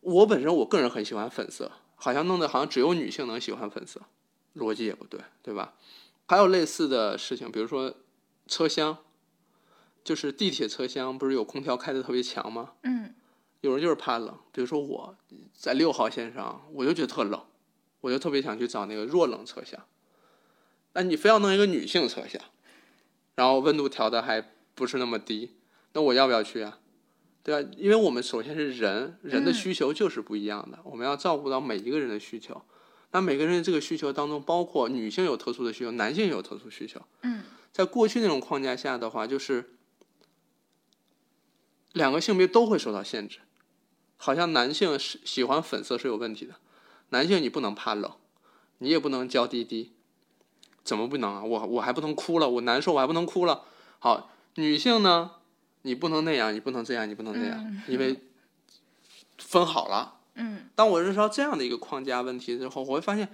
[0.00, 4.00] 我本身我个人很喜欢粉色，好像弄得好像只有女性能喜欢粉色，
[4.54, 5.74] 逻辑也不对，对吧？
[6.26, 7.94] 还有类似的事情，比如说
[8.46, 8.98] 车厢，
[10.04, 12.72] 就是地铁车厢不是有空调开的特别强吗？
[12.82, 13.14] 嗯
[13.60, 15.16] 有人就是怕冷，比如说我
[15.52, 17.44] 在六号线上，我就觉得特冷，
[18.00, 19.80] 我就特别想去找那个弱冷车厢。
[20.94, 22.40] 那你非要弄一个女性车厢，
[23.34, 24.42] 然后温度调的还
[24.74, 25.52] 不是那么低，
[25.92, 26.78] 那我要不要去啊？
[27.42, 27.70] 对吧？
[27.76, 32.60] 因为我们首先是人，人的嗯需求就是不一样的，我们要照顾到每一个人的需求。
[33.12, 37.00] 那每个人这个需求当中，包括女性有特殊的需求，男性也有特殊需求。
[37.22, 37.42] 嗯
[37.72, 39.76] 在过去那种框架下的话，就是
[41.92, 43.38] 两个性别都会受到限制，
[44.16, 46.54] 好像男性是喜欢粉色是有问题的，
[47.10, 48.12] 男性你不能怕冷，
[48.78, 49.92] 你也不能娇滴滴，
[50.84, 51.42] 怎么不能啊？
[51.44, 53.64] 我我还不能哭了，我难受我还不能哭了。
[53.98, 55.32] 好，女性呢，
[55.82, 58.20] 你不能那样，你不能这样，你不能这样，嗯因为
[59.38, 60.14] 分好了。
[60.34, 63.28] 嗯当我认识到这样的一个框架问题之后，我会发现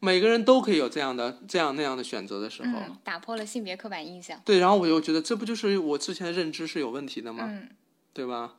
[0.00, 4.40] 每个人都可以有这样的这样那样的选择的时候，嗯，打破了性别刻板印象。
[4.44, 7.44] 对，然后我又觉得这不就是我之前认知是有问题的吗？
[7.48, 7.68] 嗯
[8.14, 8.54] 对吧？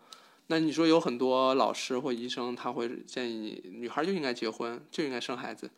[0.52, 5.70] 那你说有很多老师或医生，他会建议你，女孩就应该结婚，就应该生孩子，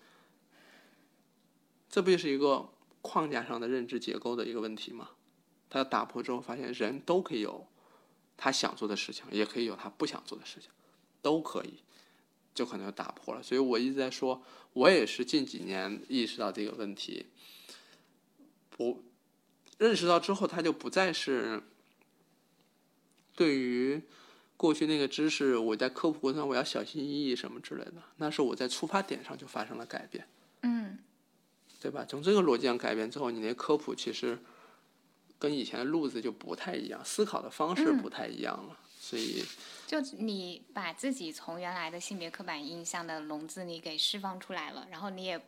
[1.89, 2.69] 这不就是一个
[3.01, 5.09] 框架上的认知结构的一个问题吗？
[5.69, 7.67] 他打破之后，发现人都可以有
[8.37, 10.69] 他想做的事情，也可以有他不想做的事情，
[11.21, 11.79] 都可以，
[12.55, 13.43] 就可能就打破了。
[13.43, 14.41] 所以我一直在说，
[14.71, 17.25] 我也是近几年意识到这个问题，
[18.69, 19.03] 不
[19.77, 21.61] 认识到之后，他就不再是
[23.35, 24.01] 对于。
[24.61, 30.27] 过去那个知识，我在科普过程中我要小心翼翼什么之类的，那是我在出发点上就发生了改变，
[30.61, 30.99] 嗯，
[31.81, 32.05] 对吧？
[32.07, 34.37] 从这个逻辑上改变之后，你那科普其实
[35.39, 39.43] 跟以前的路子就不太一样，思考的方式不太一样了，所以
[39.87, 45.43] 就你把自己从原来的性别刻板印象的笼子里给释放出来了，然后你也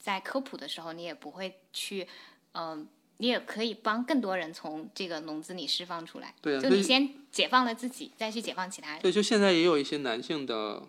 [0.00, 2.08] 在科普的时候，你也不会去，
[2.52, 2.88] 嗯。
[3.18, 6.34] 你也可以帮更多人从这个笼子里释放出来。
[6.42, 9.00] 对就你先解放了自己，再去解放其他人。
[9.00, 10.82] 对，就现在也有一些男性的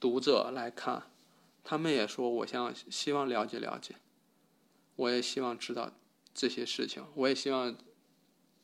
[0.00, 1.02] 读者来看，
[1.62, 3.94] 他们也说，我想希望了解了解，
[4.96, 5.92] 我也希望知道
[6.34, 7.76] 这些事情，我也希望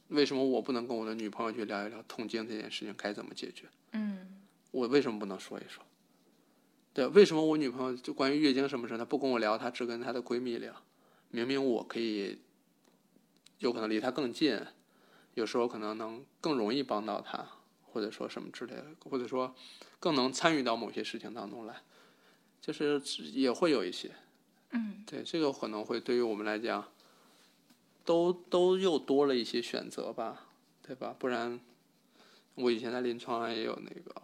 [0.09, 3.66] 为什么我不能跟我的女朋友去聊一聊痛经这件事情该怎么解决？
[3.93, 4.40] 嗯，
[4.70, 5.84] 我为什么不能说一说？
[6.94, 10.74] 对，为什么我女朋友就关于月经什么事，她不跟我聊，她只跟她的闺蜜聊？
[11.28, 12.39] 明明我可以。
[13.62, 14.60] 有可能离他更近，
[15.34, 17.47] 有时候可能能更容易帮到他，
[17.84, 19.55] 或者说什么之类的，或者说
[20.01, 21.80] 更能参与到某些事情当中来，
[22.60, 23.01] 就是
[23.32, 24.10] 也会有一些，
[24.70, 26.89] 嗯，对，这个可能会对于我们来讲，
[28.05, 30.48] 都都又多了一些选择吧，
[30.82, 31.14] 对吧？
[31.16, 31.60] 不然
[32.56, 34.22] 我以前在临床上也有那个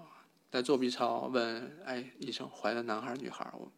[0.51, 3.71] 在做 B 超，问哎医生怀的男孩女孩我。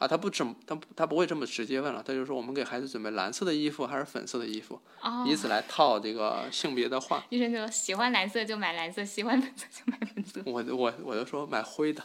[0.00, 4.80] 啊，他不怎么，他他不会这么直接问了，他就说我们给孩子准备蓝色的衣服还是粉色的衣服，
[5.26, 7.22] 以此来套这个性别的话。
[7.28, 10.40] 医生就喜欢蓝色就买蓝色，喜欢粉色就买粉色。
[10.46, 12.02] 我我我就说买灰的，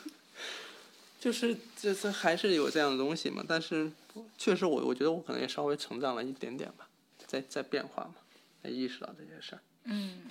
[1.18, 3.90] 就是这这还是有这样的东西嘛，但是
[4.36, 6.86] 确实我我觉得我可能也稍微成长了一点点吧，
[7.26, 8.16] 在在变化嘛，
[8.62, 9.62] 在意识到这些事儿。
[9.84, 10.24] 嗯，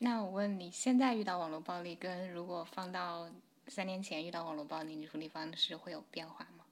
[0.00, 3.26] 那我问你，现在遇到网络暴力跟如果放到。
[3.68, 6.64] 三年前遇到网络暴力，你处理方式会有变化吗？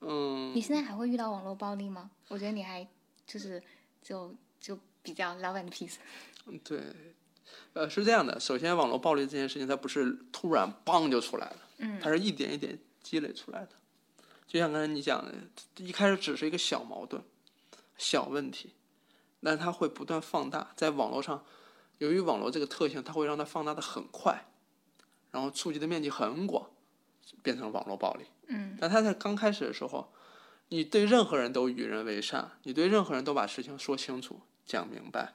[0.00, 0.52] 嗯。
[0.54, 2.10] 你现在还会遇到网络暴力吗？
[2.28, 2.86] 我觉得你还
[3.26, 3.62] 就是
[4.02, 5.96] 就就比较 love and peace。
[6.46, 6.80] 嗯，对，
[7.72, 8.38] 呃，是这样的。
[8.38, 13.70] 首先，网络暴力这件事情，它不是突然嘣就出来了，嗯，它是一点一点积累出来的。
[14.46, 15.34] 就像刚才你讲的，
[15.78, 17.22] 一开始只是一个小矛盾、
[17.96, 18.74] 小问题，
[19.42, 20.72] 但它会不断放大。
[20.76, 21.44] 在网络上，
[21.98, 24.46] 由于网络这个特性，它会让它放大的很快。
[25.34, 26.70] 然后触及的面积很广，
[27.42, 28.24] 变成网络暴力。
[28.46, 30.12] 嗯，但他在刚开始的时候，
[30.68, 35.34] 你对任何人都与人为善，你对任何人都把事情说清楚、讲明白，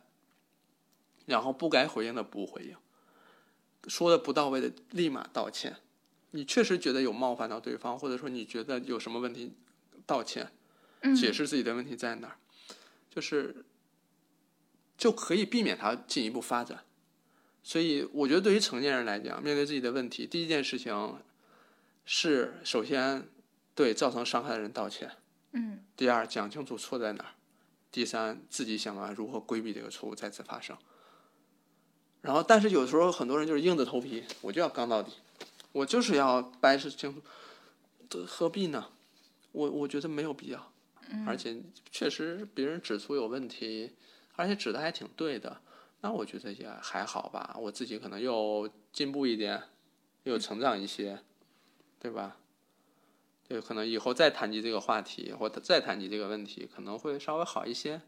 [1.25, 2.77] 然后不该回应的不回应，
[3.89, 5.75] 说的不到位的立马道歉。
[6.31, 9.53] 你确实觉得有冒犯到对方，或者说你觉得有什么问题，
[10.05, 10.49] 道歉，
[11.13, 12.37] 解释自己的问题在哪儿，
[13.09, 13.65] 就是
[14.97, 16.85] 就可以避免它进一步发展。
[17.61, 21.17] 所以，我觉得对于成年人来讲，面对自己的问题，第一件事情
[22.05, 23.27] 是首先
[23.75, 25.11] 对造成伤害的人道歉。
[25.51, 25.83] 嗯。
[25.95, 27.29] 第二，讲清楚错在哪儿。
[27.91, 30.77] 第三，自己想办法如何规避这个错误再次发生。
[32.21, 35.11] 然后，但是有时候很多人就是硬着头皮，我就要刚到底，
[35.71, 37.21] 我就是要掰扯清楚，
[38.09, 38.87] 这何必呢？
[39.51, 40.71] 我我觉得没有必要。
[41.09, 41.27] 嗯。
[41.27, 41.61] 而且，
[41.91, 43.91] 确实别人指出有问题，
[44.35, 45.61] 而且指的还挺对的。
[46.01, 49.61] 那我觉得也还好吧，我自己可能又进步一点，
[50.23, 51.19] 又成长一些，
[51.99, 52.37] 对吧？
[53.47, 58.01] 对，可能以后再谈及这个话题，或再谈及这个问题，可能会稍微好一些。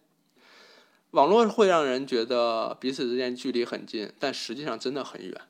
[1.12, 5.42] 网络会让人觉得彼此之间距离很近，但实际上真的很远。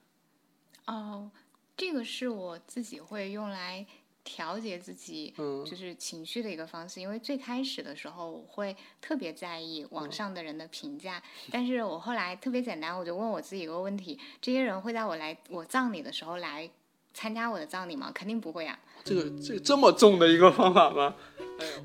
[0.88, 1.30] 哦，
[1.77, 3.85] 这个是我自己会用来。
[4.23, 11.22] 调节自己就是情绪的一个方式，因为最开始的时候我会特别在意网上的人的评价，
[11.52, 16.69] 但是我后来特别简单，我就问我自己一个问题：这些人会在我来我葬礼的时候来
[17.14, 18.11] 参加我的葬礼吗？
[18.14, 18.80] 肯定不会啊！
[19.03, 21.15] 这个这这么重的一个方法吗？
[21.60, 21.84] 哎呦！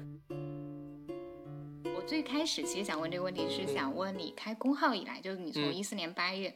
[1.97, 6.55] 我最开始其实想问这个问题，是想问你开工号以来，就是你从一四年八月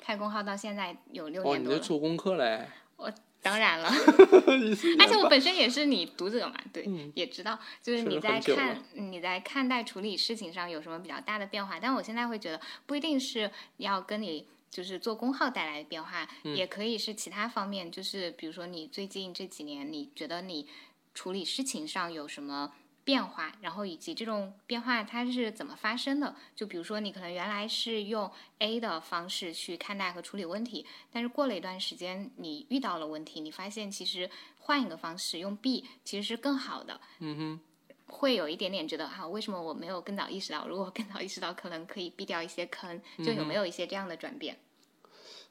[0.00, 2.66] 开工号到现在有六年多了，你在做功课嘞？
[2.96, 3.12] 我。
[3.44, 3.88] 当然了，
[4.98, 11.78] 而且我本身也是你读者嘛，对，也知道，就是你在看你在看待处理事情上有什么比较大的变化。
[11.78, 20.66] 但我现在会觉得，不一定是要跟你就是做工号带来的变化，也可以是其他方面，就是比如说你最近这几年，你觉得你
[21.12, 22.72] 处理事情上有什么
[23.04, 26.34] 变化，然后以及这种变化它是怎么发生的。
[26.56, 36.98] 就比如说，你可能原来是用 A 的方式去看待和处理问题，但是过了一段时间，你遇到了问题，你发现其实换一个方式用 B 其实是更好的。
[37.18, 37.60] 嗯哼，
[38.06, 40.66] 会有一点点觉得哈，为什么我没有更早意识到？
[40.66, 43.00] 如果更早意识到，可能可以避掉一些坑。
[43.18, 44.58] 就有没有一些这样的转变？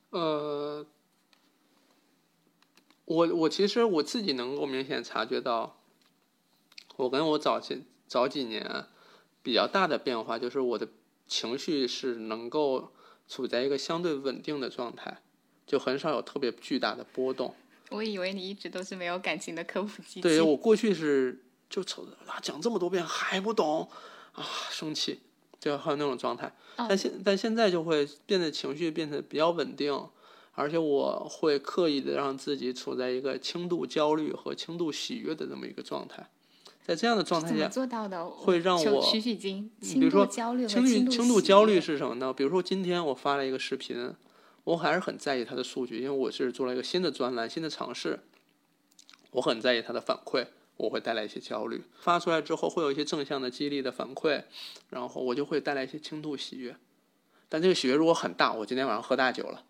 [0.10, 0.86] 呃，
[3.06, 5.78] 我我其实我自己能够明显察觉到。
[6.96, 8.86] 我跟我早些早几年
[9.42, 10.88] 比较大的变化，就是我的
[11.28, 12.92] 情绪是能够
[13.28, 15.22] 处在一个相对稳定的状态，
[15.66, 17.56] 就很少有特别巨大的波动。
[17.90, 20.22] 我以为你一直都是没有感情的科普机器。
[20.22, 23.88] 对我过去是就瞅啊讲这么多遍还不懂
[24.34, 25.20] 啊生气，
[25.60, 26.56] 就还有那种状态。
[26.76, 30.08] 但现但现在就会变得情绪变得比较稳定，
[30.54, 36.30] 而且我会刻意的让自己处在一个轻度焦虑和轻度喜悦的这么一个状态。
[36.86, 39.72] 在这样的状态下，做到的会让我取取经。
[39.80, 42.34] 比如说焦虑轻度轻度焦虑是什么呢？
[42.34, 44.14] 比如说今天我发了一个视频，
[44.66, 48.20] 我还是很在意它的数据，因为我是做了一个新的专栏、新的尝试，
[49.32, 50.46] 我很在意它的反馈，
[50.76, 51.82] 我会带来一些焦虑。
[52.02, 54.44] 发出来之后会有一些正向的激励的反馈，
[54.90, 56.76] 然后我就会带来一些轻度喜悦。
[57.48, 59.64] 但这个喜悦如果很大，我今天晚上喝大酒了，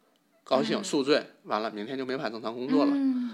[0.44, 2.91] 高兴宿醉，完了明天就没法正常工作了。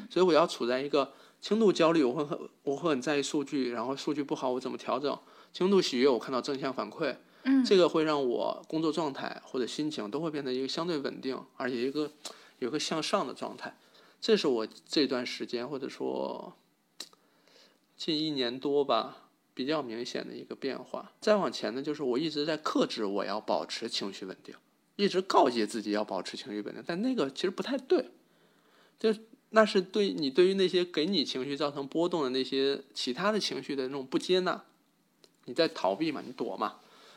[0.10, 1.14] 所以我要处在一个。
[1.42, 5.18] 轻度焦虑，我会很我会很在意数据，然后数据不好我怎么调整？
[5.54, 12.12] 轻度喜悦，我看到正向反馈，嗯，这个会让我工作状态或者心情都会变得一个相对稳定，而且一个
[12.60, 13.78] 有个向上的状态。
[14.20, 16.54] 这是我这段时间或者说
[17.96, 21.14] 近一年多吧比较明显的一个变化。
[21.22, 24.54] 再往前呢，就是我一直在克制我要保持情绪稳定，
[24.98, 28.12] 一直告诫自己要保持情绪稳定，但那个其实不太对，
[29.00, 29.16] 就。
[29.52, 34.64] 那是对你对于那些给你情绪造成波动的那些其他的情绪的那种不接纳，
[35.46, 36.76] 你在逃避嘛，你躲嘛。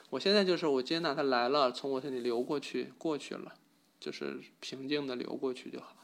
[0.09, 3.55] 我现在就是我接纳它来了，从我身体流过去，过去了，
[4.01, 5.95] 就是平静的流过去就好，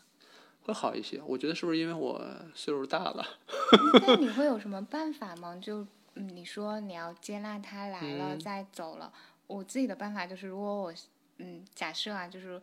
[0.63, 1.21] 会好一些。
[1.27, 2.23] 我觉得是不是因为我
[2.55, 3.25] 岁数大了？
[4.07, 5.57] 那你会有什么办法吗？
[5.57, 9.13] 就你说你要接纳它来了再走了，
[9.47, 10.95] 我自己的办法就是，如果我
[11.39, 12.61] 嗯假设啊，就是。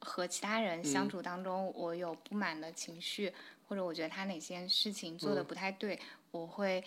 [0.00, 3.32] 和其他人相处当中，我有不满的情绪，
[3.66, 5.98] 或者我觉得他哪些事情做的不太对，
[6.30, 6.84] 我会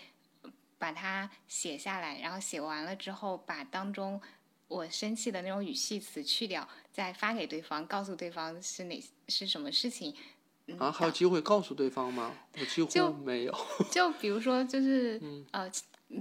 [0.77, 4.21] 把它写下来，然后写完了之后，把当中
[4.67, 10.15] 我生气的那种语气词去掉，再发给对方，告诉对方是哪是什么事情。
[10.77, 12.31] 啊，还有机会告诉对方吗？
[12.57, 13.55] 我几乎没有。
[13.91, 15.19] 就比如说，就是
[15.51, 15.69] 呃，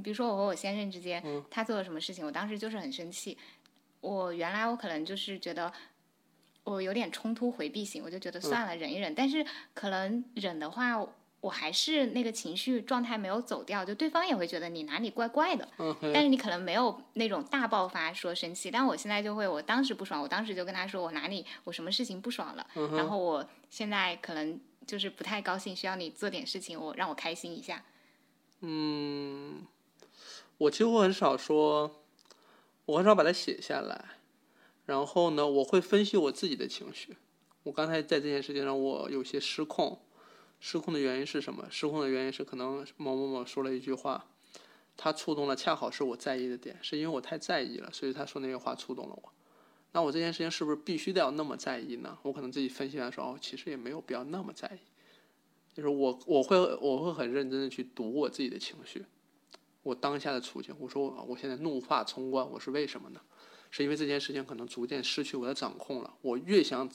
[0.03, 3.37] 比如说我和我先生之间，他做了什么事情，我当时就是很生气。
[4.01, 5.73] 我原来我可能就是觉得。
[6.69, 9.15] 我有点冲突回避型，我就觉得算了，忍一忍。
[9.15, 11.05] 但是可能忍的话，
[11.41, 15.69] 我还是那个情绪状态没有走掉，就对方也会觉得你哪里怪怪的。
[15.79, 15.97] 嗯。
[16.13, 22.67] 但是你可能没有那种大爆发说生气，但我现在就会，我当时不爽，我当时就跟他说我哪里我什么事情不爽了。
[22.75, 22.95] 嗯。
[22.97, 27.85] 然后我现在可能就是不太高兴，需要你做点事情，我让我开心一下。
[28.61, 29.65] 嗯，
[30.59, 32.03] 我几乎很少说，
[32.85, 34.05] 我很少把它写下来。
[34.89, 37.15] 然后呢，我会分析我自己的情绪。
[37.63, 40.01] 我刚才在这件事情上，我有些失控。
[40.61, 41.67] 失控的原因是什么？
[41.71, 44.25] 失控的原因是可能某某某说了一句话，
[44.97, 49.31] 他触动了，恰好是我在意的点，是因为我太在意了，所以他说那句话触动了我。
[49.93, 52.17] 那我这件事情是不是必须得要那么在意呢？
[52.23, 54.79] 我可能自己分析完说，哦，其实也没有必要那么在意。
[55.75, 59.05] 就是我我会我会很认真的去读我自己的情绪，
[59.83, 60.75] 我当下的处境。
[60.79, 63.21] 我说我我现在怒发冲冠，我是为什么呢？
[63.71, 66.89] 是因为这件事情可能逐渐失去我的掌控了，我越想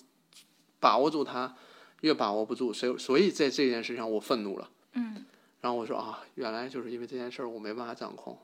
[0.80, 1.56] 把握住它，
[2.02, 4.70] 越把握不住，所以所以在这件事上我愤怒了。
[4.94, 5.26] 嗯，
[5.62, 8.38] 然后我说啊，原来就是因为这件事儿我没办法掌控，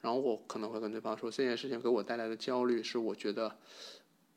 [0.00, 3.56] 然后我可能会跟对方说这件事情给我带来的焦虑是我觉得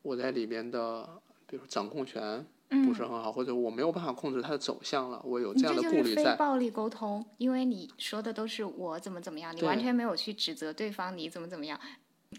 [0.02, 1.08] 我在里边的，
[1.46, 2.46] 比如掌控权
[2.86, 6.32] 不是很好，或者我没有办法控制它的走向了，我有这样的顾虑在。
[6.32, 11.80] 非暴力沟通，因为你说的都是我怎么怎么样，你完全没有去指责对方你怎么怎么样。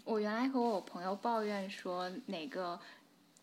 [0.05, 2.79] 我原来和我朋友抱怨说哪个，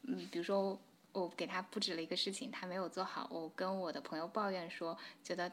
[0.03, 0.79] 嗯，比如说
[1.13, 5.53] 我给他布置了一个事情，他没有做好，我跟我的朋友抱怨说，觉得，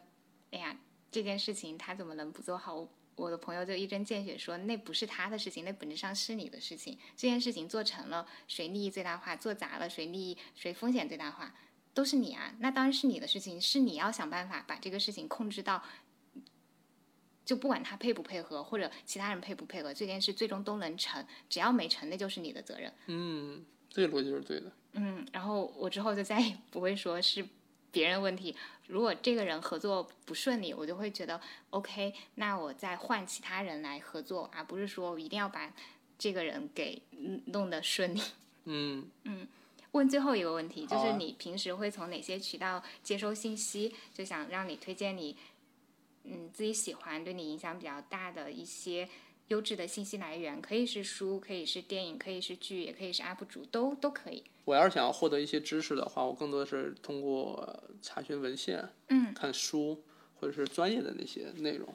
[0.52, 0.78] 哎呀，
[1.12, 2.88] 这件事情他怎么能不做好？
[3.16, 6.98] 我的朋友就一针见血说，那不是他的事情，那本质上是你的事情。
[7.16, 9.36] 这件事情做成了，谁利益最大化？
[9.36, 10.38] 做砸了，谁利益？
[10.56, 11.54] 谁风险最大化？
[11.94, 12.56] 都是你啊！
[12.60, 15.84] 那当然是你的事情，是你要想办法把这个事情控制到。
[17.46, 21.26] 就不管他配不配合，或者其他人配不配合，这件事最终都能成。
[21.50, 22.94] 只要没成，那就是你的责任。
[23.08, 24.72] 嗯，这个逻辑是对的。
[24.94, 27.46] 嗯，然后我之后就再也不会说是
[27.92, 28.56] 别人问题。
[28.88, 31.40] 如果这个人合作不顺利，我就会觉得
[31.70, 35.74] OK，那我再换其他人来合作，而不是说我一定要把
[36.18, 37.02] 这个人给
[37.46, 38.22] 弄得顺利。
[38.66, 39.48] 嗯嗯。
[39.94, 43.94] 问最后一个问题，就是你平时会从哪些渠道接收信息？
[44.14, 45.36] 就想让你推荐你，
[46.24, 49.10] 嗯，自己喜欢、对你影响比较大的一些
[49.48, 54.44] 优质的信息来源，可以是书，可以是电影，可以是剧，也可以是 UP 主，都都可以。
[54.66, 60.04] 我要是想要获得一些知识的话，我更多的是通过查询文献、嗯看书
[60.40, 61.94] 或者是专业的那些内容，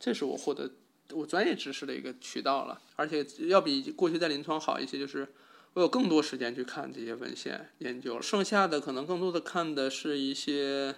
[0.00, 0.70] 这是我获得
[1.12, 2.80] 我专业知识的一个渠道了。
[2.96, 5.28] 而且要比过去在临床好一些，就是
[5.74, 8.22] 我有更多时间去看这些文献研究了。
[8.22, 10.94] 剩下的可能更多的看的是一些，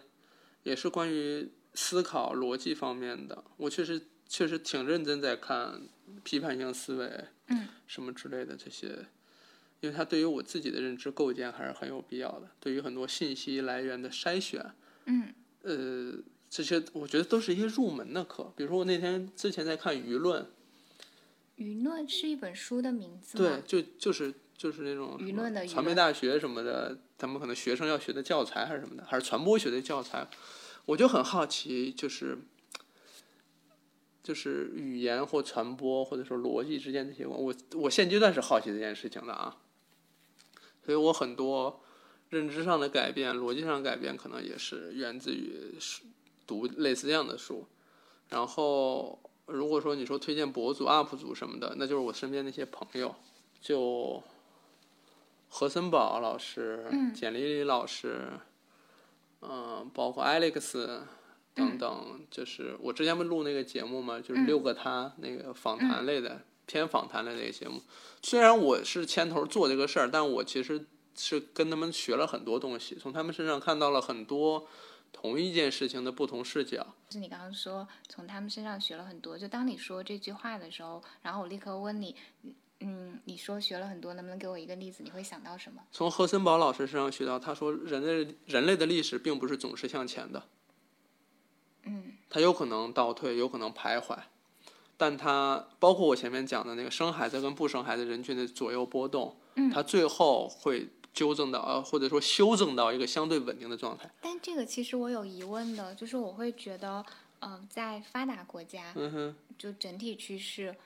[0.62, 1.50] 也是关于
[1.80, 3.44] 思考逻辑方面的。
[3.56, 5.80] 我确实确实挺认真在看
[6.24, 9.06] 批判性思维，嗯，什么之类的这些。
[9.80, 12.50] 因为它对于我自己的认知构建还是很有必要的。
[12.58, 14.72] 对于很多信息来源的筛选，
[15.04, 15.32] 嗯
[15.62, 16.14] 呃，
[16.50, 18.52] 这些我觉得都是一些入门的课。
[18.56, 20.42] 比如说我那天之前在看《舆论》，
[21.62, 30.26] 舆论是一本书的名字对？，就就是就是那种舆论的舆传媒大学什么的，他们可能学生要学的教材还是什么的，还是传播学的教材，
[30.88, 32.38] 我就很好奇，就是
[34.22, 39.58] 就是语言或传播或者说逻辑之间这些关，我我现阶段是好奇这件事情的啊，
[40.84, 41.80] 所以我很多
[42.30, 46.04] 认知上的改变、逻辑上的改变，可能也是源自于书
[46.46, 47.66] 读类似这样的书，
[48.28, 49.18] 然后。
[49.50, 53.14] 如果说你说推荐博主、UP 主什么的，那就是我身边那些朋友，
[53.62, 54.22] 就
[55.48, 58.40] 何森堡老师、嗯简丽丽老师，嗯、
[59.40, 61.00] 包括 Alex
[61.54, 67.82] 等等，就是我之前不录那个节目嘛，就是嗯六个他那个访谈类的、偏访谈类的一个节目。
[68.22, 70.86] 虽然我是牵头做这个事儿，但我其实
[71.16, 74.66] 是跟他们学了很多东西，从他们身上看到了很多
[75.12, 76.86] 同一件事情的不同视角。
[77.08, 82.14] 就是你刚刚说从他们身上学了很多，就当你说这句话的时候，然后我立刻问你，
[82.80, 85.02] 嗯，你说学了很多，能不能给我一个例子？
[85.02, 85.82] 你会想到什么？
[85.90, 90.44] 从何森堡老师身上学到，他说人类人类的历史并不是总是向前的，
[91.84, 94.16] 嗯他有可能倒退，有可能徘徊，
[94.96, 104.08] 但他包括我前面讲的那个生孩子跟不生孩子人群的左右波动，嗯它最后会纠正到呃或者说修正到一个相对稳定的状态。
[104.20, 107.04] 但这个其实我有疑问的，就是我会觉得，
[107.40, 110.76] 嗯、在发达国家，嗯哼，就整体趋势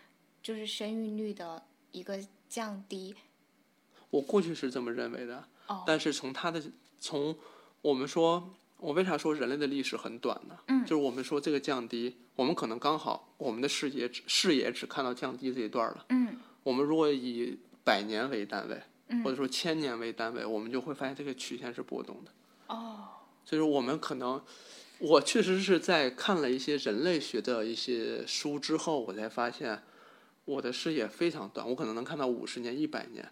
[0.43, 1.63] 就是生育率的
[1.93, 3.15] 一个降低。
[4.11, 6.63] 我过去是这么认为的，哦，但是从他的
[6.99, 7.35] 从
[7.81, 10.59] 我们说，我为啥说人类的历史很短呢？
[10.67, 16.05] 嗯就是我们说这个降低，我们可能刚好我们的视野视野只看到降低这一段了。
[16.11, 22.31] 嗯我们如果以百年为单位，嗯或者说千年为单位，我们就会发现这个曲线是波动的。
[22.69, 23.09] 哦，
[23.45, 24.43] 就是我们可能，
[24.99, 29.83] 我确实是在看了一些人类学的一些书之后，我才发现
[30.45, 33.31] 我的视野非常短，我可能能看到五十年、一百年。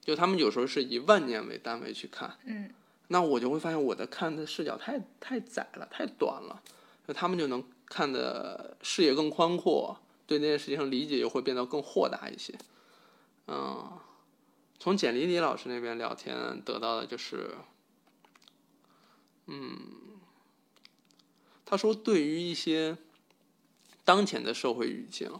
[0.00, 2.70] 就他们有时候是以万年为单位去看，嗯
[3.08, 6.62] 那我就会发现我的看的视角太太窄了，太短了，
[7.06, 12.54] 那他们就能看的视野更宽阔，对那件事情理解又会变得更豁达一些。
[13.46, 13.98] 嗯，
[14.78, 17.54] 从简丽丽老师那边聊天得到的就是，
[19.46, 19.76] 嗯，
[21.64, 22.96] 他说对于一些
[24.04, 25.30] 当前的社会语境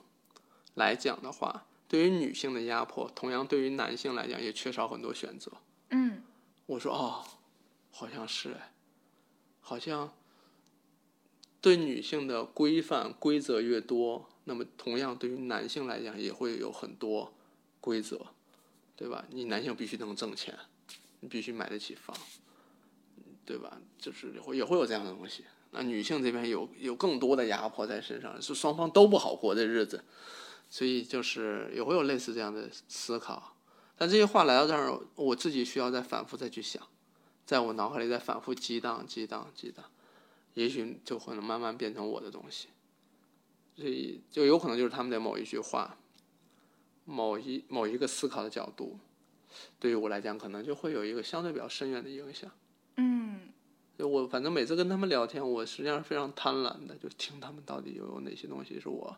[0.75, 5.53] 来讲的话，对于女性的压迫，同样对于男性来讲也缺少很多选择。
[5.91, 6.23] 嗯
[6.67, 7.25] 我说哦，
[7.91, 8.73] 好像是哎，
[9.61, 10.13] 好像
[11.61, 17.33] 对女性的规范规则越多，那么同样对于男性来讲也会有很多
[17.81, 18.27] 规则，
[18.97, 19.25] 对吧？
[19.31, 20.59] 你男性必须能挣钱，
[21.21, 22.17] 你必须买得起房，
[23.45, 23.79] 对吧？
[23.99, 25.45] 就是会也会有这样的东西。
[25.71, 30.03] 那女性这边有有更多的压迫在身上，是双方都不好过的日子，
[30.75, 33.55] 所以就是也会有类似这样的思考。
[33.97, 36.83] 但这些话来到这儿，我自己需要再反复再去想，
[37.47, 39.85] 在我脑海里再反复激荡、激荡、激荡，
[40.55, 42.71] 也许就可能慢慢变成我的东西。
[43.77, 45.97] 所以就有可能就是他们的某一句话，
[47.05, 48.99] 某一某一个思考的角度，
[49.79, 52.51] 对于我来讲，可能就会有一个相对比较深远的影响。
[52.97, 53.43] 嗯
[53.97, 59.17] 就我反正每次跟他们聊天，我实际上是非常贪婪的，就听他们到底有哪些东西是我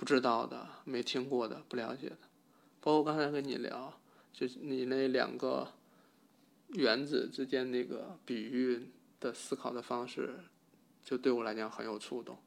[0.00, 2.16] 不知道的、没听过的、不了解的。
[2.80, 4.00] 包括刚才跟你聊，
[4.32, 5.70] 就是你那两个
[6.68, 8.88] 原子之间那个比喻
[9.20, 10.40] 的思考的方式，
[11.04, 12.38] 就对我来讲很有触动。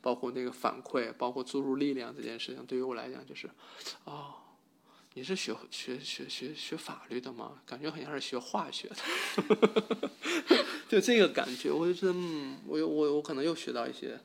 [0.00, 3.50] 包括那个反馈，包括注入力量这件事情，对于我来讲就是，
[4.04, 4.32] 哦，
[5.12, 7.60] 你是学学学学学法律的吗？
[7.66, 10.10] 感觉好像是学化学的，
[10.88, 14.18] 就这个感觉，我就觉得，嗯，我我我可能又学到一些，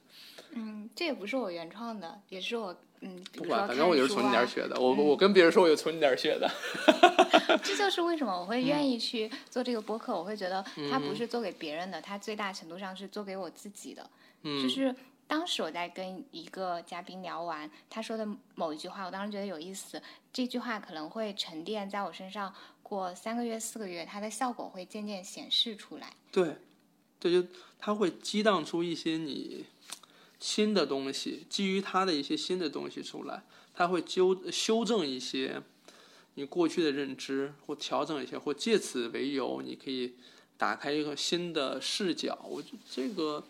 [0.52, 4.80] 嗯，这也不是我原创的，也是我嗯，不管，反正我就是从你那儿学的。
[4.80, 6.50] 我嗯我跟别人说，我就从你那儿学的。
[7.64, 10.18] 这就是为什么我会嗯愿意去做这个播客。
[10.18, 14.10] 我会觉得它不是做给别人的，它最大程度上是做给我自己的。
[14.44, 14.96] 嗯就是
[15.28, 20.02] 当时我在跟一个嘉宾聊完，他说的某一句话，我当时觉得有意思。
[20.34, 22.54] 这句话可能会沉淀在我身上，
[22.84, 26.14] 过三个月、四个月，它的效果会渐渐显示出来。
[26.32, 26.56] 对，
[27.20, 27.48] 对，就
[27.80, 29.66] 它会激荡出一些你
[30.42, 33.44] 新的东西，基于他的一些新的东西出来，
[33.74, 35.62] 他会纠修正一些
[36.34, 40.16] 你过去的认知，或调整一些，或借此为由，你可以
[40.58, 42.38] 打开一个新的视角。
[42.50, 43.42] 我觉得这个，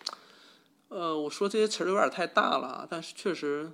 [0.89, 3.71] 呃，我说这些词儿有点太大了，但是确实。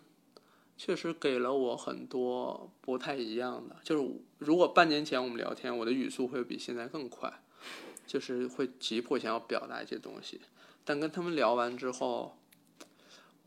[0.80, 7.42] 确实给了我很多不太一样的，就是如果半年前我们聊天，我的语速会比现在更快，
[8.06, 10.40] 就是会急迫想要表达一些东西，
[10.86, 12.38] 但跟他们聊完之后，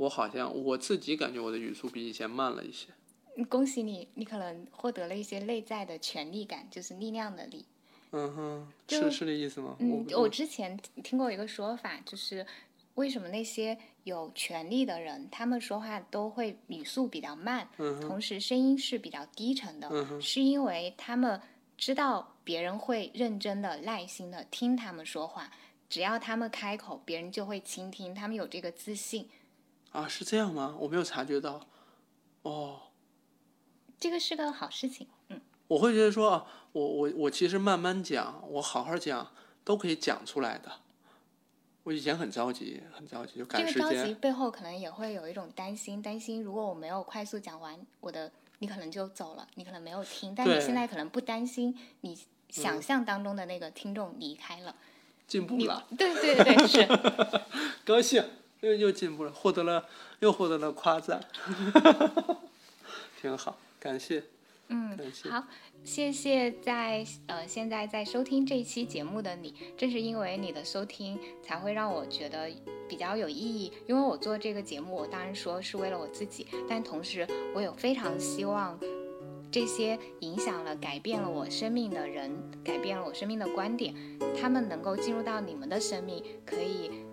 [0.00, 2.88] 我好像我自己感觉我的语速比以前慢了一些。
[3.36, 7.64] 嗯恭喜你，你可能获得了一些内在的权力感，就是力量的力。
[8.12, 9.76] 嗯哼，就是是这意思吗？
[9.78, 12.44] 嗯，我我之前听过一个说法，就是
[12.94, 21.40] 为什么那些有权力的人，他们说话都会语速比较慢，嗯同时声音是比较低沉的，嗯是因为他们
[21.78, 25.50] 知道别人会认真的、耐心的听他们说话，
[25.88, 29.28] 只要他们开口，别人就会倾听，他们有这个自信，
[29.92, 30.76] 啊，是这样吗？
[30.78, 31.66] 我没有察觉到。
[32.42, 32.80] 哦，
[33.98, 35.06] 这个是个好事情。
[35.28, 39.30] 嗯，我会觉得说啊，我我我其实慢慢讲，我好好讲
[39.64, 40.70] 都可以讲出来的。
[41.82, 44.14] 我以前很着急，很着急，就这个着急。
[44.14, 52.16] 背后可能也会有一种担心，担心如果我没有快速讲完，我的你可能就走了，你可能没有听，但你现在可能不担心你
[52.50, 56.86] 想象当中的那个听众离开了，你进步了，对对对对是，
[57.84, 58.22] 高兴，
[58.60, 59.84] 又又进步了，获得了
[60.20, 61.22] 又获得了夸赞，
[63.20, 64.22] 挺好，感谢。
[64.72, 65.44] 嗯感谢，好，
[65.82, 72.48] 谢谢在呃现在在收听这一期节目的你，正是因为你的收听，才会让我觉得
[72.88, 73.72] 比较有意义。
[73.88, 78.78] 因为我做这个节目，我当然说是为了我自己，但同时我有非常希望
[79.50, 82.30] 这些影响了、改变了我生命的人，
[82.62, 83.92] 改变了我生命的观点，
[84.40, 87.09] 他们能够进入到你们的生命，可以嗯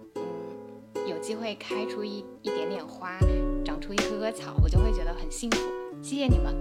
[1.08, 3.18] 有机会开出一一点点花，
[3.64, 5.58] 长出一棵棵草，我就会觉得很幸福。
[6.02, 6.54] 谢谢你们。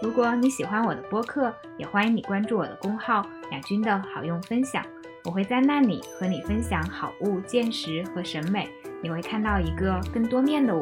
[0.00, 4.84] 如果你喜欢我的播客，也欢迎你关注我的公号“雅君的好用分享”，
[5.26, 8.68] 我会在那里和你分享好物、见识和审美，
[9.02, 10.80] 你会看到一个更多面的我。